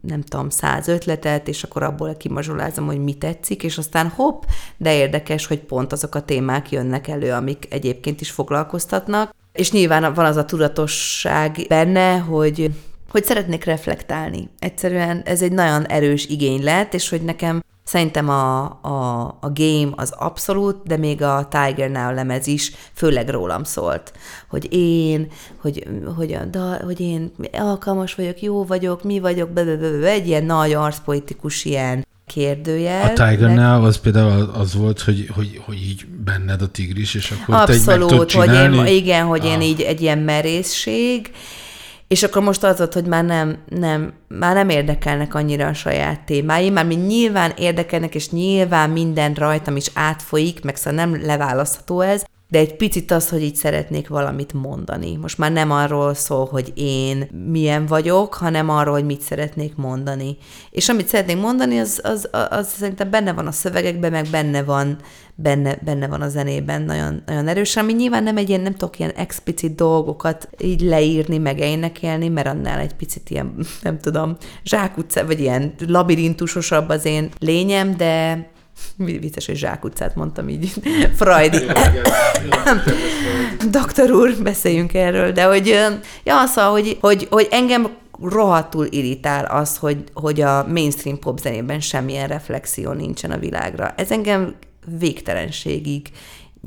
nem 0.00 0.22
tudom, 0.22 0.50
száz 0.50 0.88
ötletet, 0.88 1.48
és 1.48 1.62
akkor 1.62 1.82
abból 1.82 2.14
kimazsolázom, 2.14 2.86
hogy 2.86 2.98
mi 2.98 3.14
tetszik, 3.14 3.62
és 3.62 3.78
aztán 3.78 4.08
hopp, 4.08 4.42
de 4.76 4.94
érdekes, 4.94 5.46
hogy 5.46 5.58
pont 5.58 5.92
azok 5.92 6.14
a 6.14 6.22
témák 6.22 6.70
jönnek 6.70 7.08
elő, 7.08 7.32
amik 7.32 7.66
egyébként 7.70 8.20
is 8.20 8.30
foglalkoztatnak. 8.30 9.34
És 9.52 9.72
nyilván 9.72 10.14
van 10.14 10.24
az 10.24 10.36
a 10.36 10.44
tudatosság 10.44 11.64
benne, 11.68 12.18
hogy 12.18 12.70
hogy 13.10 13.24
szeretnék 13.24 13.64
reflektálni. 13.64 14.48
Egyszerűen 14.58 15.22
ez 15.24 15.42
egy 15.42 15.52
nagyon 15.52 15.86
erős 15.86 16.26
igény 16.26 16.62
lett, 16.62 16.94
és 16.94 17.08
hogy 17.08 17.22
nekem 17.22 17.62
Szerintem 17.88 18.28
a, 18.28 18.62
a, 18.82 19.26
a 19.40 19.52
game 19.54 19.90
az 19.96 20.14
abszolút, 20.18 20.76
de 20.86 20.96
még 20.96 21.22
a 21.22 21.48
Tiger 21.50 21.90
Now 21.90 22.14
lemez 22.14 22.46
is 22.46 22.72
főleg 22.94 23.28
rólam 23.28 23.64
szólt. 23.64 24.12
Hogy 24.48 24.72
én, 24.72 25.26
hogy, 25.60 25.86
hogy, 26.16 26.32
a, 26.32 26.44
da, 26.44 26.76
hogy 26.84 27.00
én 27.00 27.32
alkalmas 27.52 28.14
vagyok, 28.14 28.42
jó 28.42 28.64
vagyok, 28.64 29.02
mi 29.02 29.20
vagyok, 29.20 29.50
be, 29.50 29.64
be, 29.64 29.76
be, 29.76 29.98
be, 29.98 30.08
egy 30.08 30.26
ilyen 30.26 30.44
nagy 30.44 30.72
arszpolitikus 30.72 31.64
ilyen 31.64 32.06
kérdőjel. 32.26 33.04
A 33.04 33.12
Tiger 33.12 33.54
Now 33.54 33.84
az 33.84 33.98
például 33.98 34.50
az 34.54 34.74
volt, 34.74 35.00
hogy, 35.00 35.30
hogy, 35.34 35.60
hogy 35.64 35.76
így 35.76 36.06
benned 36.24 36.62
a 36.62 36.68
tigris, 36.68 37.14
és 37.14 37.30
akkor 37.30 37.54
Abszolút, 37.54 38.32
te 38.32 38.38
hogy 38.38 38.54
én, 38.54 38.86
igen, 38.86 39.26
hogy 39.26 39.44
ah. 39.44 39.50
én 39.50 39.60
így 39.60 39.80
egy 39.80 40.00
ilyen 40.00 40.18
merészség, 40.18 41.30
és 42.08 42.22
akkor 42.22 42.42
most 42.42 42.64
az 42.64 42.78
volt, 42.78 42.94
hogy 42.94 43.06
már 43.06 43.24
nem, 43.24 43.58
nem, 43.68 44.12
már 44.28 44.54
nem 44.54 44.68
érdekelnek 44.68 45.34
annyira 45.34 45.66
a 45.66 45.74
saját 45.74 46.20
témáim, 46.20 46.72
már 46.72 46.86
mind 46.86 47.06
nyilván 47.06 47.52
érdekelnek, 47.56 48.14
és 48.14 48.30
nyilván 48.30 48.90
minden 48.90 49.34
rajtam 49.34 49.76
is 49.76 49.90
átfolyik, 49.94 50.64
meg 50.64 50.76
szóval 50.76 51.04
nem 51.04 51.24
leválasztható 51.24 52.00
ez, 52.00 52.24
de 52.50 52.58
egy 52.58 52.76
picit 52.76 53.10
az, 53.10 53.28
hogy 53.28 53.42
így 53.42 53.54
szeretnék 53.54 54.08
valamit 54.08 54.52
mondani. 54.52 55.16
Most 55.16 55.38
már 55.38 55.52
nem 55.52 55.70
arról 55.70 56.14
szól, 56.14 56.46
hogy 56.46 56.72
én 56.74 57.28
milyen 57.50 57.86
vagyok, 57.86 58.34
hanem 58.34 58.68
arról, 58.68 58.94
hogy 58.94 59.04
mit 59.04 59.20
szeretnék 59.20 59.76
mondani. 59.76 60.36
És 60.70 60.88
amit 60.88 61.08
szeretnék 61.08 61.40
mondani, 61.40 61.78
az, 61.78 62.00
az, 62.02 62.28
az, 62.32 62.46
az 62.50 62.68
szerintem 62.68 63.10
benne 63.10 63.32
van 63.32 63.46
a 63.46 63.52
szövegekben, 63.52 64.10
meg 64.10 64.26
benne 64.30 64.62
van, 64.62 64.96
benne, 65.34 65.78
benne 65.84 66.06
van 66.06 66.20
a 66.20 66.28
zenében 66.28 66.82
nagyon, 66.82 67.22
nagyon 67.26 67.48
erősen, 67.48 67.82
ami 67.82 67.92
nyilván 67.92 68.22
nem 68.22 68.36
egy 68.36 68.48
ilyen, 68.48 68.60
nem 68.60 68.74
tudok 68.74 68.98
ilyen 68.98 69.12
explicit 69.16 69.74
dolgokat 69.74 70.48
így 70.58 70.80
leírni, 70.80 71.38
meg 71.38 71.58
énekelni, 71.58 72.28
mert 72.28 72.46
annál 72.46 72.78
egy 72.78 72.94
picit 72.94 73.30
ilyen, 73.30 73.54
nem 73.82 73.98
tudom, 73.98 74.36
zsákutca, 74.64 75.26
vagy 75.26 75.40
ilyen 75.40 75.74
labirintusosabb 75.86 76.88
az 76.88 77.04
én 77.04 77.28
lényem, 77.38 77.96
de 77.96 78.46
Vicces, 78.96 79.46
hogy 79.46 79.56
zsákutcát 79.56 80.14
mondtam 80.14 80.48
így. 80.48 80.72
Freud. 81.18 81.62
Doktor 83.70 84.10
úr, 84.10 84.34
beszéljünk 84.42 84.94
erről, 84.94 85.32
de 85.32 85.44
hogy, 85.44 85.66
ja, 86.24 86.46
szóval, 86.46 86.70
hogy, 86.70 86.98
hogy, 87.00 87.26
hogy 87.30 87.48
engem 87.50 87.88
rohadtul 88.22 88.86
irritál 88.90 89.44
az, 89.44 89.76
hogy, 89.76 90.04
hogy 90.14 90.40
a 90.40 90.66
mainstream 90.66 91.18
popzenében 91.18 91.80
semmilyen 91.80 92.28
reflexió 92.28 92.92
nincsen 92.92 93.30
a 93.30 93.38
világra. 93.38 93.94
Ez 93.96 94.10
engem 94.10 94.54
végtelenségig 94.98 96.10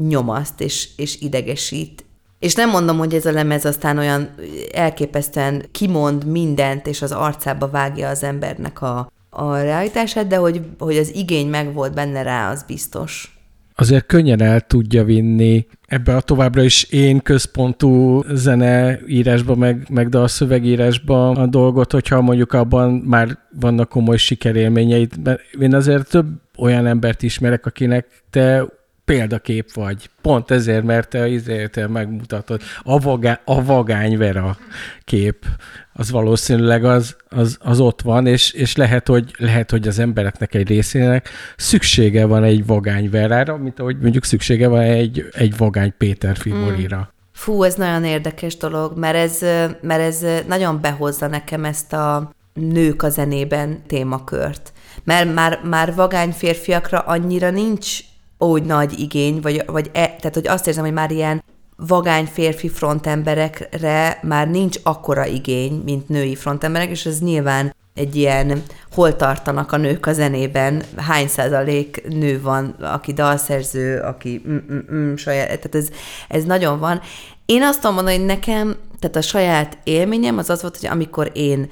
nyomaszt 0.07 0.61
és, 0.61 0.89
és 0.97 1.21
idegesít. 1.21 2.05
És 2.39 2.55
nem 2.55 2.69
mondom, 2.69 2.97
hogy 2.97 3.13
ez 3.13 3.25
a 3.25 3.31
lemez 3.31 3.65
aztán 3.65 3.97
olyan 3.97 4.35
elképesztően 4.73 5.65
kimond 5.71 6.25
mindent, 6.25 6.87
és 6.87 7.01
az 7.01 7.11
arcába 7.11 7.69
vágja 7.69 8.09
az 8.09 8.23
embernek 8.23 8.81
a, 8.81 9.11
a 9.33 9.57
realitását, 9.57 10.27
de 10.27 10.35
hogy, 10.35 10.61
hogy 10.79 10.97
az 10.97 11.15
igény 11.15 11.47
meg 11.47 11.73
volt 11.73 11.93
benne 11.93 12.21
rá, 12.21 12.51
az 12.51 12.63
biztos. 12.63 13.35
Azért 13.75 14.05
könnyen 14.05 14.41
el 14.41 14.61
tudja 14.61 15.03
vinni 15.03 15.65
ebbe 15.87 16.15
a 16.15 16.21
továbbra 16.21 16.63
is 16.63 16.83
én 16.83 17.21
központú 17.21 18.21
zeneírásba, 18.31 19.55
meg, 19.55 19.87
meg 19.89 20.09
de 20.09 20.17
a 20.17 20.27
szövegírásba 20.27 21.29
a 21.29 21.45
dolgot, 21.45 21.91
hogyha 21.91 22.21
mondjuk 22.21 22.53
abban 22.53 22.91
már 22.91 23.37
vannak 23.59 23.89
komoly 23.89 24.17
sikerélményeid. 24.17 25.11
Mert 25.23 25.41
én 25.59 25.75
azért 25.75 26.09
több 26.09 26.27
olyan 26.57 26.85
embert 26.85 27.23
ismerek, 27.23 27.65
akinek 27.65 28.07
te 28.29 28.65
példakép 29.11 29.73
vagy. 29.73 30.09
Pont 30.21 30.51
ezért, 30.51 30.83
mert 30.83 31.09
te 31.09 31.27
izért 31.27 31.87
megmutatod. 31.87 32.61
A, 32.83 32.99
vagá, 32.99 33.41
a 33.45 33.63
vagány 33.63 34.17
Vera 34.17 34.57
kép, 35.03 35.45
az 35.93 36.11
valószínűleg 36.11 36.85
az, 36.85 37.15
az, 37.29 37.57
az 37.61 37.79
ott 37.79 38.01
van, 38.01 38.27
és, 38.27 38.51
és 38.51 38.75
lehet, 38.75 39.07
hogy, 39.07 39.35
lehet, 39.37 39.71
hogy 39.71 39.87
az 39.87 39.99
embereknek 39.99 40.53
egy 40.53 40.67
részének 40.67 41.29
szüksége 41.57 42.25
van 42.25 42.43
egy 42.43 42.65
vagány 42.65 43.09
Verára, 43.09 43.57
mint 43.57 43.79
ahogy 43.79 43.97
mondjuk 44.01 44.23
szüksége 44.23 44.67
van 44.67 44.81
egy, 44.81 45.25
egy 45.31 45.57
vagány 45.57 45.93
Péter 45.97 46.37
Figurira. 46.37 46.97
Mm. 46.97 47.19
Fú, 47.33 47.63
ez 47.63 47.75
nagyon 47.75 48.03
érdekes 48.03 48.57
dolog, 48.57 48.97
mert 48.97 49.15
ez, 49.15 49.39
mert 49.81 50.01
ez 50.01 50.25
nagyon 50.47 50.81
behozza 50.81 51.27
nekem 51.27 51.65
ezt 51.65 51.93
a 51.93 52.31
nők 52.53 53.03
a 53.03 53.09
zenében 53.09 53.81
témakört. 53.87 54.73
Mert 55.03 55.33
már, 55.33 55.59
már 55.63 55.95
vagány 55.95 56.31
férfiakra 56.31 56.99
annyira 56.99 57.49
nincs 57.49 57.99
úgy 58.47 58.63
nagy 58.63 58.99
igény, 58.99 59.39
vagy, 59.41 59.63
vagy 59.65 59.89
e, 59.93 60.05
tehát 60.05 60.33
hogy 60.33 60.47
azt 60.47 60.67
érzem, 60.67 60.83
hogy 60.83 60.93
már 60.93 61.11
ilyen 61.11 61.43
vagány 61.75 62.25
férfi 62.25 62.69
frontemberekre 62.69 64.19
már 64.21 64.49
nincs 64.49 64.77
akkora 64.83 65.25
igény, 65.25 65.81
mint 65.85 66.09
női 66.09 66.35
frontemberek, 66.35 66.89
és 66.89 67.05
ez 67.05 67.19
nyilván 67.19 67.75
egy 67.93 68.15
ilyen, 68.15 68.63
hol 68.91 69.15
tartanak 69.15 69.71
a 69.71 69.77
nők 69.77 70.05
a 70.05 70.13
zenében, 70.13 70.83
hány 70.95 71.27
százalék 71.27 72.03
nő 72.07 72.41
van, 72.41 72.75
aki 72.79 73.13
dalszerző, 73.13 73.99
aki 73.99 74.41
mm, 74.47 74.57
mm, 74.71 74.95
mm, 74.95 75.15
saját, 75.15 75.45
tehát 75.45 75.75
ez, 75.75 75.87
ez 76.27 76.43
nagyon 76.43 76.79
van. 76.79 77.01
Én 77.45 77.63
azt 77.63 77.79
tudom 77.79 77.95
mondani, 77.95 78.17
hogy 78.17 78.25
nekem, 78.25 78.75
tehát 78.99 79.15
a 79.15 79.21
saját 79.21 79.77
élményem 79.83 80.37
az 80.37 80.49
az 80.49 80.61
volt, 80.61 80.77
hogy 80.77 80.89
amikor 80.89 81.31
én 81.33 81.69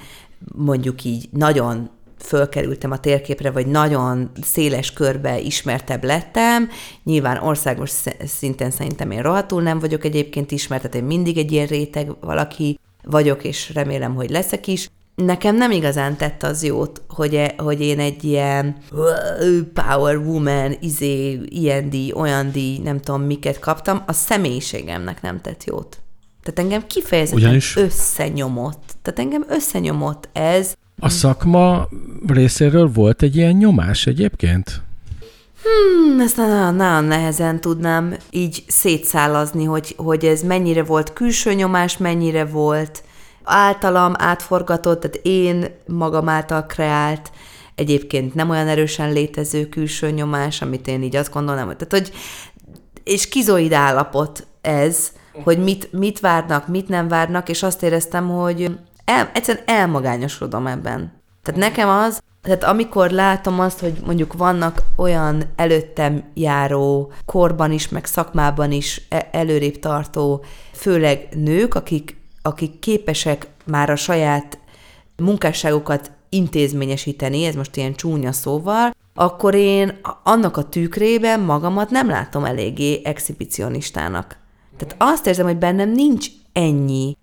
mondjuk 0.55 1.03
így 1.03 1.29
nagyon 1.31 1.89
fölkerültem 2.19 2.91
a 2.91 2.99
térképre, 2.99 3.51
vagy 3.51 3.67
nagyon 3.67 4.31
széles 4.41 4.93
körbe 4.93 5.39
ismertebb 5.39 6.03
lettem. 6.03 6.69
Nyilván 7.03 7.37
országos 7.37 7.91
szinten 8.25 8.71
szerintem 8.71 9.11
én 9.11 9.21
rohadtul 9.21 9.61
nem 9.61 9.79
vagyok 9.79 10.05
egyébként 10.05 10.51
ismert, 10.51 10.81
tehát 10.81 10.97
én 10.97 11.03
mindig 11.03 11.37
egy 11.37 11.51
ilyen 11.51 11.67
réteg 11.67 12.11
valaki 12.21 12.79
vagyok, 13.03 13.43
és 13.43 13.73
remélem, 13.73 14.15
hogy 14.15 14.29
leszek 14.29 14.67
is. 14.67 14.89
Nekem 15.15 15.55
nem 15.55 15.71
igazán 15.71 16.17
tett 16.17 16.43
az 16.43 16.63
jót, 16.63 17.01
hogy, 17.07 17.35
e, 17.35 17.53
hogy 17.57 17.81
én 17.81 17.99
egy 17.99 18.23
ilyen 18.23 18.77
power 19.73 20.17
woman, 20.17 20.77
izé, 20.79 21.39
ilyen 21.45 21.89
díj, 21.89 22.11
olyan 22.11 22.51
díj, 22.51 22.79
nem 22.83 22.99
tudom 22.99 23.21
miket 23.21 23.59
kaptam, 23.59 24.03
a 24.07 24.13
személyiségemnek 24.13 25.21
nem 25.21 25.41
tett 25.41 25.63
jót. 25.63 25.97
Tehát 26.43 26.59
engem 26.59 26.87
kifejezetten 26.87 27.43
Ugyanis... 27.43 27.75
összenyomott. 27.75 28.83
Tehát 29.01 29.19
engem 29.19 29.45
összenyomott 29.47 30.29
ez, 30.33 30.73
a 30.99 31.09
szakma 31.09 31.87
részéről 32.27 32.91
volt 32.93 33.21
egy 33.21 33.35
ilyen 33.35 33.53
nyomás 33.53 34.05
egyébként? 34.05 34.81
Hmm, 35.63 36.19
ezt 36.19 36.37
nagyon, 36.37 36.75
nagyon 36.75 37.03
nehezen 37.03 37.61
tudnám 37.61 38.15
így 38.29 38.63
szétszálazni, 38.67 39.63
hogy, 39.63 39.93
hogy 39.97 40.25
ez 40.25 40.41
mennyire 40.41 40.83
volt 40.83 41.13
külső 41.13 41.53
nyomás, 41.53 41.97
mennyire 41.97 42.45
volt 42.45 43.03
általam 43.43 44.13
átforgatott, 44.17 44.99
tehát 44.99 45.19
én 45.23 45.65
magam 45.87 46.29
által 46.29 46.65
kreált, 46.65 47.31
egyébként 47.75 48.35
nem 48.35 48.49
olyan 48.49 48.67
erősen 48.67 49.11
létező 49.11 49.69
külső 49.69 50.09
nyomás, 50.09 50.61
amit 50.61 50.87
én 50.87 51.03
így 51.03 51.15
azt 51.15 51.33
gondolom, 51.33 51.63
tehát 51.63 51.87
hogy 51.89 52.11
és 53.03 53.29
kizoid 53.29 53.73
állapot 53.73 54.47
ez, 54.61 55.11
hogy 55.43 55.63
mit, 55.63 55.91
mit 55.91 56.19
várnak, 56.19 56.67
mit 56.67 56.87
nem 56.87 57.07
várnak, 57.07 57.49
és 57.49 57.63
azt 57.63 57.83
éreztem, 57.83 58.29
hogy 58.29 58.77
el, 59.09 59.29
egyszerűen 59.33 59.63
elmagányosodom 59.67 60.67
ebben. 60.67 61.11
Tehát 61.43 61.59
nekem 61.59 61.89
az, 61.89 62.21
tehát 62.41 62.63
amikor 62.63 63.09
látom 63.09 63.59
azt, 63.59 63.79
hogy 63.79 63.93
mondjuk 64.05 64.33
vannak 64.33 64.81
olyan 64.95 65.43
előttem 65.55 66.23
járó, 66.33 67.11
korban 67.25 67.71
is, 67.71 67.89
meg 67.89 68.05
szakmában 68.05 68.71
is 68.71 69.01
e, 69.09 69.29
előrébb 69.31 69.79
tartó, 69.79 70.43
főleg 70.73 71.27
nők, 71.35 71.75
akik, 71.75 72.17
akik 72.41 72.79
képesek 72.79 73.47
már 73.65 73.89
a 73.89 73.95
saját 73.95 74.59
munkásságokat 75.17 76.11
intézményesíteni, 76.29 77.45
ez 77.45 77.55
most 77.55 77.75
ilyen 77.75 77.93
csúnya 77.93 78.31
szóval, 78.31 78.95
akkor 79.13 79.55
én 79.55 79.99
annak 80.23 80.57
a 80.57 80.69
tükrében 80.69 81.39
magamat 81.39 81.89
nem 81.89 82.09
látom 82.09 82.45
eléggé 82.45 83.01
exhibicionistának. 83.03 84.37
Tehát 84.77 84.95
azt 84.97 85.27
érzem, 85.27 85.45
hogy 85.45 85.57
bennem 85.57 85.91
nincs 85.91 86.27
ennyi 86.53 87.17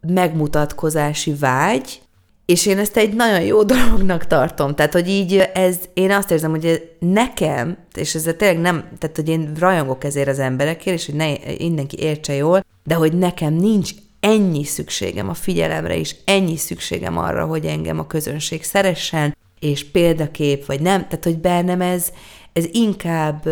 megmutatkozási 0.00 1.34
vágy, 1.34 2.00
és 2.46 2.66
én 2.66 2.78
ezt 2.78 2.96
egy 2.96 3.14
nagyon 3.14 3.40
jó 3.40 3.62
dolognak 3.74 4.26
tartom. 4.26 4.74
Tehát, 4.74 4.92
hogy 4.92 5.08
így 5.08 5.50
ez, 5.54 5.78
én 5.94 6.10
azt 6.10 6.30
érzem, 6.30 6.50
hogy 6.50 6.90
nekem, 6.98 7.76
és 7.94 8.14
ez 8.14 8.22
tényleg 8.22 8.58
nem, 8.58 8.88
tehát, 8.98 9.16
hogy 9.16 9.28
én 9.28 9.52
rajongok 9.58 10.04
ezért 10.04 10.28
az 10.28 10.38
emberekért, 10.38 10.96
és 10.96 11.06
hogy 11.06 11.14
ne, 11.14 11.32
mindenki 11.58 11.98
értse 11.98 12.34
jól, 12.34 12.64
de 12.84 12.94
hogy 12.94 13.12
nekem 13.12 13.54
nincs 13.54 13.90
ennyi 14.20 14.64
szükségem 14.64 15.28
a 15.28 15.34
figyelemre, 15.34 15.98
és 15.98 16.14
ennyi 16.24 16.56
szükségem 16.56 17.18
arra, 17.18 17.44
hogy 17.44 17.64
engem 17.64 17.98
a 17.98 18.06
közönség 18.06 18.64
szeressen, 18.64 19.36
és 19.60 19.84
példakép, 19.84 20.66
vagy 20.66 20.80
nem, 20.80 21.02
tehát, 21.02 21.24
hogy 21.24 21.38
bennem 21.38 21.80
ez, 21.80 22.08
ez 22.52 22.64
inkább, 22.72 23.48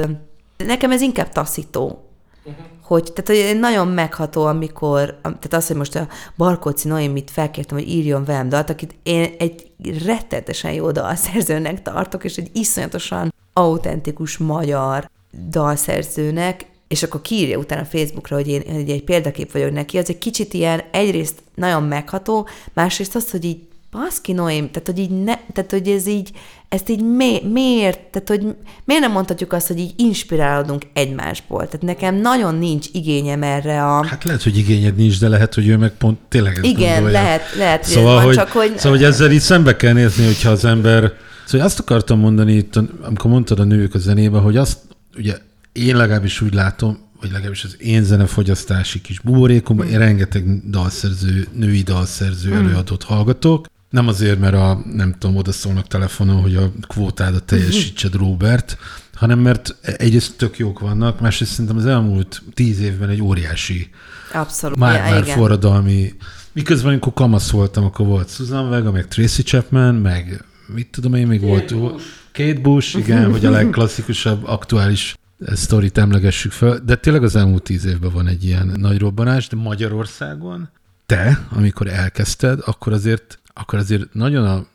nekem 0.57 0.91
ez 0.91 1.01
inkább 1.01 1.29
taszító, 1.29 2.04
Uh-huh. 2.45 2.65
Hogy, 2.83 3.13
tehát 3.13 3.45
hogy 3.51 3.59
nagyon 3.61 3.89
megható, 3.89 4.45
amikor, 4.45 5.19
tehát 5.23 5.53
az, 5.53 5.67
hogy 5.67 5.77
most 5.77 5.97
a 5.97 6.09
Barkóci 6.37 6.89
Noémit 6.89 7.31
felkértem, 7.31 7.79
hogy 7.79 7.89
írjon 7.89 8.25
velem 8.25 8.49
dalt, 8.49 8.71
akit 8.71 8.95
én 9.03 9.35
egy 9.39 9.71
rettetesen 10.05 10.73
jó 10.73 10.91
dalszerzőnek 10.91 11.83
tartok, 11.83 12.25
és 12.25 12.37
egy 12.37 12.51
iszonyatosan 12.53 13.33
autentikus 13.53 14.39
magyar 14.39 15.11
dalszerzőnek, 15.49 16.67
és 16.89 17.03
akkor 17.03 17.21
kiírja 17.23 17.59
utána 17.59 17.85
Facebookra, 17.85 18.37
hogy 18.37 18.49
én 18.49 18.63
hogy 18.73 18.91
egy 18.91 19.05
példakép 19.05 19.53
vagyok 19.53 19.73
neki, 19.73 19.99
az 19.99 20.09
egy 20.09 20.19
kicsit 20.19 20.55
ilyen, 20.55 20.83
egyrészt 20.91 21.43
nagyon 21.55 21.83
megható, 21.83 22.49
másrészt 22.73 23.15
az, 23.15 23.31
hogy 23.31 23.45
így 23.45 23.59
baszki 23.99 24.33
Noém, 24.33 24.71
tehát 24.71 24.87
hogy 24.87 24.99
így 24.99 25.25
ne, 25.25 25.35
tehát 25.53 25.71
hogy 25.71 25.89
ez 25.89 26.07
így, 26.07 26.31
ezt 26.69 26.89
így 26.89 27.03
mi, 27.03 27.41
miért, 27.53 28.01
tehát 28.01 28.29
hogy 28.29 28.57
miért 28.85 29.03
nem 29.03 29.13
mondhatjuk 29.13 29.53
azt, 29.53 29.67
hogy 29.67 29.79
így 29.79 29.93
inspirálódunk 29.97 30.83
egymásból? 30.93 31.65
Tehát 31.65 31.83
nekem 31.83 32.15
nagyon 32.15 32.55
nincs 32.55 32.87
igényem 32.93 33.43
erre 33.43 33.85
a... 33.85 34.07
Hát 34.07 34.25
lehet, 34.25 34.43
hogy 34.43 34.59
igényed 34.59 34.97
nincs, 34.97 35.21
de 35.21 35.29
lehet, 35.29 35.55
hogy 35.55 35.69
ő 35.69 35.77
meg 35.77 35.91
pont 35.91 36.19
tényleg 36.29 36.53
ezt 36.53 36.65
Igen, 36.65 36.95
gondolja. 36.95 37.21
lehet, 37.21 37.43
lehet, 37.57 37.85
szóval, 37.85 38.17
hogy 38.17 38.25
hogy, 38.25 38.35
csak 38.35 38.49
hogy... 38.49 38.73
Szóval, 38.77 38.99
hogy 38.99 39.07
ezzel 39.07 39.31
így 39.31 39.41
szembe 39.41 39.77
kell 39.77 39.93
nézni, 39.93 40.25
hogyha 40.25 40.51
az 40.51 40.65
ember... 40.65 41.13
Szóval 41.47 41.67
azt 41.67 41.79
akartam 41.79 42.19
mondani 42.19 42.53
itt, 42.53 42.77
amikor 43.03 43.31
mondtad 43.31 43.61
a 43.61 43.65
nők 43.65 43.95
a 43.95 43.99
zenébe, 43.99 44.39
hogy 44.39 44.57
azt, 44.57 44.79
ugye 45.17 45.35
én 45.73 45.97
legalábbis 45.97 46.41
úgy 46.41 46.55
látom, 46.55 46.99
vagy 47.21 47.33
legalábbis 47.33 47.65
az 47.65 47.77
én 47.81 48.03
zenefogyasztási 48.03 49.01
kis 49.01 49.21
buborékomban, 49.21 49.89
én 49.89 49.99
rengeteg 49.99 50.71
dalszerző, 50.71 51.49
női 51.53 51.83
dalszerző 51.83 52.51
hmm. 52.51 52.67
előadót 52.67 53.03
hallgatok, 53.03 53.67
nem 53.95 54.09
azért, 54.09 54.39
mert 54.39 54.55
a, 54.55 54.83
nem 54.93 55.15
tudom, 55.19 55.37
oda 55.37 55.53
szólnak 55.53 55.87
telefonon, 55.87 56.41
hogy 56.41 56.57
a 56.57 56.73
kvótádat 56.89 57.45
teljesítsed, 57.45 58.15
Robert, 58.15 58.79
hanem 59.15 59.39
mert 59.39 59.77
egyrészt 59.83 60.37
tök 60.37 60.59
jók 60.59 60.79
vannak, 60.79 61.21
másrészt 61.21 61.51
szerintem 61.51 61.77
az 61.77 61.87
elmúlt 61.87 62.43
tíz 62.55 62.81
évben 62.81 63.09
egy 63.09 63.23
óriási 63.23 63.91
Abszolút. 64.33 64.79
már, 64.79 65.05
ja, 65.05 65.11
már 65.11 65.23
igen. 65.23 65.37
forradalmi, 65.37 66.15
miközben 66.53 66.91
amikor 66.91 67.13
kamasz 67.13 67.51
voltam, 67.51 67.85
akkor 67.85 68.07
volt 68.07 68.31
Susan 68.31 68.71
Vega, 68.71 68.91
meg 68.91 69.09
Tracy 69.09 69.43
Chapman, 69.43 69.95
meg 69.95 70.45
mit 70.67 70.89
tudom 70.91 71.15
én, 71.15 71.27
még 71.27 71.41
Kate 71.41 71.51
volt 71.51 71.79
Bush. 71.79 72.05
Kate 72.33 72.61
Bush, 72.61 72.99
igen, 72.99 73.31
hogy 73.31 73.45
a 73.45 73.51
legklasszikusabb, 73.61 74.47
aktuális 74.47 75.17
sztorit 75.53 75.99
emlegessük 75.99 76.53
fel, 76.53 76.79
de 76.85 76.97
tényleg 76.97 77.23
az 77.23 77.37
elmúlt 77.37 77.63
tíz 77.63 77.85
évben 77.85 78.13
van 78.13 78.27
egy 78.27 78.45
ilyen 78.45 78.73
nagy 78.77 78.99
robbanás, 78.99 79.49
de 79.49 79.57
Magyarországon 79.57 80.69
te, 81.07 81.47
amikor 81.51 81.87
elkezdted, 81.87 82.61
akkor 82.65 82.93
azért 82.93 83.39
akkor 83.55 83.79
azért 83.79 84.15
nagyon 84.15 84.47
a 84.47 84.67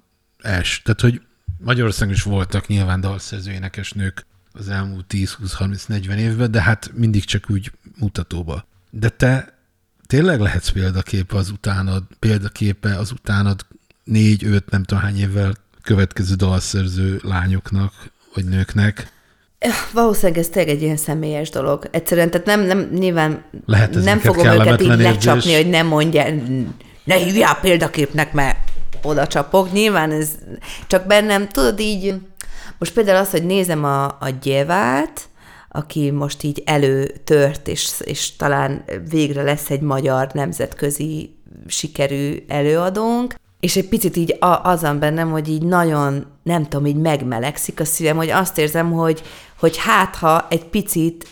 es, 0.42 0.82
tehát 0.84 1.02
hogy 1.02 1.22
Magyarországon 1.58 2.14
is 2.14 2.24
voltak 2.24 2.68
nyilván 2.68 3.02
dalszerző 3.02 3.52
énekesnők 3.52 4.26
az 4.52 4.70
elmúlt 4.70 5.06
10-20-30-40 5.10 6.16
évben, 6.16 6.52
de 6.52 6.62
hát 6.62 6.92
mindig 6.94 7.24
csak 7.24 7.50
úgy 7.50 7.72
mutatóba. 8.00 8.66
De 8.90 9.10
te 9.10 9.58
tényleg 10.08 10.40
lehetsz 10.40 10.70
példaképe 10.70 11.38
az 11.38 11.50
utánad, 11.50 12.04
példaképe 12.20 12.96
az 12.98 13.12
utánad 13.12 13.66
négy-öt, 14.04 14.70
nem 14.70 14.84
tudom 14.84 15.04
hány 15.04 15.20
évvel 15.20 15.54
következő 15.82 16.36
dalszerző 16.36 17.20
lányoknak, 17.24 17.94
vagy 18.34 18.46
nőknek. 18.46 19.12
Valószínűleg 19.94 20.38
ez 20.38 20.50
tényleg 20.50 20.76
egy 20.76 20.82
ilyen 20.82 20.98
személyes 20.98 21.50
dolog. 21.50 21.88
Egyszerűen, 21.92 22.30
tehát 22.32 22.46
nem, 22.46 22.62
nem 22.62 22.90
nyilván 22.94 23.44
Lehet 23.66 24.04
nem 24.04 24.20
fogom 24.20 24.48
őket 24.48 24.82
így 24.82 24.88
lecsapni, 24.88 25.54
hogy 25.54 25.70
nem 25.70 25.88
mondja, 25.88 26.26
ne 27.04 27.16
hívjál 27.16 27.60
példaképnek, 27.60 28.34
mert 28.34 28.58
oda 29.04 29.28
csapok. 29.28 29.72
Nyilván 29.72 30.12
ez 30.12 30.30
csak 30.88 31.06
bennem, 31.06 31.48
tudod 31.48 31.80
így, 31.80 32.14
most 32.78 32.94
például 32.94 33.18
az, 33.18 33.30
hogy 33.30 33.46
nézem 33.46 33.84
a, 33.84 34.06
a 34.06 34.30
gyevát, 34.42 35.30
aki 35.70 36.12
most 36.12 36.44
így 36.44 36.62
előtört, 36.66 37.68
és, 37.68 37.92
és 38.00 38.36
talán 38.36 38.84
végre 39.10 39.44
lesz 39.44 39.70
egy 39.70 39.82
magyar 39.82 40.30
nemzetközi 40.34 41.36
sikerű 41.68 42.44
előadónk, 42.48 43.36
és 43.60 43.76
egy 43.76 43.88
picit 43.88 44.16
így 44.16 44.38
azon 44.40 45.00
bennem, 45.00 45.32
hogy 45.32 45.50
így 45.50 45.62
nagyon, 45.62 46.26
nem 46.44 46.64
tudom, 46.64 46.86
így 46.86 46.96
megmelegszik 46.96 47.80
a 47.80 47.86
szívem, 47.86 48.16
hogy 48.16 48.30
azt 48.30 48.58
érzem, 48.58 48.92
hogy, 48.92 49.22
hogy 49.60 49.78
hát 49.78 50.16
ha 50.16 50.48
egy 50.50 50.66
picit 50.66 51.28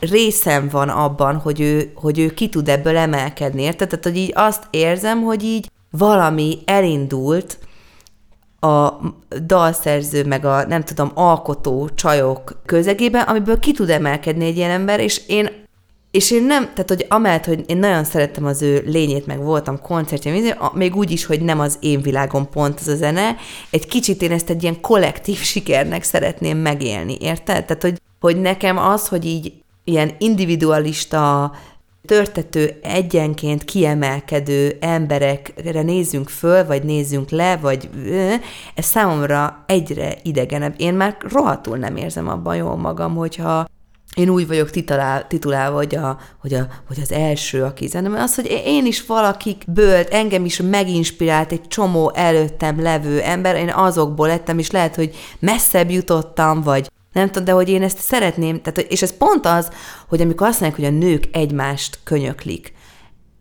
részem 0.00 0.68
van 0.68 0.88
abban, 0.88 1.36
hogy 1.36 1.60
ő, 1.60 1.92
hogy 1.94 2.18
ő 2.18 2.34
ki 2.34 2.48
tud 2.48 2.68
ebből 2.68 2.96
emelkedni, 2.96 3.62
érted? 3.62 3.88
Tehát, 3.88 4.04
hogy 4.04 4.16
így 4.16 4.32
azt 4.34 4.62
érzem, 4.70 5.22
hogy 5.22 5.44
így 5.44 5.70
valami 5.90 6.58
elindult 6.64 7.58
a 8.60 8.92
dalszerző, 9.46 10.24
meg 10.24 10.44
a 10.44 10.66
nem 10.66 10.84
tudom, 10.84 11.10
alkotó 11.14 11.88
csajok 11.94 12.60
közegében, 12.66 13.22
amiből 13.22 13.58
ki 13.58 13.72
tud 13.72 13.90
emelkedni 13.90 14.44
egy 14.44 14.56
ilyen 14.56 14.70
ember, 14.70 15.00
és 15.00 15.20
én 15.26 15.66
és 16.10 16.30
én 16.30 16.44
nem, 16.44 16.62
tehát 16.62 16.88
hogy 16.88 17.06
amellett, 17.08 17.44
hogy 17.44 17.64
én 17.66 17.76
nagyon 17.76 18.04
szerettem 18.04 18.44
az 18.44 18.62
ő 18.62 18.82
lényét, 18.86 19.26
meg 19.26 19.42
voltam 19.42 19.80
koncertje, 19.80 20.56
még 20.74 20.96
úgy 20.96 21.10
is, 21.10 21.24
hogy 21.24 21.40
nem 21.40 21.60
az 21.60 21.76
én 21.80 22.02
világom 22.02 22.48
pont 22.50 22.80
az 22.80 22.88
a 22.88 22.96
zene, 22.96 23.36
egy 23.70 23.86
kicsit 23.86 24.22
én 24.22 24.32
ezt 24.32 24.50
egy 24.50 24.62
ilyen 24.62 24.80
kollektív 24.80 25.38
sikernek 25.38 26.02
szeretném 26.02 26.58
megélni, 26.58 27.16
érted? 27.20 27.64
Tehát, 27.64 27.82
hogy, 27.82 28.00
hogy 28.20 28.40
nekem 28.40 28.78
az, 28.78 29.08
hogy 29.08 29.24
így 29.24 29.52
ilyen 29.88 30.14
individualista, 30.18 31.52
törtető, 32.06 32.78
egyenként 32.82 33.64
kiemelkedő 33.64 34.76
emberekre 34.80 35.82
nézzünk 35.82 36.28
föl, 36.28 36.66
vagy 36.66 36.82
nézzünk 36.82 37.30
le, 37.30 37.56
vagy 37.56 37.88
ez 38.74 38.84
számomra 38.84 39.64
egyre 39.66 40.14
idegenebb. 40.22 40.74
Én 40.76 40.94
már 40.94 41.16
rohadtul 41.20 41.76
nem 41.76 41.96
érzem 41.96 42.28
abban 42.28 42.56
jól 42.56 42.76
magam, 42.76 43.14
hogyha 43.14 43.66
én 44.14 44.28
úgy 44.28 44.46
vagyok 44.46 44.70
titulál, 44.70 45.26
titulálva, 45.26 45.76
hogy, 45.76 45.94
a, 45.94 46.18
hogy, 46.40 46.54
a, 46.54 46.66
hogy 46.86 46.98
az 47.02 47.12
első, 47.12 47.62
aki 47.62 47.86
zenem, 47.86 48.14
az, 48.14 48.34
hogy 48.34 48.62
én 48.64 48.86
is 48.86 49.06
valakikből, 49.06 50.04
engem 50.10 50.44
is 50.44 50.60
meginspirált 50.60 51.52
egy 51.52 51.68
csomó 51.68 52.12
előttem 52.14 52.82
levő 52.82 53.20
ember, 53.20 53.56
én 53.56 53.70
azokból 53.70 54.26
lettem, 54.26 54.58
és 54.58 54.70
lehet, 54.70 54.94
hogy 54.94 55.14
messzebb 55.38 55.90
jutottam, 55.90 56.62
vagy 56.62 56.90
nem 57.18 57.26
tudom, 57.26 57.44
de 57.44 57.52
hogy 57.52 57.68
én 57.68 57.82
ezt 57.82 57.98
szeretném, 57.98 58.60
tehát, 58.62 58.90
és 58.90 59.02
ez 59.02 59.16
pont 59.16 59.46
az, 59.46 59.70
hogy 60.08 60.20
amikor 60.20 60.46
azt 60.46 60.60
mondják, 60.60 60.80
hogy 60.80 60.96
a 60.96 60.98
nők 60.98 61.24
egymást 61.32 61.98
könyöklik, 62.04 62.72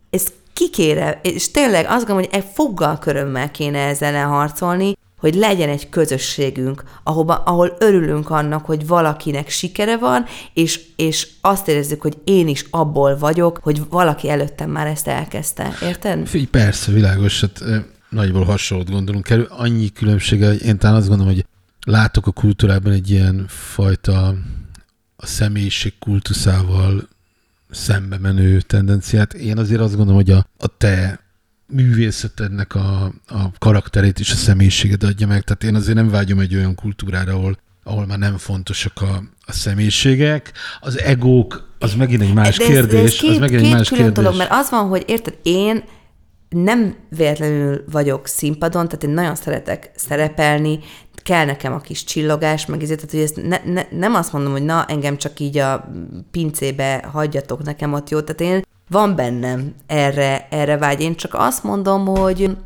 ez 0.09 0.25
kikére, 0.53 1.19
és 1.23 1.51
tényleg 1.51 1.85
azt 1.85 2.05
gondolom, 2.05 2.29
hogy 2.31 2.39
egy 2.39 2.45
foggal 2.53 2.99
körömmel 2.99 3.51
kéne 3.51 3.79
ezzel 3.79 4.27
harcolni, 4.27 4.95
hogy 5.19 5.35
legyen 5.35 5.69
egy 5.69 5.89
közösségünk, 5.89 6.83
ahova, 7.03 7.35
ahol 7.35 7.75
örülünk 7.79 8.29
annak, 8.29 8.65
hogy 8.65 8.87
valakinek 8.87 9.49
sikere 9.49 9.97
van, 9.97 10.25
és, 10.53 10.81
és 10.95 11.27
azt 11.41 11.67
érezzük, 11.67 12.01
hogy 12.01 12.17
én 12.23 12.47
is 12.47 12.65
abból 12.69 13.17
vagyok, 13.17 13.59
hogy 13.61 13.81
valaki 13.89 14.29
előttem 14.29 14.69
már 14.69 14.87
ezt 14.87 15.07
elkezdte. 15.07 15.73
Érted? 15.81 16.27
Figyelj, 16.27 16.45
persze, 16.45 16.91
világos, 16.91 17.41
hát 17.41 17.63
nagyból 18.09 18.43
hasonlót 18.43 18.89
gondolunk 18.89 19.29
el. 19.29 19.47
Annyi 19.49 19.91
különbsége, 19.91 20.53
én 20.53 20.77
talán 20.77 20.95
azt 20.95 21.07
gondolom, 21.07 21.33
hogy 21.33 21.45
látok 21.87 22.27
a 22.27 22.31
kultúrában 22.31 22.91
egy 22.91 23.09
ilyen 23.09 23.45
fajta 23.47 24.27
a 25.15 25.25
személyiség 25.25 25.93
kultuszával 25.99 27.07
szembe 27.69 28.17
menő 28.17 28.61
tendenciát. 28.61 29.33
Én 29.33 29.57
azért 29.57 29.81
azt 29.81 29.95
gondolom, 29.95 30.21
hogy 30.21 30.31
a, 30.31 30.47
a 30.57 30.77
te 30.77 31.19
művészetednek 31.67 32.75
a, 32.75 33.03
a 33.27 33.51
karakterét 33.57 34.19
és 34.19 34.31
a 34.31 34.35
személyiséget 34.35 35.03
adja 35.03 35.27
meg. 35.27 35.43
Tehát 35.43 35.63
én 35.63 35.75
azért 35.75 35.95
nem 35.95 36.09
vágyom 36.09 36.39
egy 36.39 36.55
olyan 36.55 36.75
kultúrára, 36.75 37.33
ahol, 37.33 37.57
ahol 37.83 38.05
már 38.05 38.17
nem 38.17 38.37
fontosak 38.37 39.01
a, 39.01 39.23
a 39.45 39.51
személyiségek. 39.51 40.51
Az 40.79 40.99
egók, 40.99 41.75
az 41.79 41.95
megint 41.95 42.21
egy 42.21 42.33
más 42.33 42.57
de 42.57 42.63
ez, 42.63 42.69
kérdés. 42.69 42.99
De 42.99 43.05
ez 43.05 43.15
két, 43.15 43.29
az 43.29 43.37
megint 43.37 43.61
két 43.61 43.69
egy 43.69 43.75
más 43.75 43.89
kérdés. 43.89 44.11
dolog, 44.11 44.37
mert 44.37 44.51
az 44.51 44.69
van, 44.69 44.87
hogy 44.87 45.03
érted, 45.07 45.37
én 45.43 45.83
nem 46.49 46.95
véletlenül 47.09 47.83
vagyok 47.91 48.27
színpadon, 48.27 48.87
tehát 48.87 49.03
én 49.03 49.09
nagyon 49.09 49.35
szeretek 49.35 49.91
szerepelni, 49.95 50.79
kell 51.27 51.45
nekem 51.45 51.73
a 51.73 51.79
kis 51.79 52.03
csillogás, 52.03 52.65
meg 52.65 52.83
ezért, 52.83 52.99
tehát, 52.99 53.11
hogy 53.11 53.21
ezt 53.21 53.47
ne, 53.47 53.73
ne, 53.73 53.97
nem 53.97 54.15
azt 54.15 54.33
mondom, 54.33 54.51
hogy 54.51 54.63
na, 54.63 54.85
engem 54.85 55.17
csak 55.17 55.39
így 55.39 55.57
a 55.57 55.89
pincébe 56.31 57.09
hagyjatok 57.11 57.63
nekem 57.63 57.93
ott 57.93 58.09
jó, 58.09 58.19
tehát 58.21 58.41
én 58.41 58.65
van 58.89 59.15
bennem 59.15 59.73
erre, 59.87 60.47
erre 60.49 60.77
vágy. 60.77 61.01
Én 61.01 61.15
csak 61.15 61.33
azt 61.33 61.63
mondom, 61.63 62.05
hogy 62.05 62.57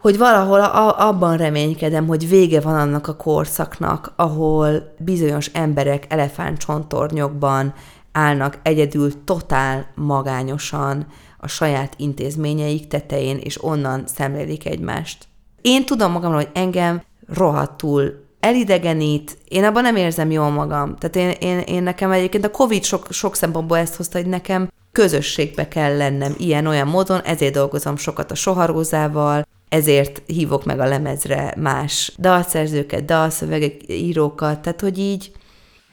hogy 0.00 0.18
valahol 0.18 0.60
a, 0.60 1.08
abban 1.08 1.36
reménykedem, 1.36 2.06
hogy 2.06 2.28
vége 2.28 2.60
van 2.60 2.74
annak 2.74 3.08
a 3.08 3.16
korszaknak, 3.16 4.12
ahol 4.16 4.94
bizonyos 4.98 5.46
emberek 5.46 6.06
elefántcsontornyokban 6.08 7.74
állnak 8.12 8.58
egyedül, 8.62 9.24
totál 9.24 9.86
magányosan 9.94 11.06
a 11.38 11.46
saját 11.48 11.94
intézményeik 11.96 12.88
tetején, 12.88 13.38
és 13.38 13.64
onnan 13.64 14.02
szemlélik 14.06 14.66
egymást. 14.66 15.28
Én 15.60 15.86
tudom 15.86 16.12
magamról, 16.12 16.40
hogy 16.40 16.50
engem 16.52 17.02
rohadtul 17.34 18.28
elidegenít, 18.40 19.38
én 19.48 19.64
abban 19.64 19.82
nem 19.82 19.96
érzem 19.96 20.30
jól 20.30 20.50
magam. 20.50 20.96
Tehát 20.96 21.16
én, 21.16 21.50
én, 21.50 21.58
én 21.58 21.82
nekem 21.82 22.10
egyébként 22.10 22.44
a 22.44 22.50
Covid 22.50 22.84
sok, 22.84 23.06
sok 23.10 23.36
szempontból 23.36 23.78
ezt 23.78 23.96
hozta, 23.96 24.18
hogy 24.18 24.26
nekem 24.26 24.68
közösségbe 24.92 25.68
kell 25.68 25.96
lennem 25.96 26.34
ilyen-olyan 26.38 26.88
módon, 26.88 27.20
ezért 27.20 27.54
dolgozom 27.54 27.96
sokat 27.96 28.30
a 28.30 28.34
soharózával, 28.34 29.46
ezért 29.68 30.22
hívok 30.26 30.64
meg 30.64 30.80
a 30.80 30.86
lemezre 30.86 31.54
más 31.56 32.12
dalszerzőket, 32.18 33.04
dalszövegek, 33.04 33.74
írókat, 33.86 34.60
tehát 34.60 34.80
hogy 34.80 34.98
így 34.98 35.32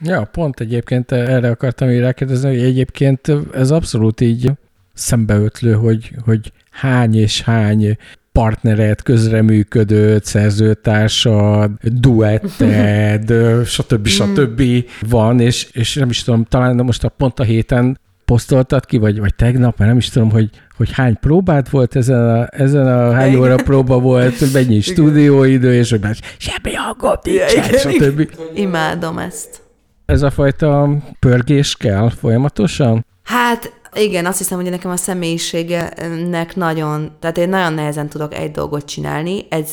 Ja, 0.01 0.29
pont 0.31 0.59
egyébként 0.59 1.11
erre 1.11 1.49
akartam 1.49 1.89
így 1.89 1.99
rákérdezni, 1.99 2.49
hogy 2.49 2.63
egyébként 2.63 3.31
ez 3.53 3.71
abszolút 3.71 4.21
így 4.21 4.51
szembeötlő, 4.93 5.73
hogy, 5.73 6.11
hogy 6.25 6.51
hány 6.71 7.15
és 7.15 7.41
hány 7.41 7.97
partnered, 8.37 9.01
közreműködőt, 9.01 10.25
szerzőtársad, 10.25 11.71
duetted, 11.81 13.33
stb. 13.65 14.07
stb. 14.07 14.63
van, 15.09 15.39
és, 15.39 15.69
és 15.71 15.95
nem 15.95 16.09
is 16.09 16.23
tudom, 16.23 16.43
talán 16.43 16.75
most 16.75 17.03
a 17.03 17.09
pont 17.09 17.39
a 17.39 17.43
héten 17.43 17.99
posztoltad 18.25 18.85
ki, 18.85 18.97
vagy, 18.97 19.19
vagy 19.19 19.35
tegnap, 19.35 19.77
mert 19.77 19.89
nem 19.89 19.99
is 19.99 20.09
tudom, 20.09 20.31
hogy, 20.31 20.49
hogy 20.77 20.91
hány 20.91 21.19
próbát 21.19 21.69
volt 21.69 21.95
ezen 21.95 22.29
a, 22.29 22.47
ezen 22.51 22.87
a 22.87 23.11
hány 23.11 23.35
óra 23.35 23.55
próba 23.55 23.99
volt, 23.99 24.53
mennyi 24.53 24.81
stúdióidő, 24.81 25.73
és 25.73 25.89
hogy 25.89 26.01
már 26.01 26.15
semmi 26.37 26.75
hangot 26.75 27.25
nincsen, 27.25 27.63
stb. 27.63 28.29
imádom 28.53 29.17
ezt. 29.17 29.61
Ez 30.05 30.21
a 30.21 30.29
fajta 30.29 30.97
pörgés 31.19 31.75
kell 31.75 32.09
folyamatosan? 32.09 33.05
Hát 33.23 33.76
igen, 33.97 34.25
azt 34.25 34.37
hiszem, 34.37 34.61
hogy 34.61 34.69
nekem 34.69 34.91
a 34.91 34.95
személyiségenek 34.95 36.55
nagyon, 36.55 37.11
tehát 37.19 37.37
én 37.37 37.49
nagyon 37.49 37.73
nehezen 37.73 38.09
tudok 38.09 38.33
egy 38.33 38.51
dolgot 38.51 38.85
csinálni, 38.85 39.45
ez 39.49 39.69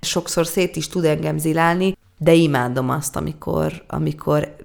sokszor 0.00 0.46
szét 0.46 0.76
is 0.76 0.88
tud 0.88 1.04
engem 1.04 1.38
zilálni, 1.38 1.96
de 2.18 2.32
imádom 2.32 2.90
azt, 2.90 3.16
amikor, 3.16 3.84
amikor 3.86 4.56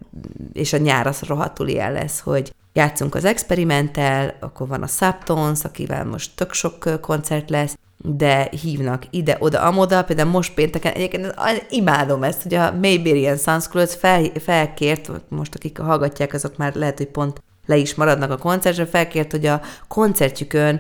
és 0.53 0.73
a 0.73 0.77
nyár 0.77 1.07
az 1.07 1.21
rohadtul 1.21 1.67
ilyen 1.67 1.91
lesz, 1.91 2.19
hogy 2.19 2.53
játszunk 2.73 3.15
az 3.15 3.25
experimentel, 3.25 4.35
akkor 4.39 4.67
van 4.67 4.83
a 4.83 4.87
Subtones, 4.87 5.63
akivel 5.63 6.05
most 6.05 6.31
tök 6.35 6.53
sok 6.53 7.01
koncert 7.01 7.49
lesz, 7.49 7.77
de 7.97 8.49
hívnak 8.61 9.03
ide, 9.09 9.37
oda, 9.39 9.61
amoda, 9.61 10.03
például 10.03 10.29
most 10.29 10.53
pénteken, 10.53 10.93
egyébként 10.93 11.33
imádom 11.69 12.23
ezt, 12.23 12.41
hogy 12.41 12.53
a 12.53 12.71
Mayberian 12.71 13.37
Sunscreen 13.37 13.87
fel, 13.87 14.23
felkért, 14.39 15.11
most 15.27 15.55
akik 15.55 15.77
hallgatják, 15.77 16.33
azok 16.33 16.57
már 16.57 16.75
lehet, 16.75 16.97
hogy 16.97 17.07
pont 17.07 17.41
le 17.65 17.77
is 17.77 17.95
maradnak 17.95 18.31
a 18.31 18.37
koncertre, 18.37 18.85
felkért, 18.85 19.31
hogy 19.31 19.45
a 19.45 19.61
koncertjükön 19.87 20.79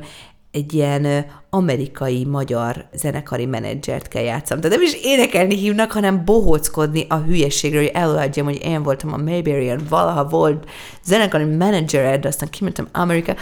egy 0.51 0.73
ilyen 0.73 1.25
amerikai 1.49 2.25
magyar 2.25 2.85
zenekari 2.93 3.45
menedzsert 3.45 4.07
kell 4.07 4.23
játszani. 4.23 4.61
Tehát 4.61 4.77
nem 4.77 4.85
is 4.85 4.97
énekelni 5.03 5.55
hívnak, 5.55 5.91
hanem 5.91 6.25
bohóckodni 6.25 7.05
a 7.09 7.15
hülyeségről, 7.15 7.81
hogy 7.81 7.91
előadjam, 7.93 8.45
hogy 8.45 8.61
én 8.63 8.83
voltam 8.83 9.13
a 9.13 9.17
Mayberian, 9.17 9.81
valaha 9.89 10.27
volt 10.27 10.69
zenekari 11.03 11.43
menedzser, 11.43 12.19
de 12.19 12.27
aztán 12.27 12.49
kimentem 12.49 12.87
Amerika. 12.91 13.33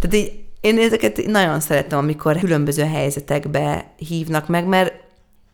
Tehát 0.00 0.16
így 0.16 0.32
én 0.60 0.78
ezeket 0.78 1.26
nagyon 1.26 1.60
szeretem, 1.60 1.98
amikor 1.98 2.38
különböző 2.38 2.82
helyzetekbe 2.82 3.92
hívnak 3.96 4.48
meg, 4.48 4.66
mert 4.66 4.92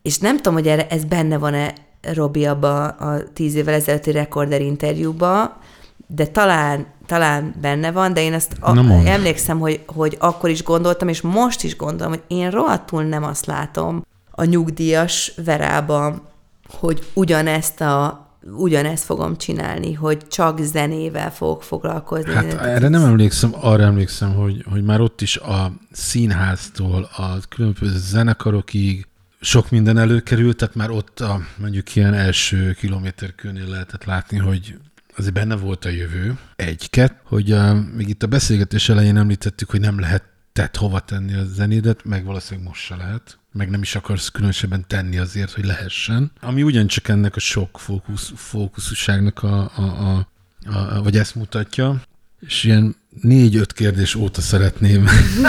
és 0.03 0.19
nem 0.19 0.37
tudom, 0.37 0.55
hogy 0.55 0.69
erre 0.69 0.87
ez 0.89 1.05
benne 1.05 1.39
van-e 1.39 1.73
Robi 2.15 2.47
abba 2.47 2.87
a 2.87 3.23
tíz 3.33 3.55
évvel 3.55 3.75
ezelőtti 3.75 4.11
rekorder 4.11 4.61
interjúba, 4.61 5.59
de 6.07 6.27
talán, 6.27 6.87
talán 7.09 7.55
benne 7.61 7.90
van, 7.90 8.12
de 8.12 8.23
én 8.23 8.33
ezt 8.33 8.57
a, 8.61 8.79
emlékszem, 9.07 9.59
hogy, 9.59 9.81
hogy 9.87 10.16
akkor 10.18 10.51
is 10.51 10.62
gondoltam, 10.62 11.09
és 11.09 11.21
most 11.21 11.62
is 11.62 11.77
gondolom, 11.77 12.12
hogy 12.12 12.23
én 12.27 12.51
rohadtul 12.51 13.03
nem 13.03 13.25
azt 13.25 13.47
látom 13.47 14.05
a 14.31 14.44
nyugdíjas 14.44 15.33
verában, 15.44 16.23
hogy 16.68 17.07
ugyanezt 17.14 17.81
a 17.81 18.27
ugyanezt 18.57 19.05
fogom 19.05 19.37
csinálni, 19.37 19.92
hogy 19.92 20.27
csak 20.29 20.59
zenével 20.61 21.33
fogok 21.33 21.62
foglalkozni. 21.62 22.33
Hát 22.33 22.53
erre 22.53 22.88
nem 22.88 23.05
emlékszem, 23.05 23.51
arra 23.61 23.83
emlékszem, 23.83 24.35
hogy, 24.35 24.64
hogy 24.71 24.83
már 24.83 25.01
ott 25.01 25.21
is 25.21 25.37
a 25.37 25.73
színháztól 25.92 27.09
a 27.16 27.38
különböző 27.49 27.99
zenekarokig 27.99 29.07
sok 29.40 29.71
minden 29.71 29.99
előkerült, 29.99 30.57
tehát 30.57 30.75
már 30.75 30.90
ott 30.90 31.21
a 31.21 31.40
mondjuk 31.57 31.97
ilyen 31.97 32.14
első 32.14 32.73
kilométerkőnél 32.73 33.66
lehetett 33.66 34.05
látni, 34.05 34.38
hogy 34.38 34.75
azért 35.19 35.35
benne 35.35 35.57
volt 35.57 35.85
a 35.85 35.89
jövő. 35.89 36.39
Egy-két, 36.57 37.15
hogy 37.25 37.53
a, 37.53 37.75
még 37.75 38.09
itt 38.09 38.23
a 38.23 38.27
beszélgetés 38.27 38.89
elején 38.89 39.17
említettük, 39.17 39.71
hogy 39.71 39.81
nem 39.81 39.99
lehet 39.99 40.23
tett 40.53 40.77
hova 40.77 41.01
tenni 41.01 41.35
a 41.35 41.45
zenédet, 41.45 42.05
meg 42.05 42.25
valószínűleg 42.25 42.69
most 42.69 42.85
se 42.85 42.97
lehet, 42.97 43.39
meg 43.53 43.71
nem 43.71 43.83
is 43.83 43.95
akarsz 43.95 44.29
különösebben 44.29 44.85
tenni 44.87 45.19
azért, 45.19 45.53
hogy 45.53 45.65
lehessen. 45.65 46.33
Ami 46.41 46.63
ugyancsak 46.63 47.09
ennek 47.09 47.37
a 47.37 47.41
sok 47.41 47.79
fókusz, 47.79 48.33
fókuszúságnak 48.35 49.43
a, 49.43 49.71
a, 49.77 49.83
a, 49.83 50.29
a, 50.67 51.03
vagy 51.03 51.17
ezt 51.17 51.35
mutatja, 51.35 52.01
és 52.40 52.64
ilyen 52.64 52.96
négy-öt 53.20 53.72
kérdés 53.72 54.14
óta 54.14 54.40
szeretném. 54.40 55.07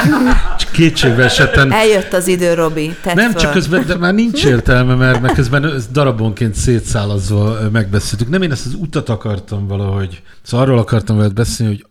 csak 0.59 0.71
kétségbe 0.71 1.23
esetten. 1.23 1.71
Eljött 1.71 2.13
az 2.13 2.27
idő, 2.27 2.53
Robi. 2.53 2.95
Tedd 3.01 3.15
Nem, 3.15 3.31
föl. 3.31 3.41
csak 3.41 3.51
közben 3.51 3.85
de 3.85 3.95
már 3.95 4.13
nincs 4.13 4.45
értelme, 4.45 4.95
mert, 4.95 5.21
mert 5.21 5.33
közben 5.33 5.81
darabonként 5.91 6.55
szétszálazva 6.55 7.69
megbeszéltük. 7.71 8.29
Nem 8.29 8.41
én 8.41 8.51
ezt 8.51 8.65
az 8.65 8.73
utat 8.73 9.09
akartam 9.09 9.67
valahogy. 9.67 10.21
Szóval 10.41 10.65
arról 10.65 10.79
akartam 10.79 11.17
veled 11.17 11.33
beszélni, 11.33 11.75
hogy 11.75 11.85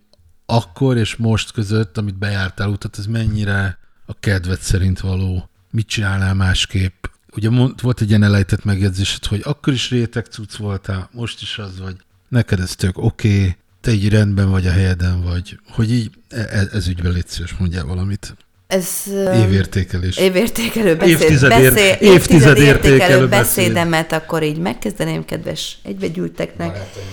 akkor 0.45 0.97
és 0.97 1.15
most 1.15 1.51
között, 1.51 1.97
amit 1.97 2.17
bejártál 2.17 2.69
utat, 2.69 2.97
ez 2.97 3.05
mennyire 3.05 3.77
a 4.05 4.13
kedved 4.19 4.59
szerint 4.59 4.99
való? 4.99 5.49
Mit 5.71 5.87
csinálnál 5.87 6.33
másképp? 6.33 7.05
Ugye 7.35 7.49
mond, 7.49 7.81
volt 7.81 8.01
egy 8.01 8.09
ilyen 8.09 8.23
elejtett 8.23 8.63
megjegyzésed, 8.63 9.25
hogy 9.25 9.41
akkor 9.43 9.73
is 9.73 9.89
réteg 9.89 10.25
cucc 10.25 10.55
voltál, 10.55 11.09
most 11.11 11.41
is 11.41 11.57
az 11.57 11.79
vagy. 11.79 11.95
Neked 12.29 12.59
ez 12.59 12.75
tök 12.75 12.97
oké, 12.97 13.37
okay, 13.37 13.57
te 13.81 13.91
így 13.91 14.09
rendben 14.09 14.49
vagy 14.49 14.67
a 14.67 14.71
helyeden 14.71 15.23
vagy. 15.23 15.59
Hogy 15.71 15.91
így 15.91 16.09
ez, 16.27 16.67
ez 16.73 16.87
ügyben 16.87 17.11
légy 17.11 17.27
szíves, 17.27 17.53
mondjál 17.53 17.85
valamit. 17.85 18.35
Ez 18.67 18.87
évértékelés. 19.33 20.17
Évértékelő 20.17 20.95
beszéd. 20.95 21.21
Évtized, 21.21 21.51
ér, 21.51 21.73
beszél, 21.73 21.85
évtized, 21.85 22.13
évtized 22.13 22.57
értékelő 22.57 23.27
beszédemet, 23.27 24.09
beszéd. 24.09 24.23
akkor 24.23 24.43
így 24.43 24.57
megkezdeném, 24.57 25.25
kedves 25.25 25.77
egybegyűlteknek. 25.83 26.67
Barátaim. 26.67 27.05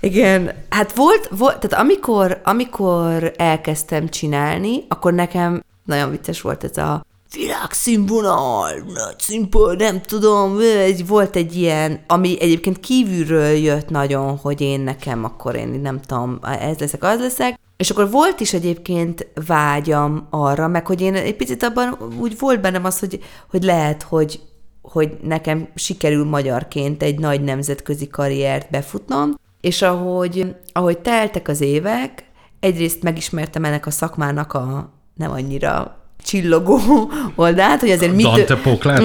Igen, 0.00 0.52
hát 0.68 0.94
volt, 0.94 1.28
volt 1.30 1.58
tehát 1.58 1.84
amikor, 1.84 2.40
amikor 2.44 3.32
elkezdtem 3.36 4.08
csinálni, 4.08 4.84
akkor 4.88 5.12
nekem 5.12 5.64
nagyon 5.84 6.10
vicces 6.10 6.40
volt 6.40 6.64
ez 6.64 6.76
a 6.76 7.06
világszínvonal, 7.34 8.70
nagy 8.94 9.18
színpad, 9.18 9.78
nem 9.78 10.02
tudom, 10.02 10.58
egy, 10.58 11.06
volt 11.06 11.36
egy 11.36 11.56
ilyen, 11.56 12.00
ami 12.06 12.40
egyébként 12.40 12.80
kívülről 12.80 13.50
jött 13.50 13.88
nagyon, 13.88 14.36
hogy 14.36 14.60
én 14.60 14.80
nekem 14.80 15.24
akkor 15.24 15.54
én 15.54 15.68
nem 15.68 16.00
tudom, 16.00 16.38
ez 16.42 16.78
leszek, 16.78 17.02
az 17.02 17.20
leszek, 17.20 17.58
és 17.76 17.90
akkor 17.90 18.10
volt 18.10 18.40
is 18.40 18.52
egyébként 18.52 19.26
vágyam 19.46 20.26
arra, 20.30 20.68
meg 20.68 20.86
hogy 20.86 21.00
én 21.00 21.14
egy 21.14 21.36
picit 21.36 21.62
abban 21.62 21.98
úgy 22.18 22.38
volt 22.38 22.60
bennem 22.60 22.84
az, 22.84 22.98
hogy, 22.98 23.20
hogy 23.50 23.62
lehet, 23.62 24.02
hogy, 24.02 24.40
hogy 24.82 25.16
nekem 25.22 25.68
sikerül 25.74 26.24
magyarként 26.24 27.02
egy 27.02 27.18
nagy 27.18 27.40
nemzetközi 27.40 28.08
karriert 28.08 28.70
befutnom, 28.70 29.34
és 29.60 29.82
ahogy, 29.82 30.54
ahogy 30.72 30.98
teltek 30.98 31.48
az 31.48 31.60
évek, 31.60 32.24
egyrészt 32.60 33.02
megismertem 33.02 33.64
ennek 33.64 33.86
a 33.86 33.90
szakmának 33.90 34.52
a 34.52 34.92
nem 35.14 35.30
annyira 35.30 35.96
csillogó 36.24 36.78
oldalt, 37.36 37.80
hogy 37.80 37.90
azért 37.90 38.14
mi, 38.14 38.22
tö- 38.22 38.46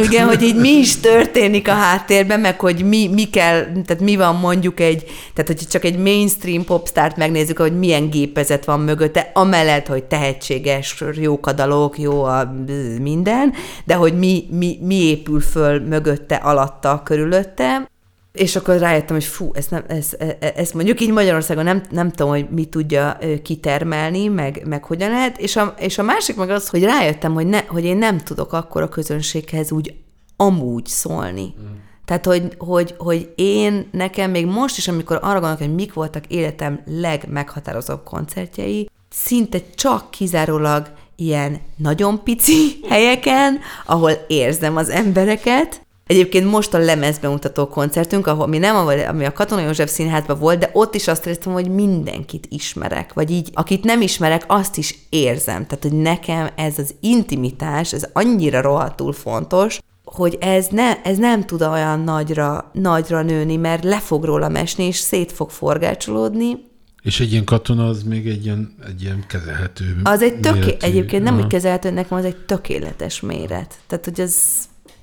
igen, 0.03 0.27
hogy 0.27 0.41
így 0.41 0.55
mi 0.55 0.69
is 0.69 0.99
történik 1.11 1.67
a 1.67 1.71
háttérben, 1.73 2.39
meg 2.39 2.59
hogy 2.59 2.85
mi, 2.85 3.07
mi 3.07 3.23
kell, 3.23 3.61
tehát 3.85 3.99
mi 3.99 4.15
van 4.15 4.35
mondjuk 4.35 4.79
egy, 4.79 5.03
tehát 5.33 5.47
hogy 5.47 5.67
csak 5.69 5.83
egy 5.83 5.97
mainstream 5.97 6.65
popstárt 6.65 7.17
megnézzük, 7.17 7.59
hogy 7.59 7.77
milyen 7.79 8.09
gépezet 8.09 8.65
van 8.65 8.79
mögötte, 8.79 9.31
amellett, 9.33 9.87
hogy 9.87 10.03
tehetséges, 10.03 11.03
jók 11.13 11.47
a 11.47 11.51
dalok, 11.51 11.99
jó 11.99 12.23
a 12.23 12.53
minden, 13.01 13.53
de 13.85 13.93
hogy 13.93 14.17
mi, 14.17 14.43
mi, 14.49 14.77
mi 14.81 14.95
épül 14.95 15.39
föl 15.41 15.79
mögötte, 15.79 16.35
alatta, 16.35 17.01
körülötte, 17.05 17.91
és 18.33 18.55
akkor 18.55 18.77
rájöttem, 18.77 19.15
hogy 19.15 19.25
fú, 19.25 19.51
ezt, 19.53 19.71
nem, 19.71 19.83
ezt, 19.87 20.13
e, 20.19 20.37
e, 20.39 20.53
ezt 20.55 20.73
mondjuk 20.73 21.01
így 21.01 21.11
Magyarországon 21.11 21.63
nem, 21.63 21.83
nem 21.89 22.09
tudom, 22.09 22.31
hogy 22.31 22.49
mi 22.49 22.65
tudja 22.65 23.17
kitermelni, 23.43 24.27
meg, 24.27 24.61
meg 24.65 24.83
hogyan 24.83 25.09
lehet, 25.09 25.37
és 25.37 25.55
a, 25.55 25.73
és 25.77 25.97
a 25.97 26.03
másik 26.03 26.35
meg 26.35 26.49
az, 26.49 26.69
hogy 26.69 26.83
rájöttem, 26.83 27.33
hogy, 27.33 27.47
ne, 27.47 27.59
hogy 27.67 27.83
én 27.83 27.97
nem 27.97 28.17
tudok 28.17 28.53
akkor 28.53 28.81
a 28.81 28.89
közönséghez 28.89 29.71
úgy 29.71 29.93
amúgy 30.35 30.85
szólni. 30.85 31.53
Mm. 31.61 31.73
Tehát, 32.05 32.25
hogy, 32.25 32.55
hogy, 32.57 32.95
hogy 32.97 33.33
én, 33.35 33.87
nekem 33.91 34.31
még 34.31 34.45
most 34.45 34.77
is, 34.77 34.87
amikor 34.87 35.19
arra 35.21 35.39
gondolok, 35.39 35.57
hogy 35.57 35.75
mik 35.75 35.93
voltak 35.93 36.27
életem 36.27 36.81
legmeghatározóbb 36.85 38.03
koncertjei, 38.03 38.89
szinte 39.09 39.59
csak 39.75 40.11
kizárólag 40.11 40.91
ilyen 41.15 41.61
nagyon 41.77 42.23
pici 42.23 42.77
helyeken, 42.89 43.59
ahol 43.85 44.11
érzem 44.27 44.75
az 44.75 44.89
embereket, 44.89 45.81
Egyébként 46.07 46.51
most 46.51 46.73
a 46.73 46.77
lemezbemutató 46.77 47.67
koncertünk, 47.67 48.27
ahol 48.27 48.47
mi 48.47 48.57
nem, 48.57 48.75
ami 49.07 49.25
a 49.25 49.31
Katona 49.31 49.61
József 49.61 49.91
Színházban 49.91 50.39
volt, 50.39 50.59
de 50.59 50.69
ott 50.73 50.95
is 50.95 51.07
azt 51.07 51.25
éreztem, 51.25 51.53
hogy 51.53 51.69
mindenkit 51.69 52.47
ismerek, 52.49 53.13
vagy 53.13 53.31
így, 53.31 53.49
akit 53.53 53.83
nem 53.83 54.01
ismerek, 54.01 54.43
azt 54.47 54.77
is 54.77 54.97
érzem. 55.09 55.65
Tehát, 55.65 55.83
hogy 55.83 56.01
nekem 56.01 56.49
ez 56.55 56.77
az 56.77 56.95
intimitás, 56.99 57.93
ez 57.93 58.05
annyira 58.13 58.61
rohadtul 58.61 59.13
fontos, 59.13 59.79
hogy 60.03 60.37
ez, 60.39 60.67
ne, 60.67 61.01
ez 61.01 61.17
nem 61.17 61.45
tud 61.45 61.61
olyan 61.61 61.99
nagyra, 61.99 62.69
nagyra 62.73 63.21
nőni, 63.21 63.55
mert 63.55 63.83
le 63.83 63.99
fog 63.99 64.23
róla 64.23 64.49
esni, 64.49 64.83
és 64.83 64.95
szét 64.95 65.31
fog 65.31 65.49
forgácsolódni, 65.49 66.71
És 67.01 67.19
egy 67.19 67.31
ilyen 67.31 67.43
katona 67.43 67.87
az 67.87 68.03
még 68.03 68.27
egy 68.27 68.45
ilyen, 68.45 68.75
egy 68.87 69.01
ilyen 69.01 69.23
kezelhető 69.27 69.99
Az 70.03 70.21
egy 70.21 70.39
töké... 70.39 70.59
méretű. 70.59 70.85
Egyébként 70.85 71.23
nem 71.23 71.33
Aha. 71.33 71.43
úgy 71.43 71.49
kezelhető, 71.49 71.89
nekem 71.91 72.17
az 72.17 72.25
egy 72.25 72.37
tökéletes 72.37 73.19
méret. 73.19 73.75
Tehát, 73.87 74.05
hogy 74.05 74.19
ez 74.19 74.35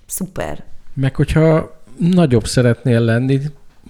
szuper. 0.06 0.64
Meg 0.94 1.14
hogyha 1.14 1.78
nagyobb 1.96 2.46
szeretnél 2.46 3.00
lenni, 3.00 3.40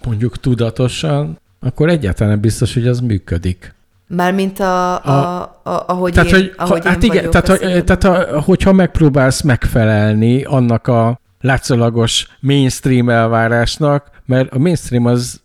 mondjuk 0.04 0.38
tudatosan, 0.38 1.38
akkor 1.60 1.88
egyáltalán 1.88 2.40
biztos, 2.40 2.74
hogy 2.74 2.86
az 2.86 3.00
működik. 3.00 3.74
Mármint 4.06 4.60
a, 4.60 5.04
a, 5.04 5.40
a, 5.62 5.84
ahogy 5.86 6.12
tehát, 6.12 6.30
én, 6.30 6.34
hogy, 6.34 6.52
ahogy 6.56 6.82
ha, 6.82 6.88
hát 6.88 7.02
én 7.02 7.10
igen, 7.10 7.24
vagyok 7.24 7.42
tehát, 7.42 7.62
hogy, 7.62 7.84
tehát 7.84 8.04
a, 8.04 8.40
hogyha 8.40 8.72
megpróbálsz 8.72 9.40
megfelelni 9.40 10.42
annak 10.44 10.86
a 10.86 11.20
látszólagos 11.40 12.26
mainstream 12.40 13.08
elvárásnak, 13.08 14.10
mert 14.26 14.52
a 14.52 14.58
mainstream 14.58 15.06
az 15.06 15.40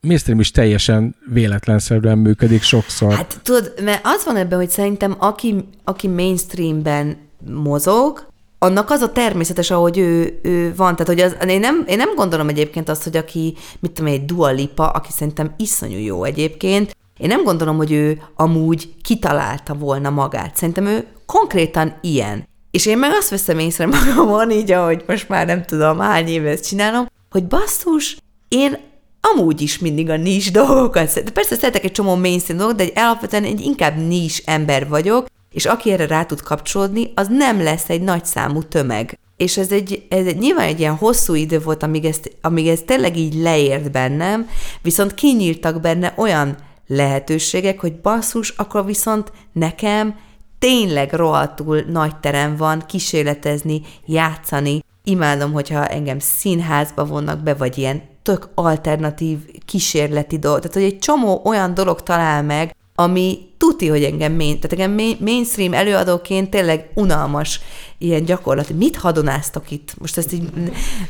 mainstream 0.00 0.40
is 0.40 0.50
teljesen 0.50 1.14
véletlenszerűen 1.32 2.18
működik 2.18 2.62
sokszor. 2.62 3.14
Hát 3.14 3.40
tudod, 3.42 3.72
mert 3.84 4.00
az 4.04 4.24
van 4.24 4.36
ebben, 4.36 4.58
hogy 4.58 4.70
szerintem 4.70 5.14
aki, 5.18 5.68
aki 5.84 6.08
mainstreamben 6.08 7.16
mozog, 7.50 8.26
annak 8.62 8.90
az 8.90 9.00
a 9.00 9.12
természetes, 9.12 9.70
ahogy 9.70 9.98
ő, 9.98 10.38
ő 10.42 10.74
van. 10.76 10.96
Tehát, 10.96 11.06
hogy 11.06 11.20
az, 11.20 11.50
én, 11.50 11.60
nem, 11.60 11.84
én 11.86 11.96
nem 11.96 12.14
gondolom 12.14 12.48
egyébként 12.48 12.88
azt, 12.88 13.02
hogy 13.02 13.16
aki, 13.16 13.56
mit 13.80 13.92
tudom, 13.92 14.12
egy 14.12 14.24
Dua 14.24 14.50
Lipa, 14.50 14.88
aki 14.88 15.08
szerintem 15.12 15.54
iszonyú 15.56 15.98
jó 15.98 16.24
egyébként, 16.24 16.96
én 17.18 17.28
nem 17.28 17.44
gondolom, 17.44 17.76
hogy 17.76 17.92
ő 17.92 18.22
amúgy 18.34 18.94
kitalálta 19.02 19.74
volna 19.74 20.10
magát. 20.10 20.56
Szerintem 20.56 20.86
ő 20.86 21.06
konkrétan 21.26 21.94
ilyen. 22.00 22.48
És 22.70 22.86
én 22.86 22.98
meg 22.98 23.10
azt 23.12 23.28
veszem 23.28 23.58
észre 23.58 23.86
magamon, 23.86 24.50
így 24.50 24.72
ahogy 24.72 25.04
most 25.06 25.28
már 25.28 25.46
nem 25.46 25.64
tudom 25.64 25.98
hány 25.98 26.28
éve 26.28 26.50
ezt 26.50 26.68
csinálom, 26.68 27.06
hogy 27.30 27.46
basszus, 27.46 28.16
én 28.48 28.78
amúgy 29.20 29.60
is 29.60 29.78
mindig 29.78 30.10
a 30.10 30.16
nis 30.16 30.50
dolgokat 30.50 31.08
szeretem. 31.08 31.32
Persze 31.32 31.54
szeretek 31.54 31.84
egy 31.84 31.92
csomó 31.92 32.14
mainstream 32.16 32.58
dolgot, 32.58 32.76
de 32.76 32.82
egy 32.82 32.92
alapvetően 32.94 33.44
egy 33.44 33.60
inkább 33.60 33.96
nis 33.96 34.42
ember 34.46 34.88
vagyok, 34.88 35.26
és 35.52 35.64
aki 35.64 35.90
erre 35.90 36.06
rá 36.06 36.24
tud 36.24 36.40
kapcsolódni, 36.40 37.12
az 37.14 37.28
nem 37.30 37.62
lesz 37.62 37.88
egy 37.88 38.02
nagy 38.02 38.24
számú 38.24 38.62
tömeg. 38.62 39.18
És 39.36 39.56
ez 39.56 39.72
egy, 39.72 40.06
ez 40.08 40.26
egy 40.26 40.38
nyilván 40.38 40.66
egy 40.66 40.80
ilyen 40.80 40.94
hosszú 40.94 41.34
idő 41.34 41.60
volt, 41.60 41.82
amíg, 41.82 42.04
ezt, 42.04 42.36
amíg 42.40 42.68
ez 42.68 42.80
tényleg 42.86 43.16
így 43.16 43.34
leért 43.34 43.90
bennem, 43.90 44.48
viszont 44.82 45.14
kinyíltak 45.14 45.80
benne 45.80 46.12
olyan 46.16 46.56
lehetőségek, 46.86 47.80
hogy 47.80 48.00
basszus, 48.00 48.48
akkor 48.48 48.84
viszont 48.84 49.32
nekem 49.52 50.14
tényleg 50.58 51.12
rohadtul 51.12 51.84
nagy 51.88 52.16
terem 52.16 52.56
van 52.56 52.82
kísérletezni, 52.86 53.82
játszani. 54.06 54.84
Imádom, 55.04 55.52
hogyha 55.52 55.86
engem 55.86 56.18
színházba 56.18 57.04
vonnak 57.04 57.38
be, 57.38 57.54
vagy 57.54 57.78
ilyen 57.78 58.02
tök 58.22 58.48
alternatív 58.54 59.38
kísérleti 59.64 60.38
dolog. 60.38 60.58
Tehát, 60.58 60.74
hogy 60.74 60.82
egy 60.82 60.98
csomó 60.98 61.42
olyan 61.44 61.74
dolog 61.74 62.02
talál 62.02 62.42
meg, 62.42 62.74
ami 62.94 63.38
tuti, 63.72 63.88
hogy 63.88 64.02
engem, 64.02 64.32
main, 64.32 64.60
tehát 64.60 64.72
engem 64.72 64.92
main- 64.92 65.20
mainstream 65.20 65.72
előadóként 65.72 66.50
tényleg 66.50 66.90
unalmas 66.94 67.60
ilyen 67.98 68.24
gyakorlat. 68.24 68.70
Mit 68.70 68.96
hadonáztok 68.96 69.70
itt? 69.70 69.94
Most 69.98 70.18
ezt 70.18 70.32
így, 70.32 70.48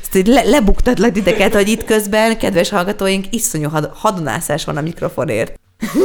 ezt 0.02 0.16
így 0.16 0.26
le, 0.26 0.42
lebuktatlak 0.42 1.12
titeket, 1.12 1.54
hogy 1.54 1.68
itt 1.68 1.84
közben, 1.84 2.38
kedves 2.38 2.68
hallgatóink, 2.68 3.26
iszonyú 3.30 3.68
had, 3.68 3.90
hadonászás 3.94 4.64
van 4.64 4.76
a 4.76 4.80
mikrofonért. 4.80 5.60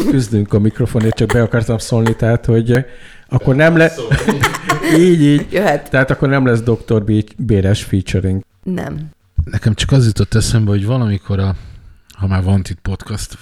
Küzdünk 0.09 0.53
a 0.53 0.59
mikrofonért, 0.59 1.15
csak 1.15 1.33
be 1.33 1.41
akartam 1.41 1.77
szólni, 1.77 2.15
tehát, 2.15 2.45
hogy 2.45 2.85
akkor 3.29 3.55
nem 3.55 3.77
lesz... 3.77 3.99
így, 4.97 5.21
így. 5.21 5.45
Jöhet? 5.51 5.89
Tehát 5.89 6.11
akkor 6.11 6.29
nem 6.29 6.45
lesz 6.45 6.61
Dr. 6.61 7.03
B- 7.03 7.35
Béres 7.37 7.83
featuring. 7.83 8.41
Nem. 8.63 9.09
Nekem 9.51 9.73
csak 9.73 9.91
az 9.91 10.05
jutott 10.05 10.33
eszembe, 10.33 10.69
hogy 10.69 10.85
valamikor 10.85 11.39
a 11.39 11.55
ha 12.17 12.27
már 12.27 12.43
Wanted 12.43 12.77
podcast, 12.77 13.37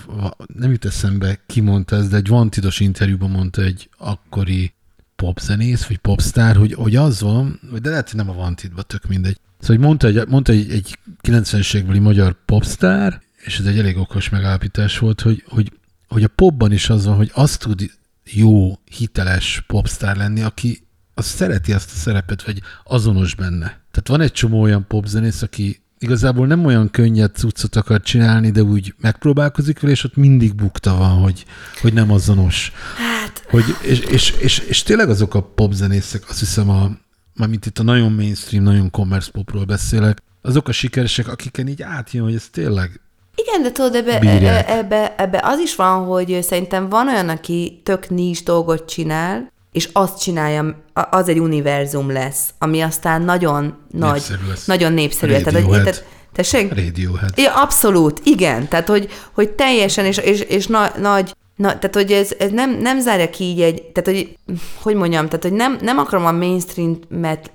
nem 0.55 0.71
jut 0.71 0.86
eszembe, 0.86 1.39
ki 1.45 1.61
mondta 1.61 1.95
ez, 1.95 2.07
de 2.07 2.15
egy 2.15 2.30
Wantidos 2.30 2.80
interjúban 2.80 3.30
mondta 3.30 3.61
egy 3.61 3.89
akkori 3.97 4.73
popzenész, 5.15 5.86
vagy 5.86 5.97
popstar, 5.97 6.55
hogy, 6.55 6.73
hogy 6.73 6.95
az 6.95 7.21
van, 7.21 7.59
de 7.82 7.89
lehet, 7.89 8.09
hogy 8.09 8.19
nem 8.19 8.30
a 8.30 8.34
Wantedba, 8.34 8.82
tök 8.82 9.07
mindegy. 9.07 9.39
Szóval 9.59 9.76
hogy 9.76 9.86
mondta, 9.86 10.07
egy, 10.07 10.28
mondta 10.28 10.51
egy, 10.51 10.71
egy 10.71 10.99
90-es 11.21 11.76
évekbeli 11.76 11.99
magyar 11.99 12.45
popstar, 12.45 13.21
és 13.38 13.59
ez 13.59 13.65
egy 13.65 13.80
elég 13.80 13.97
okos 13.97 14.30
megállapítás 14.30 14.97
volt, 14.97 15.21
hogy, 15.21 15.43
hogy, 15.47 15.71
hogy 16.07 16.23
a 16.23 16.28
popban 16.28 16.71
is 16.71 16.89
az 16.89 17.05
van, 17.05 17.15
hogy 17.15 17.32
azt 17.34 17.59
tud 17.59 17.91
jó, 18.23 18.80
hiteles 18.97 19.63
popstar 19.67 20.15
lenni, 20.15 20.41
aki 20.41 20.88
az 21.13 21.26
szereti 21.26 21.73
azt 21.73 21.91
a 21.91 21.95
szerepet, 21.95 22.43
vagy 22.43 22.61
azonos 22.84 23.36
benne. 23.36 23.65
Tehát 23.91 24.07
van 24.07 24.21
egy 24.21 24.32
csomó 24.32 24.61
olyan 24.61 24.88
popzenész, 24.88 25.41
aki 25.41 25.84
igazából 26.06 26.47
nem 26.47 26.66
olyan 26.66 26.89
könnyed 26.91 27.36
cuccot 27.36 27.76
akar 27.76 28.01
csinálni, 28.01 28.49
de 28.51 28.62
úgy 28.64 28.93
megpróbálkozik 29.01 29.80
vele, 29.80 29.93
és 29.93 30.03
ott 30.03 30.16
mindig 30.16 30.56
bukta 30.56 30.95
van, 30.97 31.10
hogy, 31.10 31.45
hogy 31.82 31.93
nem 31.93 32.12
azonos. 32.12 32.72
Hát, 32.97 33.45
Hogy, 33.49 33.64
és, 33.82 33.99
és, 33.99 34.34
és, 34.39 34.60
és, 34.60 34.84
tényleg 34.84 35.10
azok 35.10 35.34
a 35.36 35.41
popzenészek, 35.41 36.24
azt 36.30 36.39
hiszem, 36.39 36.70
a, 36.70 36.89
mármint 37.36 37.66
itt 37.66 37.80
a 37.80 37.84
nagyon 37.84 38.12
mainstream, 38.12 38.64
nagyon 38.64 38.89
commerce 38.91 39.32
popról 39.32 39.64
beszélek, 39.64 40.18
azok 40.41 40.68
a 40.68 40.72
sikeresek, 40.72 41.28
akiken 41.28 41.68
így 41.68 41.82
átjön, 41.82 42.24
hogy 42.24 42.36
ez 42.36 42.47
tényleg 42.51 42.99
Igen, 43.36 43.62
de 43.64 43.72
tudod, 43.72 43.95
ebbe, 43.95 44.20
Bírják. 44.20 44.70
e- 44.70 44.78
ebbe, 44.78 45.16
ebbe 45.18 45.39
az 45.43 45.60
is 45.60 45.76
van, 45.76 46.06
hogy 46.06 46.39
szerintem 46.41 46.89
van 46.89 47.08
olyan, 47.08 47.30
aki 47.30 47.82
tök 47.84 48.10
nincs 48.10 48.43
dolgot 48.43 48.89
csinál, 48.89 49.51
és 49.76 49.89
azt 49.93 50.21
csinálja, 50.21 50.76
az 50.93 51.30
egy 51.30 51.39
univerzum 51.39 52.11
lesz, 52.11 52.49
ami 52.59 52.82
aztán 52.82 53.21
nagyon 53.21 53.73
nagy, 53.91 54.11
Népszerű 54.13 54.47
lesz. 54.47 54.65
nagyon 54.65 54.93
népszerű. 54.93 55.32
Tehát, 55.32 55.43
hogy, 55.45 55.53
Radiohead. 55.53 55.84
tehát, 55.84 56.05
tessék? 56.34 56.73
Radiohead. 56.73 57.38
Ja, 57.38 57.53
abszolút, 57.53 58.21
igen. 58.23 58.67
Tehát, 58.67 58.88
hogy, 58.88 59.09
hogy 59.32 59.49
teljesen, 59.49 60.05
és, 60.05 60.17
és, 60.17 60.39
és 60.39 60.67
na, 60.67 60.91
nagy, 60.99 61.36
na, 61.55 61.67
tehát, 61.67 61.95
hogy 61.95 62.11
ez, 62.11 62.32
ez 62.39 62.51
nem, 62.51 62.78
nem 62.82 62.99
zárja 62.99 63.30
ki 63.30 63.43
így 63.43 63.61
egy, 63.61 63.82
tehát, 63.82 64.19
hogy, 64.19 64.38
hogy 64.82 64.95
mondjam, 64.95 65.26
tehát, 65.26 65.43
hogy 65.43 65.53
nem, 65.53 65.78
nem 65.82 65.97
akarom 65.97 66.26
a 66.26 66.32
mainstream-et 66.32 67.51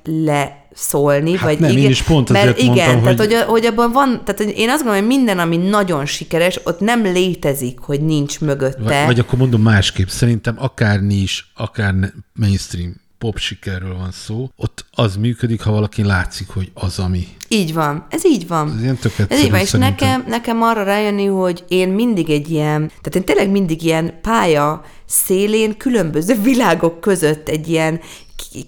leszólni, 0.70 1.32
Hát 1.36 1.42
vagy 1.48 1.58
nem, 1.58 1.70
én 1.70 1.78
igen, 1.78 1.90
is 1.90 2.02
pont 2.02 2.28
mert 2.28 2.58
igen, 2.58 2.66
mondtam, 2.74 3.02
tehát, 3.02 3.18
hogy- 3.18 3.32
hogy, 3.34 3.42
hogy 3.46 3.66
abban 3.66 3.92
van, 3.92 4.20
tehát, 4.24 4.42
hogy 4.44 4.52
én 4.56 4.68
azt 4.70 4.82
gondolom, 4.82 5.06
hogy 5.06 5.16
minden, 5.16 5.38
ami 5.38 5.56
nagyon 5.56 6.06
sikeres, 6.06 6.60
ott 6.64 6.80
nem 6.80 7.02
létezik, 7.02 7.78
hogy 7.78 8.00
nincs 8.00 8.40
mögötte. 8.40 8.82
Vagy, 8.82 9.06
vagy 9.06 9.18
akkor 9.18 9.38
mondom 9.38 9.62
másképp, 9.62 10.08
szerintem 10.08 10.54
akár 10.58 11.00
is, 11.08 11.50
akár 11.56 11.94
mainstream 12.34 13.00
pop 13.18 13.38
sikerről 13.38 13.96
van 13.96 14.10
szó, 14.12 14.50
ott 14.56 14.84
az 14.92 15.16
működik, 15.16 15.60
ha 15.62 15.70
valaki 15.70 16.02
látszik, 16.04 16.48
hogy 16.48 16.70
az, 16.74 16.98
ami. 16.98 17.26
Így 17.48 17.74
van, 17.74 18.06
ez 18.10 18.24
így 18.26 18.46
van. 18.48 18.74
Ez 18.76 18.82
ilyen 18.82 18.96
tök 18.96 19.12
Ez 19.28 19.42
így 19.42 19.50
van, 19.50 19.60
és 19.60 19.68
szerintem. 19.68 20.08
nekem, 20.08 20.24
nekem 20.28 20.62
arra 20.62 20.82
rájönni, 20.82 21.26
hogy 21.26 21.64
én 21.68 21.88
mindig 21.88 22.30
egy 22.30 22.50
ilyen, 22.50 22.78
tehát 22.88 23.14
én 23.14 23.24
tényleg 23.24 23.50
mindig 23.50 23.82
ilyen 23.84 24.18
pálya 24.22 24.84
szélén, 25.06 25.76
különböző 25.76 26.34
világok 26.50 27.00
között 27.00 27.48
egy 27.48 27.68
ilyen 27.68 28.00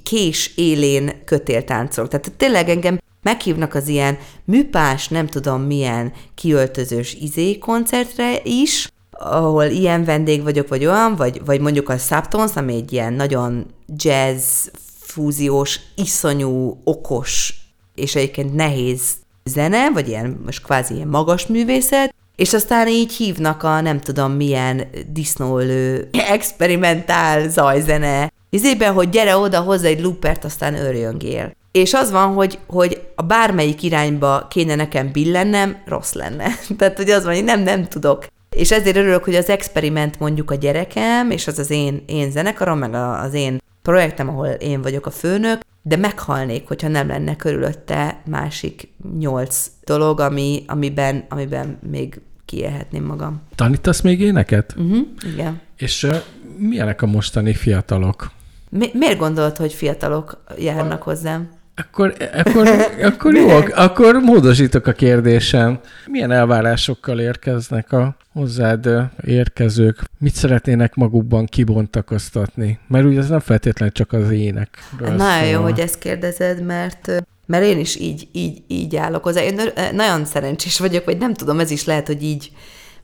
kés 0.02 0.52
élén 0.56 1.22
kötéltáncolok. 1.24 2.10
Tehát 2.10 2.32
tényleg 2.36 2.68
engem 2.68 2.98
meghívnak 3.22 3.74
az 3.74 3.88
ilyen 3.88 4.18
műpás, 4.44 5.08
nem 5.08 5.26
tudom 5.26 5.62
milyen 5.62 6.12
kiöltözős 6.34 7.14
izé 7.14 7.58
koncertre 7.58 8.40
is, 8.42 8.88
ahol 9.10 9.64
ilyen 9.64 10.04
vendég 10.04 10.42
vagyok, 10.42 10.68
vagy 10.68 10.86
olyan, 10.86 11.16
vagy, 11.16 11.44
vagy 11.44 11.60
mondjuk 11.60 11.88
a 11.88 11.98
Subtons, 11.98 12.54
ami 12.54 12.74
egy 12.74 12.92
ilyen 12.92 13.12
nagyon 13.12 13.66
jazz, 13.96 14.66
fúziós, 14.98 15.80
iszonyú, 15.96 16.80
okos 16.84 17.54
és 17.94 18.14
egyébként 18.14 18.54
nehéz 18.54 19.00
zene, 19.44 19.90
vagy 19.90 20.08
ilyen 20.08 20.40
most 20.44 20.62
kvázi 20.62 20.94
ilyen 20.94 21.08
magas 21.08 21.46
művészet, 21.46 22.14
és 22.36 22.52
aztán 22.52 22.88
így 22.88 23.12
hívnak 23.12 23.62
a 23.62 23.80
nem 23.80 24.00
tudom 24.00 24.32
milyen 24.32 24.86
disznólő, 25.12 26.08
experimentál 26.36 27.48
zajzene, 27.48 28.31
izében, 28.54 28.92
hogy 28.92 29.08
gyere 29.08 29.36
oda, 29.36 29.60
hozzá 29.60 29.88
egy 29.88 30.00
loopert, 30.00 30.44
aztán 30.44 30.74
örjöngél. 30.74 31.54
És 31.72 31.94
az 31.94 32.10
van, 32.10 32.32
hogy, 32.32 32.58
hogy 32.66 33.02
a 33.14 33.22
bármelyik 33.22 33.82
irányba 33.82 34.46
kéne 34.50 34.74
nekem 34.74 35.12
billennem, 35.12 35.82
rossz 35.86 36.12
lenne. 36.12 36.46
Tehát, 36.78 36.96
hogy 36.96 37.10
az 37.10 37.24
van, 37.24 37.34
hogy 37.34 37.44
nem, 37.44 37.62
nem 37.62 37.84
tudok. 37.88 38.26
És 38.50 38.72
ezért 38.72 38.96
örülök, 38.96 39.24
hogy 39.24 39.34
az 39.34 39.48
experiment 39.48 40.18
mondjuk 40.18 40.50
a 40.50 40.54
gyerekem, 40.54 41.30
és 41.30 41.46
az 41.46 41.58
az 41.58 41.70
én, 41.70 42.02
én 42.06 42.30
zenekarom, 42.30 42.78
meg 42.78 42.94
az 42.94 43.34
én 43.34 43.60
projektem, 43.82 44.28
ahol 44.28 44.46
én 44.46 44.82
vagyok 44.82 45.06
a 45.06 45.10
főnök, 45.10 45.60
de 45.82 45.96
meghalnék, 45.96 46.68
hogyha 46.68 46.88
nem 46.88 47.08
lenne 47.08 47.36
körülötte 47.36 48.22
másik 48.26 48.88
nyolc 49.18 49.66
dolog, 49.84 50.20
ami, 50.20 50.64
amiben, 50.66 51.24
amiben 51.28 51.78
még 51.90 52.20
kiélhetném 52.44 53.04
magam. 53.04 53.42
Tanítasz 53.54 54.00
még 54.00 54.20
éneket? 54.20 54.74
Uh-huh, 54.76 55.06
igen. 55.32 55.60
És 55.76 56.02
uh, 56.02 56.16
milyenek 56.56 57.02
a 57.02 57.06
mostani 57.06 57.54
fiatalok? 57.54 58.30
Mi, 58.78 58.90
miért 58.92 59.18
gondolod, 59.18 59.56
hogy 59.56 59.72
fiatalok 59.72 60.44
járnak 60.58 61.02
hozzám? 61.02 61.50
Akkor, 61.76 62.14
akkor, 62.34 62.68
akkor 63.02 63.34
jó, 63.34 63.48
akkor 63.74 64.14
módosítok 64.14 64.86
a 64.86 64.92
kérdésen. 64.92 65.80
Milyen 66.06 66.30
elvárásokkal 66.30 67.20
érkeznek 67.20 67.92
a 67.92 68.16
hozzád 68.32 68.88
érkezők? 69.24 70.02
Mit 70.18 70.34
szeretnének 70.34 70.94
magukban 70.94 71.46
kibontakoztatni? 71.46 72.78
Mert 72.88 73.04
ugye 73.04 73.18
ez 73.18 73.28
nem 73.28 73.40
feltétlenül 73.40 73.94
csak 73.94 74.12
az 74.12 74.30
ének. 74.30 74.78
Nagyon 74.98 75.48
jó, 75.48 75.62
hogy 75.62 75.80
ezt 75.80 75.98
kérdezed, 75.98 76.62
mert 76.64 77.24
mert 77.46 77.64
én 77.64 77.78
is 77.78 77.96
így, 77.96 78.28
így, 78.32 78.62
így 78.66 78.96
állok 78.96 79.22
hozzá. 79.22 79.42
Én 79.42 79.60
nagyon 79.92 80.24
szerencsés 80.24 80.78
vagyok, 80.78 81.04
vagy 81.04 81.18
nem 81.18 81.34
tudom, 81.34 81.60
ez 81.60 81.70
is 81.70 81.84
lehet, 81.84 82.06
hogy 82.06 82.22
így 82.22 82.50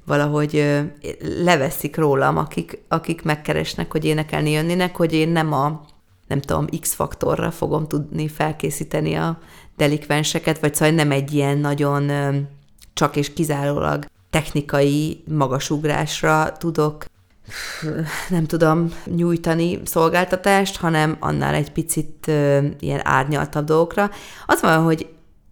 valahogy 0.08 0.82
leveszik 1.42 1.96
rólam, 1.96 2.36
akik, 2.36 2.84
akik 2.88 3.22
megkeresnek, 3.22 3.92
hogy 3.92 4.04
énekelni 4.04 4.50
jönnének, 4.50 4.96
hogy 4.96 5.12
én 5.12 5.28
nem 5.28 5.52
a, 5.52 5.84
nem 6.26 6.40
tudom, 6.40 6.66
X-faktorra 6.80 7.50
fogom 7.50 7.86
tudni 7.86 8.28
felkészíteni 8.28 9.14
a 9.14 9.38
delikvenseket, 9.76 10.60
vagy 10.60 10.74
szóval 10.74 10.94
nem 10.94 11.10
egy 11.10 11.34
ilyen 11.34 11.58
nagyon 11.58 12.10
csak 12.92 13.16
és 13.16 13.32
kizárólag 13.32 14.04
technikai 14.30 15.22
magasugrásra 15.28 16.52
tudok 16.52 17.04
nem 18.28 18.46
tudom 18.46 18.88
nyújtani 19.04 19.80
szolgáltatást, 19.84 20.76
hanem 20.76 21.16
annál 21.20 21.54
egy 21.54 21.72
picit 21.72 22.26
ilyen 22.80 23.00
árnyaltabb 23.02 23.64
dolgokra. 23.64 24.10
Az 24.46 24.60
van, 24.60 24.82
hogy 24.82 25.08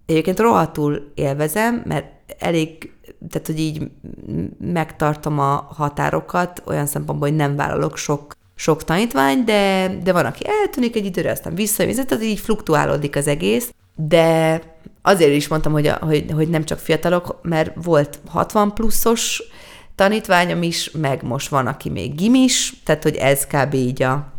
egyébként 0.07 0.39
rohadtul 0.39 1.13
élvezem, 1.15 1.83
mert 1.85 2.07
elég, 2.39 2.93
tehát 3.31 3.47
hogy 3.47 3.59
így 3.59 3.91
megtartom 4.59 5.39
a 5.39 5.69
határokat, 5.77 6.63
olyan 6.65 6.87
szempontból, 6.87 7.29
hogy 7.29 7.37
nem 7.37 7.57
vállalok 7.57 7.97
sok 7.97 8.35
sok 8.59 8.85
tanítvány, 8.85 9.45
de, 9.45 9.95
de 10.03 10.13
van, 10.13 10.25
aki 10.25 10.45
eltűnik 10.63 10.97
egy 10.97 11.05
időre, 11.05 11.31
aztán 11.31 11.55
visszajön, 11.55 12.07
tehát 12.07 12.25
így 12.25 12.39
fluktuálódik 12.39 13.17
az 13.17 13.27
egész, 13.27 13.75
de 13.95 14.61
azért 15.03 15.33
is 15.33 15.49
mondtam, 15.49 15.73
hogy, 15.73 15.87
a, 15.87 15.99
hogy, 16.01 16.25
hogy 16.35 16.49
nem 16.49 16.65
csak 16.65 16.79
fiatalok, 16.79 17.39
mert 17.43 17.73
volt 17.83 18.19
60 18.29 18.75
pluszos 18.75 19.43
tanítványom 19.95 20.63
is, 20.63 20.91
meg 20.91 21.23
most 21.23 21.49
van, 21.49 21.67
aki 21.67 21.91
még 21.91 22.15
gimis, 22.15 22.75
tehát 22.85 23.03
hogy 23.03 23.17
ez 23.17 23.47
kb. 23.47 23.75
így 23.75 24.03
a, 24.03 24.33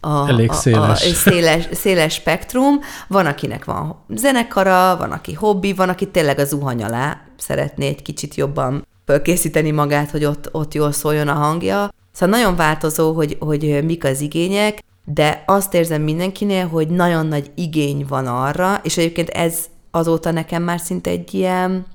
a, 0.00 0.28
Elég 0.28 0.52
széles. 0.52 1.04
A, 1.04 1.08
a 1.08 1.14
széles, 1.14 1.68
széles 1.72 2.14
spektrum. 2.14 2.80
Van, 3.08 3.26
akinek 3.26 3.64
van 3.64 4.04
zenekara, 4.08 4.96
van, 4.96 5.10
aki 5.10 5.32
hobbi, 5.32 5.72
van, 5.72 5.88
aki 5.88 6.08
tényleg 6.08 6.38
az 6.38 6.48
zuhany 6.48 6.82
alá 6.82 7.20
szeretné 7.36 7.86
egy 7.86 8.02
kicsit 8.02 8.34
jobban 8.34 8.86
fölkészíteni 9.06 9.70
magát, 9.70 10.10
hogy 10.10 10.24
ott, 10.24 10.48
ott 10.52 10.74
jól 10.74 10.92
szóljon 10.92 11.28
a 11.28 11.32
hangja. 11.32 11.88
Szóval 12.12 12.38
nagyon 12.38 12.56
változó, 12.56 13.12
hogy, 13.12 13.36
hogy 13.40 13.84
mik 13.84 14.04
az 14.04 14.20
igények, 14.20 14.82
de 15.04 15.42
azt 15.46 15.74
érzem 15.74 16.02
mindenkinél, 16.02 16.66
hogy 16.66 16.88
nagyon 16.88 17.26
nagy 17.26 17.50
igény 17.54 18.04
van 18.08 18.26
arra, 18.26 18.80
és 18.82 18.96
egyébként 18.96 19.28
ez 19.28 19.64
azóta 19.90 20.30
nekem 20.30 20.62
már 20.62 20.80
szinte 20.80 21.10
egy 21.10 21.34
ilyen, 21.34 21.86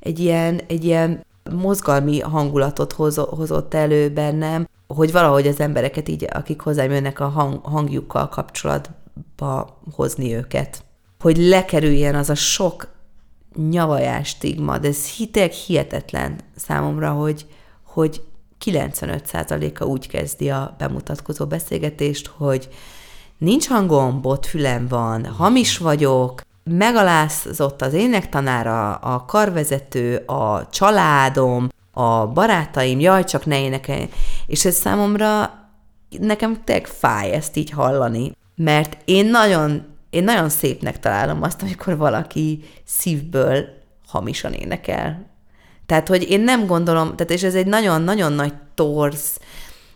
egy 0.00 0.18
ilyen, 0.18 0.60
egy 0.66 0.84
ilyen 0.84 1.24
mozgalmi 1.50 2.20
hangulatot 2.20 2.92
hozott 3.16 3.74
elő 3.74 4.10
bennem, 4.10 4.68
hogy 4.86 5.12
valahogy 5.12 5.46
az 5.46 5.60
embereket 5.60 6.08
így, 6.08 6.28
akik 6.32 6.60
hozzám 6.60 6.90
jönnek 6.90 7.20
a 7.20 7.28
hang, 7.28 7.64
hangjukkal 7.64 8.28
kapcsolatba 8.28 9.78
hozni 9.94 10.34
őket. 10.34 10.84
Hogy 11.20 11.36
lekerüljen 11.36 12.14
az 12.14 12.30
a 12.30 12.34
sok 12.34 12.88
nyavajás 13.70 14.28
stigma, 14.28 14.78
de 14.78 14.88
ez 14.88 15.06
hitek 15.06 15.52
hihetetlen 15.52 16.40
számomra, 16.56 17.10
hogy, 17.10 17.46
hogy 17.84 18.22
95%-a 18.64 19.84
úgy 19.84 20.08
kezdi 20.08 20.50
a 20.50 20.74
bemutatkozó 20.78 21.46
beszélgetést, 21.46 22.26
hogy 22.26 22.68
nincs 23.38 23.68
hangom, 23.68 24.20
botfülem 24.20 24.88
van, 24.88 25.26
hamis 25.26 25.78
vagyok, 25.78 26.40
megalázott 26.64 27.82
az 27.82 27.92
énektanára, 27.92 28.94
a 28.94 29.24
karvezető, 29.24 30.16
a 30.16 30.68
családom, 30.70 31.68
a 31.92 32.26
barátaim, 32.26 33.00
jaj, 33.00 33.24
csak 33.24 33.46
ne 33.46 33.60
énekelj. 33.60 34.08
És 34.46 34.64
ez 34.64 34.74
számomra 34.74 35.50
nekem 36.20 36.64
tényleg 36.64 36.86
fáj 36.86 37.32
ezt 37.32 37.56
így 37.56 37.70
hallani, 37.70 38.36
mert 38.54 38.96
én 39.04 39.26
nagyon, 39.26 39.86
én 40.12 40.24
nagyon 40.24 40.48
szépnek 40.48 40.98
találom 40.98 41.42
azt, 41.42 41.62
amikor 41.62 41.96
valaki 41.96 42.64
szívből 42.84 43.64
hamisan 44.06 44.52
énekel. 44.52 45.26
Tehát, 45.86 46.08
hogy 46.08 46.30
én 46.30 46.40
nem 46.40 46.66
gondolom, 46.66 47.16
tehát 47.16 47.32
és 47.32 47.42
ez 47.42 47.54
egy 47.54 47.66
nagyon-nagyon 47.66 48.32
nagy 48.32 48.52
torz 48.74 49.38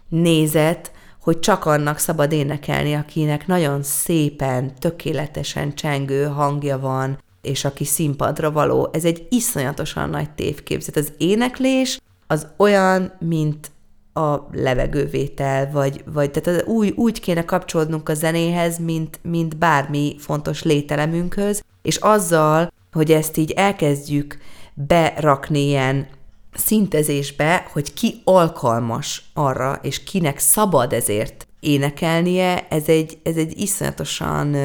nézet, 0.08 0.92
hogy 1.20 1.40
csak 1.40 1.64
annak 1.64 1.98
szabad 1.98 2.32
énekelni, 2.32 2.94
akinek 2.94 3.46
nagyon 3.46 3.82
szépen, 3.82 4.74
tökéletesen 4.78 5.74
csengő 5.74 6.24
hangja 6.24 6.78
van, 6.78 7.18
és 7.42 7.64
aki 7.64 7.84
színpadra 7.84 8.50
való. 8.50 8.88
Ez 8.92 9.04
egy 9.04 9.26
iszonyatosan 9.30 10.10
nagy 10.10 10.30
tévképzet. 10.30 10.96
Az 10.96 11.12
éneklés 11.16 12.00
az 12.26 12.46
olyan, 12.56 13.12
mint 13.18 13.70
a 14.16 14.48
levegővétel, 14.52 15.70
vagy, 15.70 16.04
vagy 16.12 16.30
tehát 16.30 16.60
az 16.60 16.66
úgy, 16.66 16.92
úgy 16.96 17.20
kéne 17.20 17.44
kapcsolódnunk 17.44 18.08
a 18.08 18.14
zenéhez, 18.14 18.78
mint, 18.78 19.18
mint 19.22 19.56
bármi 19.56 20.16
fontos 20.18 20.62
lételemünkhöz, 20.62 21.62
és 21.82 21.96
azzal, 21.96 22.72
hogy 22.92 23.12
ezt 23.12 23.36
így 23.36 23.50
elkezdjük 23.50 24.38
berakni 24.74 25.66
ilyen 25.66 26.06
szintezésbe, 26.54 27.66
hogy 27.72 27.94
ki 27.94 28.20
alkalmas 28.24 29.24
arra, 29.34 29.78
és 29.82 30.04
kinek 30.04 30.38
szabad 30.38 30.92
ezért 30.92 31.46
énekelnie, 31.60 32.66
ez 32.68 32.88
egy, 32.88 33.18
ez 33.22 33.36
egy 33.36 33.60
iszonyatosan 33.60 34.56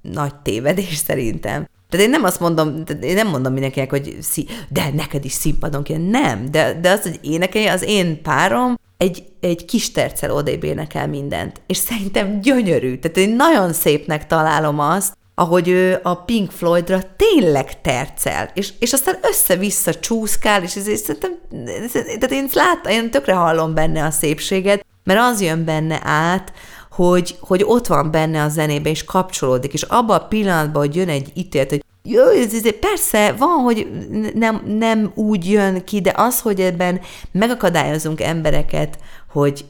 nagy 0.00 0.34
tévedés 0.34 0.96
szerintem. 1.08 1.68
Tehát 1.88 2.06
én 2.06 2.12
nem 2.12 2.24
azt 2.24 2.40
mondom, 2.40 2.82
én 3.00 3.14
nem 3.14 3.28
mondom 3.28 3.52
mindenkinek, 3.52 3.90
hogy 3.90 4.16
szí, 4.20 4.46
de 4.68 4.90
neked 4.92 5.24
is 5.24 5.32
színpadon 5.32 5.82
kell. 5.82 6.08
Nem, 6.10 6.50
de, 6.50 6.78
de 6.80 6.90
az, 6.90 7.02
hogy 7.02 7.18
énekelj, 7.22 7.66
az 7.66 7.82
én 7.82 8.22
párom 8.22 8.76
egy, 8.98 9.24
egy 9.40 9.64
kis 9.64 9.90
terccel 9.90 10.30
odébb 10.30 10.64
énekel 10.64 11.08
mindent. 11.08 11.60
És 11.66 11.76
szerintem 11.76 12.40
gyönyörű. 12.40 12.98
Tehát 12.98 13.16
én 13.16 13.36
nagyon 13.36 13.72
szépnek 13.72 14.26
találom 14.26 14.78
azt, 14.78 15.16
ahogy 15.34 15.68
ő 15.68 16.00
a 16.02 16.14
Pink 16.14 16.50
Floydra 16.50 17.00
tényleg 17.16 17.80
tercel, 17.80 18.50
és, 18.54 18.72
és 18.78 18.92
aztán 18.92 19.18
össze-vissza 19.22 19.94
csúszkál, 19.94 20.62
és 20.62 20.76
ezért 20.76 21.02
szerintem, 21.02 21.38
tehát 22.04 22.30
én 22.30 22.48
láttam, 22.52 22.92
én 22.92 23.10
tökre 23.10 23.34
hallom 23.34 23.74
benne 23.74 24.04
a 24.04 24.10
szépséget, 24.10 24.86
mert 25.04 25.20
az 25.20 25.40
jön 25.40 25.64
benne 25.64 26.00
át, 26.02 26.52
hogy, 26.90 27.36
hogy 27.40 27.62
ott 27.64 27.86
van 27.86 28.10
benne 28.10 28.42
a 28.42 28.48
zenébe, 28.48 28.90
és 28.90 29.04
kapcsolódik, 29.04 29.72
és 29.72 29.82
abban 29.82 30.16
a 30.16 30.26
pillanatban, 30.26 30.82
hogy 30.82 30.96
jön 30.96 31.08
egy 31.08 31.32
ítélet, 31.34 31.70
hogy 31.70 31.84
ez, 32.16 32.78
persze, 32.78 33.32
van, 33.32 33.62
hogy 33.62 33.88
nem, 34.34 34.62
nem 34.66 35.12
úgy 35.14 35.50
jön 35.50 35.84
ki, 35.84 36.00
de 36.00 36.12
az, 36.16 36.40
hogy 36.40 36.60
ebben 36.60 37.00
megakadályozunk 37.32 38.20
embereket, 38.20 38.98
hogy, 39.30 39.64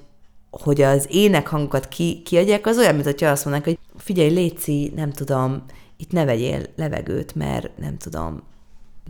hogy 0.51 0.83
az 0.83 1.07
énekhangokat 1.11 1.89
ki, 1.89 2.23
kiadják, 2.25 2.67
az 2.67 2.79
olyan, 2.79 2.95
mint 2.95 3.07
hogyha 3.07 3.31
azt 3.31 3.45
mondanák, 3.45 3.69
hogy 3.69 3.79
figyelj, 3.97 4.31
Léci, 4.31 4.93
nem 4.97 5.13
tudom, 5.13 5.65
itt 5.97 6.13
ne 6.13 6.25
vegyél 6.25 6.63
levegőt, 6.77 7.35
mert 7.35 7.79
nem 7.79 7.97
tudom, 7.97 8.43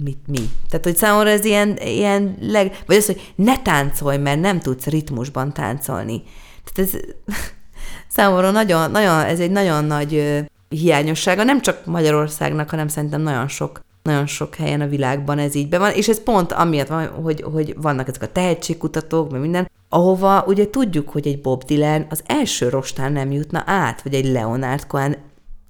mit, 0.05 0.19
mi. 0.27 0.49
Tehát, 0.69 0.85
hogy 0.85 0.97
számomra 0.97 1.31
ez 1.31 1.45
ilyen, 1.45 1.77
ilyen 1.77 2.37
leg... 2.41 2.83
Vagy 2.87 2.97
az, 2.97 3.07
hogy 3.07 3.33
ne 3.35 3.63
táncolj, 3.63 4.17
mert 4.17 4.41
nem 4.41 4.61
tudsz 4.61 4.87
ritmusban 4.87 5.53
táncolni. 5.53 6.23
Tehát 6.65 6.93
ez 6.93 7.01
számomra 8.17 8.51
nagyon, 8.51 8.91
nagyon, 8.91 9.21
ez 9.21 9.41
egy 9.41 9.51
nagyon 9.51 9.85
nagy 9.85 10.45
hiányossága, 10.69 11.43
nem 11.43 11.61
csak 11.61 11.87
Magyarországnak, 11.87 12.71
hanem 12.71 12.89
szerintem 12.89 13.21
nagyon 13.21 13.49
sok 13.49 13.81
nagyon 14.03 14.27
sok 14.27 14.55
helyen 14.55 14.81
a 14.81 14.89
világban 14.89 15.39
ez 15.39 15.55
így 15.55 15.69
be 15.69 15.79
van, 15.79 15.93
és 15.93 16.09
ez 16.09 16.23
pont 16.23 16.53
amiatt 16.53 16.87
van, 16.87 17.07
hogy, 17.07 17.43
hogy 17.43 17.75
vannak 17.77 18.09
ezek 18.09 18.23
a 18.23 18.33
tehetségkutatók, 18.33 19.31
meg 19.31 19.41
minden, 19.41 19.71
ahova 19.89 20.45
ugye 20.47 20.71
tudjuk, 20.71 21.09
hogy 21.09 21.27
egy 21.27 21.41
Bob 21.41 21.65
Dylan 21.65 22.07
az 22.11 22.23
első 22.27 22.69
rostán 22.69 23.13
nem 23.13 23.33
jutna 23.33 23.63
át, 23.67 24.03
vagy 24.03 24.15
egy 24.15 24.27
Leonard 24.27 24.87
Cohen, 24.87 25.17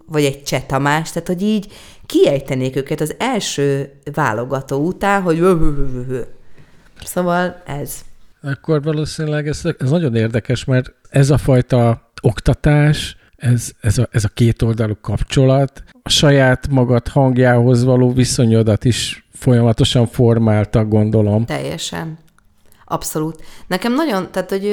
vagy 0.06 0.24
egy 0.24 0.42
Cseh 0.42 0.62
Tamás, 0.66 1.12
tehát 1.12 1.28
hogy 1.28 1.42
így 1.42 1.72
kiejtenék 2.06 2.76
őket 2.76 3.00
az 3.00 3.14
első 3.18 3.92
válogató 4.14 4.86
után, 4.86 5.22
hogy 5.22 5.42
Szóval 7.04 7.62
ez. 7.66 8.00
Akkor 8.42 8.82
valószínűleg 8.82 9.48
ez, 9.48 9.60
ez 9.78 9.90
nagyon 9.90 10.14
érdekes, 10.14 10.64
mert 10.64 10.94
ez 11.08 11.30
a 11.30 11.38
fajta 11.38 12.10
oktatás, 12.22 13.16
ez, 13.38 13.70
ez, 13.80 13.98
a, 13.98 14.08
ez 14.10 14.24
a 14.24 14.28
kétoldalú 14.28 14.96
kapcsolat 15.00 15.82
a 16.02 16.08
saját 16.08 16.68
magad 16.68 17.08
hangjához 17.08 17.84
való 17.84 18.12
viszonyodat 18.12 18.84
is 18.84 19.26
folyamatosan 19.32 20.06
formálta, 20.06 20.84
gondolom. 20.84 21.44
Teljesen. 21.44 22.18
Abszolút. 22.84 23.44
Nekem 23.66 23.94
nagyon, 23.94 24.30
tehát, 24.30 24.50
hogy 24.50 24.64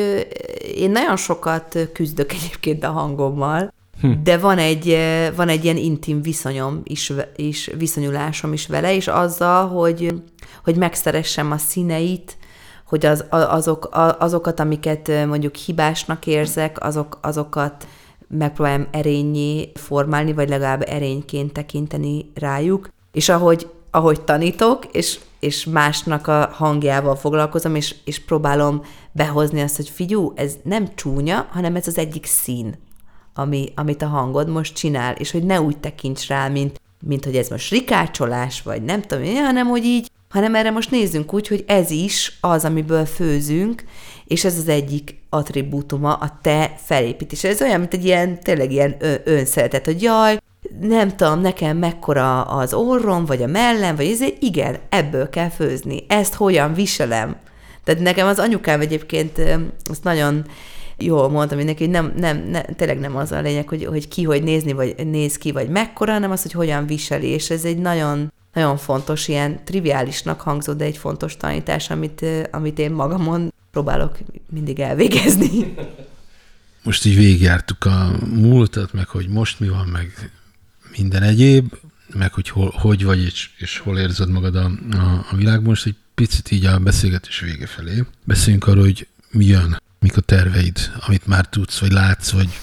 én 0.76 0.91
nagyon 0.91 1.18
sokat 1.18 1.89
küzdök 1.93 2.34
egyébként 2.34 2.84
a 2.84 2.91
hangommal, 2.91 3.74
hm. 4.01 4.11
de 4.24 4.38
van 4.38 4.57
egy, 4.57 4.97
van 5.36 5.49
egy 5.49 5.63
ilyen 5.63 5.78
intim 5.78 6.22
viszonyom 6.22 6.82
is, 6.84 7.13
is, 7.36 7.72
viszonyulásom 7.78 8.53
is 8.53 8.68
vele, 8.68 8.95
és 8.95 9.07
azzal, 9.07 9.68
hogy, 9.68 10.22
hogy 10.63 10.76
megszeressem 10.76 11.51
a 11.51 11.57
színeit, 11.57 12.38
hogy 12.86 13.05
az, 13.05 13.26
azok, 13.30 13.89
azokat, 14.20 14.59
amiket 14.59 15.26
mondjuk 15.28 15.55
hibásnak 15.55 16.26
érzek, 16.26 16.84
azok, 16.84 17.20
azokat 17.22 17.88
megpróbáljam 18.38 18.88
erényé 18.91 19.71
formálni, 19.73 20.33
vagy 20.33 20.49
legalább 20.49 20.83
erényként 20.88 21.53
tekinteni 21.53 22.31
rájuk, 22.33 22.89
és 23.11 23.29
ahogy, 23.29 23.69
ahogy 23.91 24.21
tanítok, 24.21 24.86
és, 24.91 25.19
és 25.39 25.65
másnak 25.65 26.27
a 26.27 26.49
hangjával 26.53 27.15
foglalkozom, 27.15 27.75
és, 27.75 27.95
és 28.05 28.19
próbálom 28.25 28.81
behozni 29.11 29.61
azt, 29.61 29.75
hogy 29.75 29.89
figyú, 29.89 30.33
ez 30.36 30.53
nem 30.63 30.95
csúnya, 30.95 31.47
hanem 31.51 31.75
ez 31.75 31.88
az 31.88 31.97
egyik 31.97 32.25
szín, 32.25 32.77
ami, 33.33 33.71
amit 33.75 34.01
a 34.01 34.07
hangod 34.07 34.49
most 34.49 34.75
csinál, 34.75 35.15
és 35.15 35.31
hogy 35.31 35.43
ne 35.43 35.61
úgy 35.61 35.77
tekints 35.77 36.27
rá, 36.27 36.47
mint, 36.47 36.81
mint 37.05 37.25
hogy 37.25 37.36
ez 37.36 37.49
most 37.49 37.71
rikácsolás, 37.71 38.61
vagy 38.61 38.83
nem 38.83 39.01
tudom, 39.01 39.36
hanem 39.36 39.67
hogy 39.67 39.83
így, 39.83 40.09
hanem 40.36 40.55
erre 40.55 40.71
most 40.71 40.91
nézzünk 40.91 41.33
úgy, 41.33 41.47
hogy 41.47 41.63
ez 41.67 41.91
is 41.91 42.38
az, 42.41 42.65
amiből 42.65 43.05
főzünk, 43.05 43.83
és 44.25 44.45
ez 44.45 44.57
az 44.57 44.67
egyik 44.67 45.15
attribútuma 45.29 46.13
a 46.13 46.39
te 46.41 46.75
felépítés. 46.77 47.43
Ez 47.43 47.61
olyan, 47.61 47.79
mint 47.79 47.93
egy 47.93 48.05
ilyen, 48.05 48.39
tényleg 48.39 48.71
ilyen 48.71 48.95
önszeretet, 49.23 49.86
hogy 49.86 50.01
jaj, 50.01 50.38
nem 50.79 51.15
tudom, 51.15 51.41
nekem 51.41 51.77
mekkora 51.77 52.41
az 52.41 52.73
orrom, 52.73 53.25
vagy 53.25 53.41
a 53.41 53.47
mellem, 53.47 53.95
vagy 53.95 54.05
ezért, 54.05 54.41
igen, 54.41 54.77
ebből 54.89 55.29
kell 55.29 55.49
főzni. 55.49 56.05
Ezt 56.07 56.33
hogyan 56.33 56.73
viselem? 56.73 57.36
Tehát 57.83 58.01
nekem 58.01 58.27
az 58.27 58.39
anyukám 58.39 58.81
egyébként 58.81 59.41
azt 59.89 60.03
nagyon 60.03 60.45
jól 60.97 61.29
mondtam 61.29 61.57
mindenki, 61.57 61.83
hogy 61.83 61.93
nem, 61.93 62.13
nem, 62.17 62.43
nem, 62.49 62.63
tényleg 62.75 62.99
nem 62.99 63.15
az 63.15 63.31
a 63.31 63.41
lényeg, 63.41 63.67
hogy, 63.67 63.86
hogy 63.86 64.07
ki 64.07 64.23
hogy 64.23 64.43
nézni, 64.43 64.73
vagy 64.73 64.95
néz 65.05 65.38
ki, 65.38 65.51
vagy 65.51 65.69
mekkora, 65.69 66.11
hanem 66.11 66.31
az, 66.31 66.41
hogy 66.41 66.51
hogyan 66.51 66.86
viseli, 66.86 67.27
és 67.27 67.49
ez 67.49 67.65
egy 67.65 67.77
nagyon, 67.77 68.33
nagyon 68.56 68.78
fontos, 68.78 69.28
ilyen 69.28 69.64
triviálisnak 69.64 70.41
hangzó, 70.41 70.74
de 70.74 70.86
egy 70.86 70.97
fontos 70.97 71.38
tanítás, 71.38 71.89
amit, 71.89 72.26
amit 72.51 72.80
én 72.80 72.91
magamon 72.91 73.53
próbálok 73.72 74.18
mindig 74.49 74.80
elvégezni. 74.80 75.76
Most 76.84 77.06
így 77.06 77.16
végigjártuk 77.16 77.86
a 77.86 78.12
múltat, 78.30 78.93
meg 78.93 79.08
hogy 79.08 79.28
most 79.28 79.60
mi 79.60 79.68
van, 79.68 79.88
meg 79.88 80.32
minden 80.97 81.24
egyéb, 81.24 81.74
meg 82.14 82.34
hogy 82.34 82.49
hol, 82.49 82.74
hogy 82.78 83.03
vagy, 83.03 83.24
és, 83.24 83.49
és 83.58 83.78
hol 83.78 83.99
érzed 83.99 84.30
magad 84.30 84.56
a, 84.56 84.72
a, 84.91 85.26
a 85.32 85.36
világban. 85.36 85.70
Most 85.70 85.86
egy 85.86 85.95
picit 86.16 86.51
így 86.51 86.66
a 86.66 86.80
beszélgetés 86.80 87.39
vége 87.39 87.66
felé. 87.68 88.03
Beszéljünk 88.24 88.68
arról, 88.68 88.84
hogy 88.84 89.08
mi 89.32 89.45
jön, 89.45 89.82
mik 89.99 90.18
a 90.18 90.22
terveid, 90.22 90.91
amit 91.08 91.28
már 91.28 91.49
tudsz, 91.49 91.80
vagy 91.80 91.91
látsz, 91.91 92.30
vagy... 92.30 92.60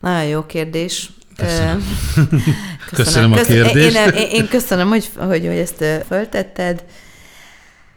Nagyon 0.00 0.24
jó 0.24 0.46
kérdés. 0.46 1.10
Köszönöm. 1.36 1.82
köszönöm. 2.90 3.32
köszönöm 3.32 3.32
a 3.32 3.40
kérdést. 3.40 3.96
Én, 3.96 4.12
én, 4.12 4.28
én 4.30 4.48
köszönöm, 4.48 4.88
hogy, 4.88 5.10
hogy, 5.16 5.46
hogy 5.46 5.56
ezt 5.56 5.84
föltetted. 6.06 6.84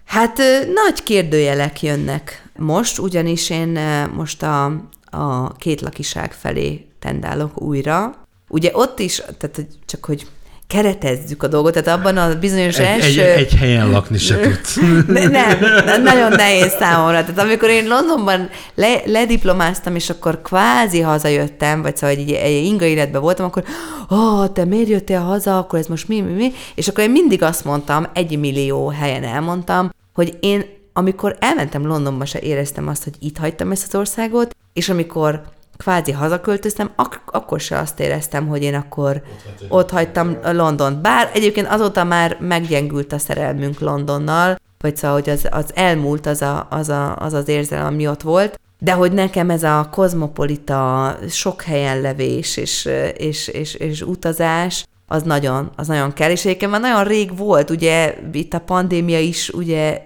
Hát 0.06 0.38
nagy 0.74 1.04
kérdőjelek 1.04 1.82
jönnek 1.82 2.44
most, 2.58 3.00
ugyanis 3.00 3.50
én 3.50 3.80
most 4.14 4.44
a, 4.44 4.66
a 5.06 5.54
két 5.54 5.82
lakiság 5.82 6.34
felé 6.34 6.88
tendálok 7.00 7.62
újra. 7.62 8.24
Ugye 8.48 8.70
ott 8.74 9.00
is, 9.00 9.16
tehát 9.16 9.68
csak 9.86 10.06
hogy 10.06 10.28
keretezzük 10.70 11.44
a 11.44 11.48
dolgot, 11.48 11.74
tehát 11.74 12.00
abban 12.00 12.18
a 12.18 12.40
bizonyos 12.40 12.78
egy, 12.78 12.86
első... 12.86 13.22
Egy, 13.22 13.40
egy 13.40 13.56
helyen 13.56 13.90
lakni 13.90 14.18
se 14.18 14.40
tudsz. 14.42 14.76
nem, 15.08 16.04
nagyon 16.04 16.32
nehéz 16.32 16.72
számomra. 16.80 17.22
Tehát 17.22 17.40
amikor 17.40 17.70
én 17.70 17.88
Londonban 17.88 18.50
le, 18.76 19.02
lediplomáztam, 19.06 19.96
és 19.96 20.10
akkor 20.10 20.42
kvázi 20.42 21.02
hazajöttem, 21.02 21.82
vagy 21.82 21.98
szóval 21.98 22.16
egy, 22.16 22.32
egy 22.32 22.64
inga 22.64 22.86
életben 22.86 23.22
voltam, 23.22 23.46
akkor 23.46 23.64
ó, 24.12 24.16
oh, 24.16 24.52
te 24.54 24.66
miért 24.66 24.90
jöttél 24.90 25.20
haza, 25.20 25.58
akkor 25.58 25.80
ez 25.80 25.88
most 25.88 26.08
mi, 26.08 26.22
mi, 26.22 26.32
mi? 26.32 26.52
És 26.76 26.88
akkor 26.88 27.04
én 27.04 27.12
mindig 27.12 27.44
azt 27.44 27.66
mondtam, 27.66 28.08
egy 28.14 28.40
millió 28.40 28.88
helyen 28.88 29.24
elmondtam, 29.24 29.94
hogy 30.14 30.38
én 30.40 30.66
amikor 30.94 31.38
elmentem 31.40 31.88
Londonba, 31.88 32.26
se 32.26 32.40
éreztem 32.40 32.88
azt, 32.88 33.04
hogy 33.04 33.14
itt 33.20 33.38
hagytam 33.38 33.72
ezt 33.72 33.84
az 33.88 34.00
országot, 34.00 34.56
és 34.74 34.90
amikor 34.90 35.42
kvázi 35.84 36.12
hazaköltöztem, 36.12 36.92
ak- 36.96 37.22
akkor 37.26 37.60
se 37.60 37.78
azt 37.78 38.00
éreztem, 38.00 38.48
hogy 38.48 38.64
én 38.64 38.76
akkor 38.76 39.22
ott, 39.48 39.72
ott 39.72 39.90
hagytam 39.90 40.38
London. 40.44 41.02
Bár 41.02 41.30
egyébként 41.34 41.68
azóta 41.68 42.04
már 42.04 42.38
meggyengült 42.40 43.14
a 43.14 43.18
szerelmünk 43.18 43.80
Londonnal, 43.80 44.58
vagy 44.80 44.98
szóval, 44.98 45.20
hogy 45.20 45.30
az, 45.30 45.48
az 45.52 45.72
elmúlt 45.76 46.26
az, 46.26 46.42
a, 46.42 46.68
az, 46.70 46.90
a, 46.90 47.16
az 47.16 47.34
az 47.34 47.48
érzelem, 47.48 47.86
ami 47.86 48.08
ott 48.08 48.22
volt, 48.22 48.60
de 48.80 48.92
hogy 48.92 49.12
nekem 49.12 49.50
ez 49.50 49.64
a 49.64 49.88
kozmopolita, 49.92 51.16
sok 51.30 51.62
helyen 51.62 52.02
levés 52.02 52.58
és, 52.58 52.90
és, 53.18 53.48
és, 53.48 53.74
és 53.74 54.02
utazás, 54.02 54.86
az 55.08 55.24
nagyon, 55.24 55.72
az 55.76 55.88
nagyon 55.88 56.14
kell, 56.14 56.32
és 56.32 56.46
egyébként 56.46 56.72
már 56.72 56.82
nagyon 56.82 57.04
rég 57.04 57.38
volt, 57.38 57.70
ugye 57.70 58.18
itt 58.32 58.54
a 58.54 58.60
pandémia 58.60 59.20
is 59.20 59.50
ugye 59.50 60.04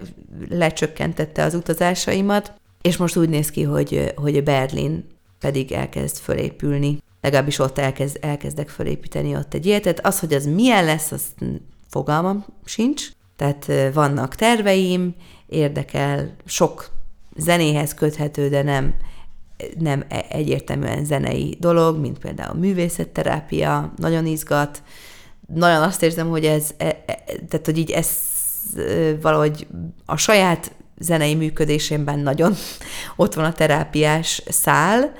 lecsökkentette 0.49 1.43
az 1.43 1.53
utazásaimat, 1.53 2.51
és 2.81 2.97
most 2.97 3.17
úgy 3.17 3.29
néz 3.29 3.49
ki, 3.49 3.63
hogy, 3.63 4.13
hogy 4.15 4.43
Berlin 4.43 5.05
pedig 5.43 5.71
elkezd 5.71 6.17
fölépülni. 6.17 6.97
Legalábbis 7.21 7.59
ott 7.59 7.77
elkezd, 7.77 8.17
elkezdek 8.21 8.69
fölépíteni 8.69 9.35
ott 9.35 9.53
egy 9.53 9.65
életet. 9.65 10.05
Az, 10.05 10.19
hogy 10.19 10.33
az 10.33 10.45
milyen 10.45 10.85
lesz, 10.85 11.11
az 11.11 11.23
fogalmam 11.89 12.45
sincs. 12.65 13.09
Tehát 13.35 13.93
vannak 13.93 14.35
terveim, 14.35 15.15
érdekel, 15.47 16.35
sok 16.45 16.89
zenéhez 17.35 17.93
köthető, 17.93 18.49
de 18.49 18.63
nem, 18.63 18.93
nem 19.79 20.03
e, 20.07 20.25
egyértelműen 20.29 21.05
zenei 21.05 21.57
dolog, 21.59 21.97
mint 21.97 22.19
például 22.19 22.55
művészetterápia, 22.55 23.93
nagyon 23.97 24.25
izgat. 24.25 24.83
Nagyon 25.53 25.81
azt 25.81 26.03
érzem, 26.03 26.29
hogy 26.29 26.45
ez, 26.45 26.69
e, 26.77 26.85
e, 26.85 27.23
tehát 27.25 27.65
hogy 27.65 27.77
így 27.77 27.91
ez 27.91 28.09
valahogy 29.21 29.67
a 30.05 30.17
saját 30.17 30.71
zenei 30.99 31.35
működésemben 31.35 32.19
nagyon 32.19 32.53
ott 33.15 33.33
van 33.33 33.45
a 33.45 33.53
terápiás 33.53 34.43
szál. 34.47 35.13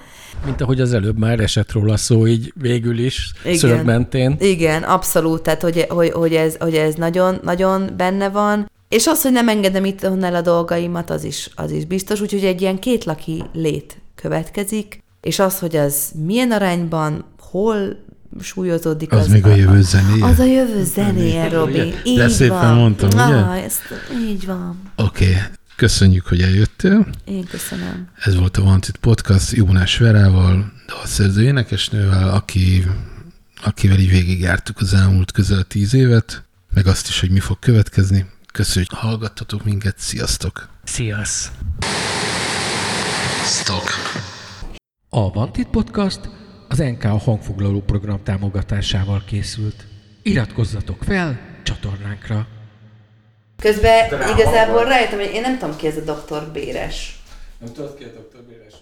Mint 0.45 0.61
ahogy 0.61 0.81
az 0.81 0.93
előbb 0.93 1.17
már 1.17 1.39
esett 1.39 1.71
róla 1.71 1.97
szó, 1.97 2.27
így 2.27 2.53
végül 2.55 2.99
is 2.99 3.33
Igen. 3.43 3.57
szörmentén. 3.57 4.35
Igen, 4.39 4.83
abszolút, 4.83 5.41
tehát 5.41 5.61
hogy, 5.61 5.85
hogy, 5.89 6.11
hogy, 6.11 6.33
ez, 6.33 6.55
hogy 6.59 6.75
ez 6.75 6.95
nagyon, 6.95 7.39
nagyon 7.43 7.89
benne 7.97 8.29
van. 8.29 8.71
És 8.89 9.07
az, 9.07 9.21
hogy 9.21 9.31
nem 9.31 9.49
engedem 9.49 9.85
itt 9.85 10.03
el 10.03 10.35
a 10.35 10.41
dolgaimat, 10.41 11.09
az 11.09 11.23
is, 11.23 11.49
az 11.55 11.71
is 11.71 11.85
biztos, 11.85 12.21
úgyhogy 12.21 12.43
egy 12.43 12.61
ilyen 12.61 12.79
kétlaki 12.79 13.43
lét 13.53 13.97
következik, 14.15 15.03
és 15.21 15.39
az, 15.39 15.59
hogy 15.59 15.75
az 15.75 16.11
milyen 16.25 16.51
arányban, 16.51 17.25
hol 17.39 17.97
súlyozódik. 18.41 19.11
Az, 19.11 19.19
az 19.19 19.27
még 19.27 19.45
a, 19.45 19.49
a 19.49 19.55
jövő 19.55 19.81
zenéje? 19.81 20.25
Az 20.25 20.39
a 20.39 20.43
jövő 20.43 20.83
zenéje, 20.83 21.49
Robi. 21.49 21.93
Így 22.03 22.17
De 22.17 22.27
szépen 22.27 22.59
van. 22.59 22.75
mondtam, 22.75 23.09
ugye? 23.09 23.21
Ah, 23.21 23.63
ezt, 23.63 23.81
így 24.29 24.45
van. 24.45 24.81
Oké, 24.95 25.25
okay. 25.25 25.37
Köszönjük, 25.83 26.27
hogy 26.27 26.41
eljöttél. 26.41 27.07
Én 27.25 27.45
köszönöm. 27.45 28.07
Ez 28.15 28.35
volt 28.35 28.57
a 28.57 28.61
Wanted 28.61 28.95
Podcast 28.97 29.51
Jónás 29.51 29.97
Verával, 29.97 30.73
dalszerző 30.87 31.43
énekesnővel, 31.43 32.29
aki, 32.29 32.85
akivel 33.63 33.99
így 33.99 34.09
végigjártuk 34.09 34.79
az 34.79 34.93
elmúlt 34.93 35.31
közel 35.31 35.63
tíz 35.63 35.93
évet, 35.93 36.43
meg 36.73 36.87
azt 36.87 37.07
is, 37.07 37.19
hogy 37.19 37.31
mi 37.31 37.39
fog 37.39 37.59
következni. 37.59 38.25
Köszönjük, 38.53 38.91
hogy 38.91 38.99
hallgattatok 38.99 39.63
minket. 39.63 39.95
Sziasztok! 39.97 40.69
Sziasz! 40.83 41.51
Stock. 43.45 43.89
A 45.09 45.19
Wanted 45.19 45.67
Podcast 45.67 46.29
az 46.67 46.77
NK 46.77 47.03
hangfoglaló 47.03 47.81
program 47.81 48.23
támogatásával 48.23 49.23
készült. 49.25 49.85
Iratkozzatok 50.21 51.03
fel 51.03 51.39
csatornánkra! 51.63 52.47
Közben 53.63 54.29
igazából 54.29 54.83
rájöttem, 54.83 55.19
hogy 55.19 55.33
én 55.33 55.41
nem 55.41 55.57
tudom 55.57 55.75
ki 55.75 55.87
ez 55.87 55.97
a 55.97 56.01
doktor 56.01 56.43
Béres. 56.43 57.19
Nem 57.59 57.73
tudod 57.73 57.97
ki 57.97 58.03
a 58.03 58.07
doktor 58.07 58.41
Béres? 58.41 58.73